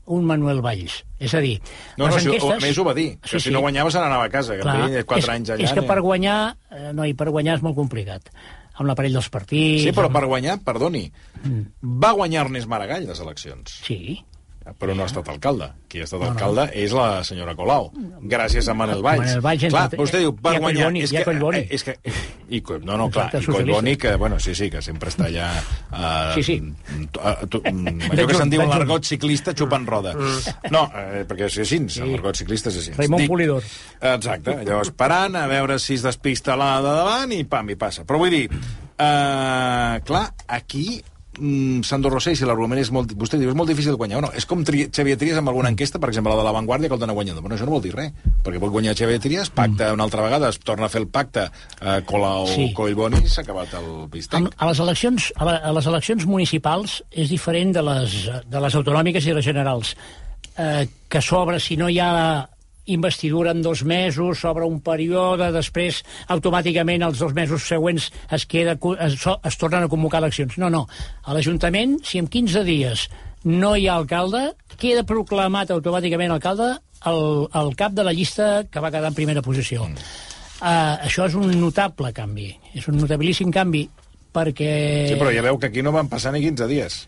un 0.06 0.24
Manuel 0.28 0.60
Valls. 0.60 0.98
És 1.18 1.32
a 1.32 1.40
dir, 1.40 1.54
No, 1.96 2.08
no, 2.08 2.18
si, 2.18 2.26
enquestes... 2.28 2.58
a 2.58 2.66
més 2.66 2.76
ho 2.76 2.84
va 2.84 2.92
dir, 2.92 3.18
que 3.24 3.38
si 3.40 3.50
no 3.50 3.60
guanyava 3.64 3.90
se 3.90 3.98
n'anava 4.02 4.26
a 4.26 4.28
casa, 4.28 4.52
que 4.56 4.60
Clar, 4.60 4.74
tenia 4.82 5.04
quatre 5.04 5.22
és, 5.22 5.28
anys 5.32 5.50
allà. 5.54 5.64
És 5.64 5.72
que 5.72 5.80
per 5.88 6.00
guanyar, 6.04 6.56
eh, 6.70 6.90
no, 6.92 7.06
i 7.08 7.14
per 7.16 7.30
guanyar 7.30 7.54
és 7.56 7.62
molt 7.64 7.74
complicat. 7.78 8.28
Amb 8.74 8.88
l'aparell 8.90 9.14
dels 9.14 9.28
partits... 9.30 9.84
Sí, 9.84 9.92
però 9.94 10.08
amb- 10.10 10.16
per 10.18 10.24
guanyar, 10.26 10.56
perdoni, 10.66 11.04
va 12.04 12.12
guanyar 12.18 12.46
Ernest 12.48 12.66
Maragall 12.70 13.06
les 13.06 13.20
eleccions. 13.22 13.76
Sí, 13.86 14.18
però 14.78 14.94
no 14.96 15.02
ha 15.04 15.06
estat 15.10 15.28
alcalde. 15.28 15.68
Qui 15.90 16.00
ha 16.00 16.06
estat 16.08 16.22
alcalde 16.24 16.64
és 16.74 16.92
la 16.96 17.22
senyora 17.26 17.52
Colau, 17.54 17.90
gràcies 18.22 18.66
a 18.68 18.74
Manel 18.74 19.02
Valls. 19.04 19.20
Manel 19.26 19.42
Valls, 19.44 19.66
clar, 19.68 19.82
entre- 19.90 19.98
vostè 20.00 20.22
diu, 20.22 20.32
per 20.34 20.54
i 20.54 20.56
a 20.56 20.62
guanyar... 20.64 20.86
Collboni, 20.88 21.02
és 21.04 21.12
i 21.12 21.16
a 21.16 21.20
que, 21.20 21.24
Collboni. 21.30 21.58
eh, 21.58 21.68
és 21.76 21.84
que, 21.84 21.94
i, 22.48 22.62
no, 22.82 22.96
no, 22.96 23.10
clar, 23.12 23.28
i 23.36 23.44
Collboni, 23.44 23.96
que, 24.00 24.14
bueno, 24.16 24.38
sí, 24.40 24.54
sí, 24.56 24.70
que 24.72 24.80
sempre 24.82 25.12
està 25.12 25.28
allà... 25.28 25.50
Uh, 25.92 26.34
Sí, 26.34 26.42
sí. 26.42 26.56
allò 27.20 28.26
que 28.26 28.34
se'n 28.38 28.50
diu 28.52 28.64
l'argot 28.66 29.04
ciclista 29.06 29.54
xupant 29.56 29.86
roda. 29.86 30.14
No, 30.72 30.86
eh, 30.96 31.22
perquè 31.28 31.46
és 31.50 31.58
així, 31.64 31.78
l'argot 32.08 32.36
ciclista 32.40 32.72
és 32.72 32.80
així. 32.82 32.96
Raimon 32.98 33.22
Dic- 33.22 33.30
Polidor. 33.30 33.62
Exacte, 34.00 34.56
allò 34.64 34.80
esperant 34.82 35.36
a 35.38 35.46
veure 35.50 35.78
si 35.78 35.94
es 35.98 36.02
despista 36.06 36.56
la 36.58 36.76
de 36.84 36.94
davant 36.98 37.32
i 37.36 37.42
pam, 37.44 37.70
i 37.70 37.76
passa. 37.78 38.04
Però 38.08 38.18
vull 38.18 38.32
dir, 38.34 38.46
eh, 38.50 40.00
clar, 40.08 40.26
aquí 40.48 41.02
mm, 41.38 41.82
Sandro 41.86 42.10
Rossell, 42.12 42.36
si 42.38 42.46
l'argument 42.48 42.80
és 42.80 42.90
molt... 42.94 43.12
Vostè 43.18 43.38
diu, 43.40 43.50
és 43.50 43.58
molt 43.58 43.70
difícil 43.70 43.96
guanyar. 44.00 44.22
No, 44.24 44.30
és 44.36 44.46
com 44.48 44.64
tri 44.66 44.86
Xavier 44.88 45.16
Trias 45.20 45.40
amb 45.40 45.52
alguna 45.52 45.70
enquesta, 45.72 46.00
per 46.02 46.10
exemple, 46.12 46.32
la 46.34 46.40
de 46.40 46.46
La 46.46 46.54
Vanguardia, 46.56 46.90
que 46.90 46.98
el 46.98 47.02
dona 47.02 47.16
guanyador. 47.16 47.42
Bueno, 47.44 47.58
això 47.58 47.68
no 47.68 47.76
vol 47.76 47.84
dir 47.84 47.94
res, 47.96 48.14
perquè 48.44 48.62
pot 48.62 48.72
guanyar 48.74 48.96
Xavier 48.98 49.20
Trias, 49.22 49.50
pacta 49.54 49.92
una 49.94 50.06
altra 50.06 50.24
vegada, 50.26 50.50
es 50.52 50.60
torna 50.62 50.88
a 50.88 50.92
fer 50.92 51.02
el 51.04 51.08
pacte 51.08 51.48
eh, 51.48 52.00
Colau 52.06 52.46
Sí. 52.54 52.70
Collboni 52.76 53.22
i 53.24 53.30
s'ha 53.30 53.42
acabat 53.44 53.74
el 53.80 54.08
bistec. 54.12 54.38
A, 54.40 54.64
a, 54.64 54.70
les 54.70 54.80
eleccions, 54.84 55.30
a, 55.36 55.46
la, 55.48 55.58
a 55.70 55.74
les 55.76 55.86
eleccions 55.90 56.26
municipals 56.28 57.00
és 57.10 57.30
diferent 57.32 57.72
de 57.74 57.84
les, 57.84 58.18
de 58.50 58.64
les 58.66 58.80
autonòmiques 58.80 59.26
i 59.26 59.36
les 59.36 59.46
generals, 59.46 59.94
eh, 60.56 60.84
que 61.08 61.22
s'obre, 61.22 61.60
si 61.60 61.78
no 61.80 61.88
hi 61.88 62.00
ha 62.02 62.12
investidura 62.86 63.52
en 63.52 63.62
dos 63.62 63.84
mesos, 63.84 64.40
s'obre 64.40 64.66
un 64.68 64.80
període, 64.84 65.50
després 65.54 66.02
automàticament 66.32 67.04
els 67.06 67.20
dos 67.22 67.34
mesos 67.36 67.66
següents 67.68 68.10
es, 68.30 68.46
queda, 68.46 68.76
es, 69.06 69.16
es 69.24 69.60
tornen 69.60 69.86
a 69.86 69.92
convocar 69.92 70.20
eleccions. 70.22 70.58
No, 70.60 70.70
no. 70.70 70.84
A 71.24 71.36
l'Ajuntament, 71.36 71.98
si 72.04 72.20
en 72.20 72.28
15 72.28 72.64
dies 72.66 73.08
no 73.44 73.74
hi 73.76 73.88
ha 73.88 73.96
alcalde, 74.00 74.52
queda 74.80 75.04
proclamat 75.08 75.72
automàticament 75.74 76.32
alcalde 76.32 76.74
el, 77.08 77.48
el 77.52 77.74
cap 77.76 77.92
de 77.92 78.04
la 78.04 78.14
llista 78.16 78.64
que 78.70 78.80
va 78.80 78.92
quedar 78.92 79.12
en 79.12 79.16
primera 79.16 79.42
posició. 79.44 79.84
Uh, 79.84 80.96
això 81.04 81.26
és 81.28 81.34
un 81.36 81.50
notable 81.60 82.12
canvi, 82.16 82.48
és 82.76 82.86
un 82.88 82.96
notabilíssim 83.00 83.50
canvi 83.52 83.84
perquè... 84.34 84.70
Sí, 85.10 85.18
però 85.20 85.32
ja 85.34 85.44
veu 85.44 85.58
que 85.60 85.68
aquí 85.70 85.84
no 85.84 85.92
van 85.94 86.08
passar 86.10 86.32
ni 86.34 86.42
15 86.44 86.70
dies. 86.70 87.02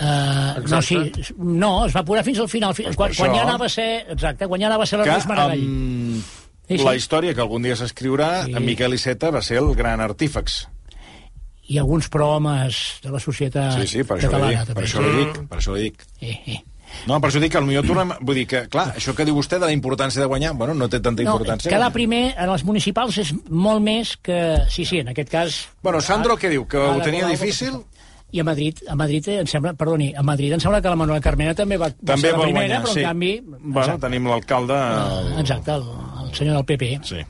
Uh, 0.00 0.62
no, 0.70 0.80
sí, 0.82 0.96
no, 1.36 1.84
es 1.86 1.94
va 1.94 2.00
apurar 2.00 2.24
fins 2.24 2.38
al 2.40 2.48
final. 2.48 2.74
Fi- 2.74 2.84
Pues 2.88 2.96
quan, 2.96 3.12
quan 3.14 3.30
ja 3.34 3.42
això- 3.42 3.48
anava 3.48 3.66
a 3.66 3.68
ser... 3.68 4.06
Exacte, 4.10 4.48
quan 4.48 4.60
ja 4.60 4.66
anava 4.70 4.84
a 4.84 4.86
ser 4.86 4.98
l'Ernest 4.98 5.28
Maragall. 5.28 5.60
amb 5.60 6.24
Sí, 6.68 6.78
sí. 6.78 6.84
la 6.84 6.94
història 6.96 7.34
que 7.34 7.40
algun 7.42 7.62
dia 7.62 7.76
s'escriurà, 7.76 8.44
Sí. 8.46 8.54
en 8.56 8.64
Miquel 8.64 8.94
Iceta 8.94 9.30
va 9.30 9.42
ser 9.42 9.58
el 9.58 9.74
gran 9.74 10.00
artífex. 10.00 10.68
I 11.68 11.78
alguns 11.78 12.08
prohomes 12.08 12.98
de 13.02 13.10
la 13.10 13.20
societat 13.20 13.78
Sí, 13.80 13.86
sí, 13.86 14.02
per 14.04 14.16
això 14.18 14.30
catalana. 14.30 14.50
li 14.50 14.56
dic, 14.66 14.74
per 14.74 14.84
això 14.84 15.00
li 15.02 15.12
dic, 15.24 15.48
per 15.48 15.58
això 15.58 15.74
li 15.76 15.82
dic. 15.82 16.06
Eh, 16.20 16.40
eh. 16.46 16.60
No, 17.06 17.18
per 17.20 17.30
això 17.30 17.40
dic 17.40 17.52
que 17.52 17.60
potser 17.60 17.82
tornem... 17.86 18.10
Vull 18.20 18.34
dir 18.36 18.46
que, 18.46 18.68
clar, 18.68 18.94
això 18.96 19.14
que 19.16 19.24
diu 19.24 19.34
vostè 19.34 19.58
de 19.58 19.64
la 19.66 19.72
importància 19.72 20.20
de 20.20 20.26
guanyar, 20.28 20.52
bueno, 20.54 20.74
no 20.74 20.88
té 20.92 21.00
tanta 21.00 21.22
No, 21.22 21.36
importància. 21.36 21.70
quedar 21.70 21.90
primer 21.92 22.34
en 22.36 22.50
els 22.50 22.64
municipals 22.64 23.16
és 23.18 23.32
molt 23.48 23.80
més 23.80 24.16
que... 24.18 24.58
Sí, 24.68 24.84
sí, 24.84 24.98
en 25.00 25.08
aquest 25.08 25.30
cas... 25.30 25.68
Bueno, 25.82 26.00
Sandro, 26.00 26.36
què 26.36 26.50
diu? 26.50 26.66
Que 26.68 26.76
ho 26.76 27.00
tenia 27.00 27.26
difícil? 27.28 27.78
I 28.32 28.40
a 28.40 28.44
Madrid, 28.44 28.78
a 28.88 28.94
Madrid 28.96 29.26
eh, 29.28 29.40
em 29.42 29.46
sembla, 29.50 29.74
perdoni, 29.76 30.12
a 30.16 30.22
Madrid 30.24 30.54
em 30.56 30.60
sembla 30.62 30.80
que 30.80 30.88
la 30.88 30.96
Manuela 30.96 31.20
Carmena 31.20 31.52
també 31.54 31.76
va, 31.76 31.90
va 31.92 32.12
També 32.14 32.30
ser 32.30 32.36
la 32.36 32.44
primera, 32.46 32.64
guanyar, 32.66 32.80
però 32.86 32.94
sí. 32.94 33.00
en 33.02 33.10
canvi... 33.10 33.32
Bueno, 33.44 33.80
exacte, 33.82 34.06
tenim 34.06 34.26
l'alcalde... 34.30 34.78
el- 34.78 35.40
exacte 35.42 35.74
el, 35.76 35.84
el 36.22 36.32
senyor 36.38 36.56
del 36.56 36.64
PP. 36.70 36.88
Sí. 37.04 37.20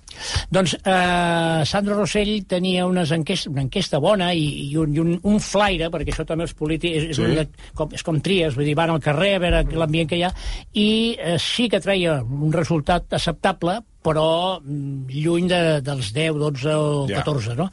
Doncs 0.54 0.76
eh, 0.78 1.64
Sandro 1.66 1.96
Rossell 1.98 2.44
tenia 2.46 2.86
unes 2.86 3.10
enquest, 3.16 3.48
una 3.50 3.64
enquesta 3.66 3.98
bona 3.98 4.30
i, 4.32 4.44
i, 4.68 4.76
un, 4.78 4.94
i 4.94 5.02
un, 5.02 5.14
un 5.26 5.40
flaire, 5.42 5.88
perquè 5.90 6.14
això 6.14 6.26
també 6.28 6.46
els 6.46 6.54
polítics 6.54 6.96
és, 7.00 7.08
és, 7.10 7.16
Sí. 7.18 7.26
un 7.26 7.34
de, 7.40 7.48
com, 7.74 7.90
és 7.98 8.06
com 8.06 8.20
tries, 8.22 8.54
vull 8.54 8.68
dir, 8.70 8.76
van 8.78 8.94
al 8.94 9.02
carrer 9.02 9.34
a 9.36 9.42
veure 9.42 9.64
l'ambient 9.74 10.08
que 10.12 10.20
hi 10.20 10.26
ha, 10.28 10.30
i 10.78 10.88
eh, 11.18 11.34
sí 11.42 11.66
que 11.72 11.80
treia 11.82 12.20
un 12.22 12.52
resultat 12.54 13.10
acceptable, 13.18 13.80
però 14.02 14.58
mm, 14.60 15.06
lluny 15.22 15.46
de, 15.50 15.60
dels 15.86 16.08
10, 16.14 16.38
12 16.40 16.74
o 16.74 17.06
Ja. 17.10 17.20
14, 17.22 17.54
no? 17.58 17.68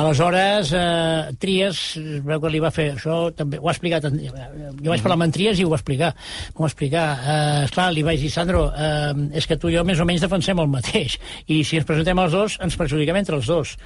Aleshores, 0.00 0.72
eh, 0.76 1.32
Trias, 1.40 1.96
es 1.96 2.20
veu 2.26 2.40
que 2.42 2.50
li 2.52 2.60
va 2.62 2.70
fer 2.74 2.90
això, 2.94 3.30
també 3.36 3.58
ho 3.60 3.68
ha 3.68 3.72
explicat, 3.74 4.04
en- 4.10 4.20
jo 4.20 4.90
vaig 4.92 5.00
parlar 5.02 5.16
amb 5.18 5.26
en 5.28 5.32
Trias 5.32 5.58
i 5.60 5.64
ho 5.64 5.70
va 5.72 5.78
explicar, 5.80 6.12
va 6.58 6.66
explicar. 6.68 7.06
Eh, 7.20 7.64
esclar, 7.64 7.88
li 7.96 8.02
vaig 8.06 8.20
dir, 8.20 8.30
Sandro, 8.30 8.68
eh, 8.76 9.14
és 9.40 9.46
que 9.46 9.56
tu 9.56 9.68
i 9.70 9.74
jo 9.76 9.84
més 9.84 10.00
o 10.00 10.04
menys 10.08 10.20
defensem 10.20 10.58
el 10.60 10.68
mateix, 10.68 11.18
i 11.48 11.62
si 11.64 11.76
ens 11.80 11.86
presentem 11.88 12.18
els 12.18 12.32
dos, 12.32 12.58
ens 12.60 12.76
perjudiquem 12.76 13.16
entre 13.16 13.36
els 13.40 13.46
dos 13.46 13.76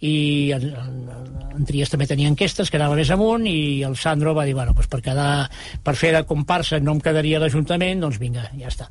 i 0.00 0.52
en, 0.54 0.62
en, 0.78 0.98
en 1.58 1.64
Trias 1.66 1.90
també 1.90 2.06
tenia 2.06 2.28
enquestes 2.30 2.70
que 2.70 2.78
anava 2.78 2.94
més 2.94 3.08
amunt 3.10 3.46
i 3.50 3.82
el 3.82 3.96
Sandro 3.98 4.34
va 4.36 4.44
dir, 4.46 4.54
bueno, 4.54 4.74
doncs 4.76 4.86
per, 4.92 5.00
quedar, 5.02 5.48
per 5.82 5.94
fer 5.98 6.12
de 6.14 6.20
comparsa 6.28 6.78
no 6.78 6.92
em 6.94 7.00
quedaria 7.02 7.40
a 7.40 7.42
l'Ajuntament, 7.42 7.98
doncs 8.04 8.20
vinga, 8.22 8.44
ja 8.60 8.68
està. 8.70 8.86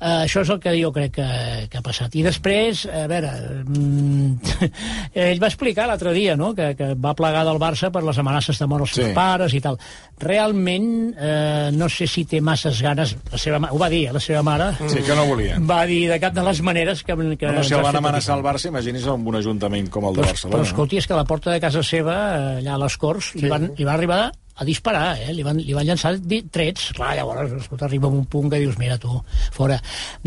Uh, 0.00 0.22
això 0.26 0.40
és 0.44 0.50
el 0.52 0.60
que 0.60 0.72
jo 0.80 0.90
crec 0.92 1.14
que, 1.16 1.26
que 1.72 1.78
ha 1.80 1.84
passat. 1.84 2.14
I 2.16 2.22
després, 2.24 2.86
a 2.88 3.06
veure, 3.08 3.30
mm, 3.64 4.54
ell 5.26 5.40
va 5.42 5.48
explicar 5.48 5.86
l'altre 5.88 6.12
dia 6.16 6.36
no? 6.40 6.52
que, 6.56 6.70
que 6.76 6.92
va 6.96 7.14
plegar 7.16 7.42
del 7.48 7.60
Barça 7.60 7.90
per 7.92 8.04
les 8.04 8.20
amenaces 8.20 8.60
de 8.60 8.68
mort 8.68 8.84
als 8.86 8.94
Sí. 8.96 9.02
seus 9.02 9.14
pares 9.16 9.52
i 9.56 9.60
tal. 9.64 9.76
Realment, 10.20 11.14
eh, 11.18 11.70
no 11.72 11.88
sé 11.88 12.06
si 12.06 12.24
té 12.28 12.40
masses 12.44 12.80
ganes, 12.84 13.14
la 13.32 13.38
seva, 13.40 13.60
ho 13.72 13.78
va 13.80 13.88
dir, 13.92 14.06
eh, 14.08 14.12
la 14.12 14.20
seva 14.20 14.42
mare, 14.44 14.70
Sí, 14.92 15.00
que 15.06 15.14
no 15.16 15.24
volia. 15.26 15.56
va 15.60 15.84
dir 15.88 16.02
de 16.10 16.20
cap 16.20 16.34
de 16.36 16.42
les 16.44 16.60
maneres 16.62 17.02
que... 17.02 17.16
que 17.36 17.46
No, 17.46 17.52
no, 17.58 17.64
si 17.64 17.74
el 17.74 17.82
van 17.82 17.96
amenaçar 17.96 18.36
al 18.36 18.44
Barça, 18.44 18.68
imagini's 18.68 19.06
amb 19.08 19.26
un 19.28 19.36
ajuntament 19.40 19.88
com 19.90 20.04
el 20.10 20.16
de 20.20 20.22
Però, 20.28 20.34
Barcelona. 20.50 20.66
però 20.66 20.68
escolti, 20.68 21.00
és 21.00 21.06
que 21.08 21.16
a 21.16 21.22
la 21.22 21.26
porta 21.30 21.54
de 21.54 21.62
casa 21.62 21.82
seva, 21.86 22.18
eh, 22.36 22.60
allà 22.60 22.76
a 22.76 22.84
les 22.84 23.00
Corts, 23.00 23.34
li, 23.38 23.48
van, 23.48 23.70
li 23.78 23.86
van 23.86 23.96
arribar 23.96 24.22
a 24.60 24.64
disparar, 24.64 25.16
eh? 25.16 25.32
li, 25.32 25.40
van, 25.40 25.56
li 25.56 25.72
van 25.72 25.86
llançar 25.88 26.12
trets. 26.52 26.90
Clar, 26.92 27.14
llavors, 27.16 27.54
escolta, 27.62 27.86
arriba 27.86 28.10
un 28.12 28.26
punt 28.28 28.50
que 28.52 28.58
dius, 28.60 28.76
mira 28.76 28.98
tu, 29.00 29.22
fora. 29.56 29.78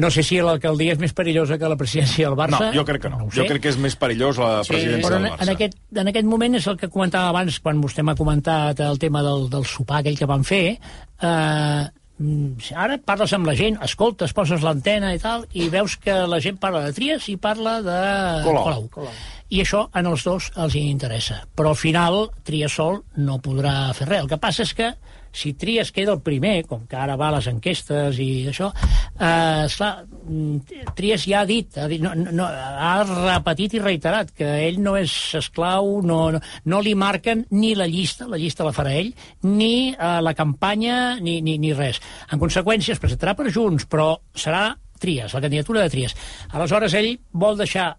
No 0.02 0.10
sé 0.10 0.24
si 0.26 0.40
l'alcaldia 0.42 0.96
és 0.96 1.02
més 1.02 1.14
perillosa 1.14 1.60
que 1.62 1.70
la 1.70 1.78
presidència 1.78 2.26
del 2.26 2.34
no? 2.34 2.40
Barça. 2.42 2.72
no, 2.72 2.74
jo 2.80 2.86
crec 2.88 3.04
que 3.06 3.12
no. 3.14 3.28
ho 3.28 3.30
jo 3.36 3.46
crec 3.46 3.62
que 3.62 3.70
és 3.70 3.78
més 3.78 3.94
perillós 4.00 4.42
la 4.42 4.64
presidència 4.66 5.06
Però 5.06 5.20
en, 5.20 5.28
del 5.28 5.36
Barça. 5.36 5.46
en, 5.46 5.54
aquest, 5.54 5.78
en 6.02 6.10
aquest 6.10 6.30
moment 6.32 6.58
és 6.58 6.70
el 6.72 6.80
que 6.82 6.90
comentava 6.90 7.30
abans, 7.30 7.60
quan 7.62 7.84
vostè 7.84 8.02
m'ha 8.02 8.18
comentat 8.18 8.82
el 8.82 8.98
tema 9.04 9.22
del, 9.22 9.46
del 9.54 9.70
sopar 9.70 10.02
aquell 10.02 10.18
que 10.18 10.30
van 10.34 10.48
fer, 10.50 10.64
eh, 10.82 11.84
mm, 12.18 12.74
ara 12.88 12.98
parles 13.06 13.38
amb 13.38 13.52
la 13.52 13.54
gent, 13.60 13.78
escoltes, 13.86 14.34
poses 14.34 14.66
l'antena 14.66 15.14
i 15.14 15.22
tal, 15.22 15.46
i 15.54 15.70
veus 15.70 16.00
que 16.02 16.24
la 16.26 16.42
gent 16.42 16.58
parla 16.58 16.88
de 16.88 16.98
Trias 16.98 17.30
i 17.30 17.38
parla 17.38 17.84
de 17.86 18.02
Colau. 18.50 18.90
Colau. 18.98 19.14
I 19.54 19.60
això 19.62 19.84
en 19.94 20.08
els 20.10 20.24
dos 20.26 20.50
els 20.58 20.74
hi 20.74 20.88
interessa. 20.90 21.44
Però 21.54 21.74
al 21.74 21.78
final 21.78 22.24
Trias 22.46 22.74
sol 22.74 23.04
no 23.22 23.42
podrà 23.44 23.92
fer 23.94 24.08
res. 24.10 24.24
El 24.24 24.32
que 24.32 24.42
passa 24.42 24.66
és 24.66 24.74
que 24.74 24.88
si 25.34 25.54
Trias 25.58 25.92
queda 25.94 26.14
el 26.14 26.22
primer, 26.22 26.64
com 26.70 26.88
que 26.90 26.98
ara 26.98 27.18
va 27.18 27.28
a 27.30 27.36
les 27.36 27.48
enquestes 27.50 28.18
i 28.22 28.48
això, 28.50 28.72
eh, 28.74 29.66
esclar, 29.66 30.06
mm, 30.06 30.84
Trias 30.98 31.26
ja 31.26 31.42
ha 31.42 31.46
dit, 31.50 31.78
ha, 31.78 31.88
dit 31.90 32.02
no, 32.02 32.14
no, 32.16 32.46
ha 32.46 33.04
repetit 33.04 33.74
i 33.74 33.82
reiterat 33.82 34.32
que 34.38 34.50
ell 34.68 34.80
no 34.82 34.96
és 34.98 35.12
esclau, 35.38 36.02
no, 36.06 36.20
no, 36.34 36.42
no 36.66 36.82
li 36.82 36.94
marquen 36.94 37.46
ni 37.52 37.74
la 37.76 37.90
llista, 37.90 38.30
la 38.30 38.38
llista 38.38 38.66
la 38.66 38.74
farà 38.74 38.94
ell, 38.94 39.14
ni 39.44 39.94
eh, 39.94 40.22
la 40.22 40.34
campanya, 40.38 41.20
ni, 41.20 41.42
ni, 41.42 41.58
ni 41.58 41.74
res. 41.74 42.02
En 42.32 42.42
conseqüència, 42.42 42.94
es 42.94 43.02
presentarà 43.02 43.34
per 43.38 43.52
Junts, 43.52 43.90
però 43.90 44.16
serà 44.34 44.72
Trias, 45.04 45.34
la 45.34 45.42
candidatura 45.42 45.82
de 45.82 45.90
Trias. 45.90 46.14
Aleshores, 46.54 46.94
ell 46.96 47.18
vol 47.34 47.58
deixar 47.60 47.92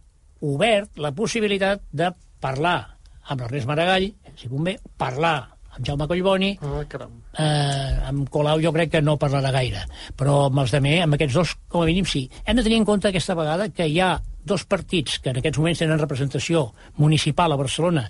obert 0.45 0.99
la 1.01 1.13
possibilitat 1.17 1.83
de 1.93 2.11
parlar 2.45 2.79
amb 3.33 3.41
l'Ernest 3.41 3.67
Maragall, 3.71 4.11
si 4.37 4.51
convé, 4.53 4.77
parlar 5.01 5.37
amb 5.75 5.87
Jaume 5.89 6.07
Collboni, 6.07 6.51
Ah, 6.63 6.83
caram. 6.89 7.11
eh, 7.39 7.97
amb 8.07 8.29
Colau 8.31 8.61
jo 8.63 8.71
crec 8.73 8.91
que 8.93 9.01
no 9.03 9.17
parlarà 9.19 9.51
gaire, 9.51 9.81
però 10.17 10.45
amb 10.47 10.61
els 10.63 10.71
de 10.71 10.81
més, 10.85 11.01
amb 11.03 11.17
aquests 11.17 11.35
dos, 11.35 11.55
com 11.69 11.83
a 11.83 11.87
mínim 11.89 12.05
sí. 12.07 12.29
Hem 12.45 12.57
de 12.61 12.63
tenir 12.63 12.77
en 12.79 12.85
compte 12.85 13.09
aquesta 13.09 13.35
vegada 13.35 13.71
que 13.71 13.89
hi 13.89 13.99
ha 14.01 14.13
dos 14.45 14.65
partits 14.69 15.19
que 15.19 15.31
en 15.33 15.39
aquests 15.41 15.59
moments 15.59 15.81
tenen 15.81 15.99
representació 15.99 16.67
municipal 17.01 17.51
a 17.51 17.57
Barcelona 17.57 18.05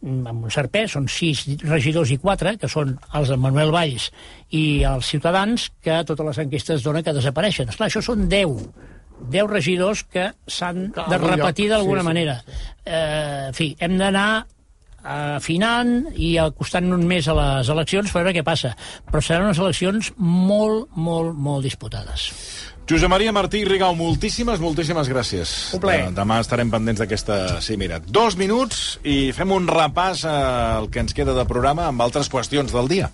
mm, 0.00 0.26
amb 0.26 0.44
un 0.48 0.50
cert 0.50 0.72
pes, 0.72 0.90
són 0.96 1.06
sis 1.08 1.44
regidors 1.62 2.10
i 2.10 2.18
quatre, 2.18 2.56
que 2.58 2.68
són 2.68 2.96
els 3.14 3.28
de 3.28 3.36
Manuel 3.36 3.70
Valls 3.70 4.08
i 4.50 4.82
els 4.88 5.06
ciutadans, 5.06 5.68
que 5.84 6.00
totes 6.08 6.26
les 6.26 6.38
enquestes 6.46 6.82
donen 6.82 7.04
que 7.04 7.12
desapareixen. 7.14 7.68
Esclar, 7.68 7.88
això 7.92 8.02
són 8.02 8.26
10 8.28 8.66
10 9.30 9.50
regidors 9.50 10.04
que 10.04 10.32
s'han 10.46 10.90
de 10.92 11.18
repetir 11.18 11.68
d'alguna 11.70 12.00
Sí, 12.02 12.04
sí, 12.04 12.10
manera. 12.10 12.36
Eh, 12.84 13.46
en 13.48 13.54
fi, 13.54 13.76
hem 13.80 13.96
d'anar 13.98 14.28
afinant 15.04 16.06
i 16.16 16.34
acostant-nos 16.40 17.02
més 17.04 17.26
a 17.28 17.34
les 17.36 17.68
eleccions 17.68 18.10
per 18.10 18.22
veure 18.22 18.34
què 18.38 18.44
passa. 18.44 18.72
Però 19.10 19.20
seran 19.22 19.50
unes 19.50 19.60
eleccions 19.60 20.12
molt, 20.16 20.88
molt, 20.96 21.34
molt 21.36 21.64
disputades. 21.66 22.30
Josep 22.88 23.08
Maria 23.08 23.32
Martí 23.32 23.62
i 23.62 23.68
Rigau, 23.68 23.94
moltíssimes, 23.96 24.60
moltíssimes 24.60 25.08
gràcies. 25.08 25.52
Un 25.76 25.80
plaer. 25.80 26.08
Eh, 26.10 26.14
Demà 26.16 26.40
estarem 26.44 26.72
pendents 26.72 27.00
d'aquesta 27.00 27.60
cimera. 27.64 28.00
Dos 28.04 28.36
minuts 28.36 28.98
i 29.04 29.32
fem 29.36 29.52
un 29.56 29.68
repàs 29.68 30.26
al 30.28 30.90
que 30.92 31.00
ens 31.00 31.16
queda 31.16 31.36
de 31.36 31.46
programa 31.48 31.88
amb 31.88 32.04
altres 32.04 32.28
qüestions 32.32 32.74
del 32.76 32.90
dia. 32.92 33.08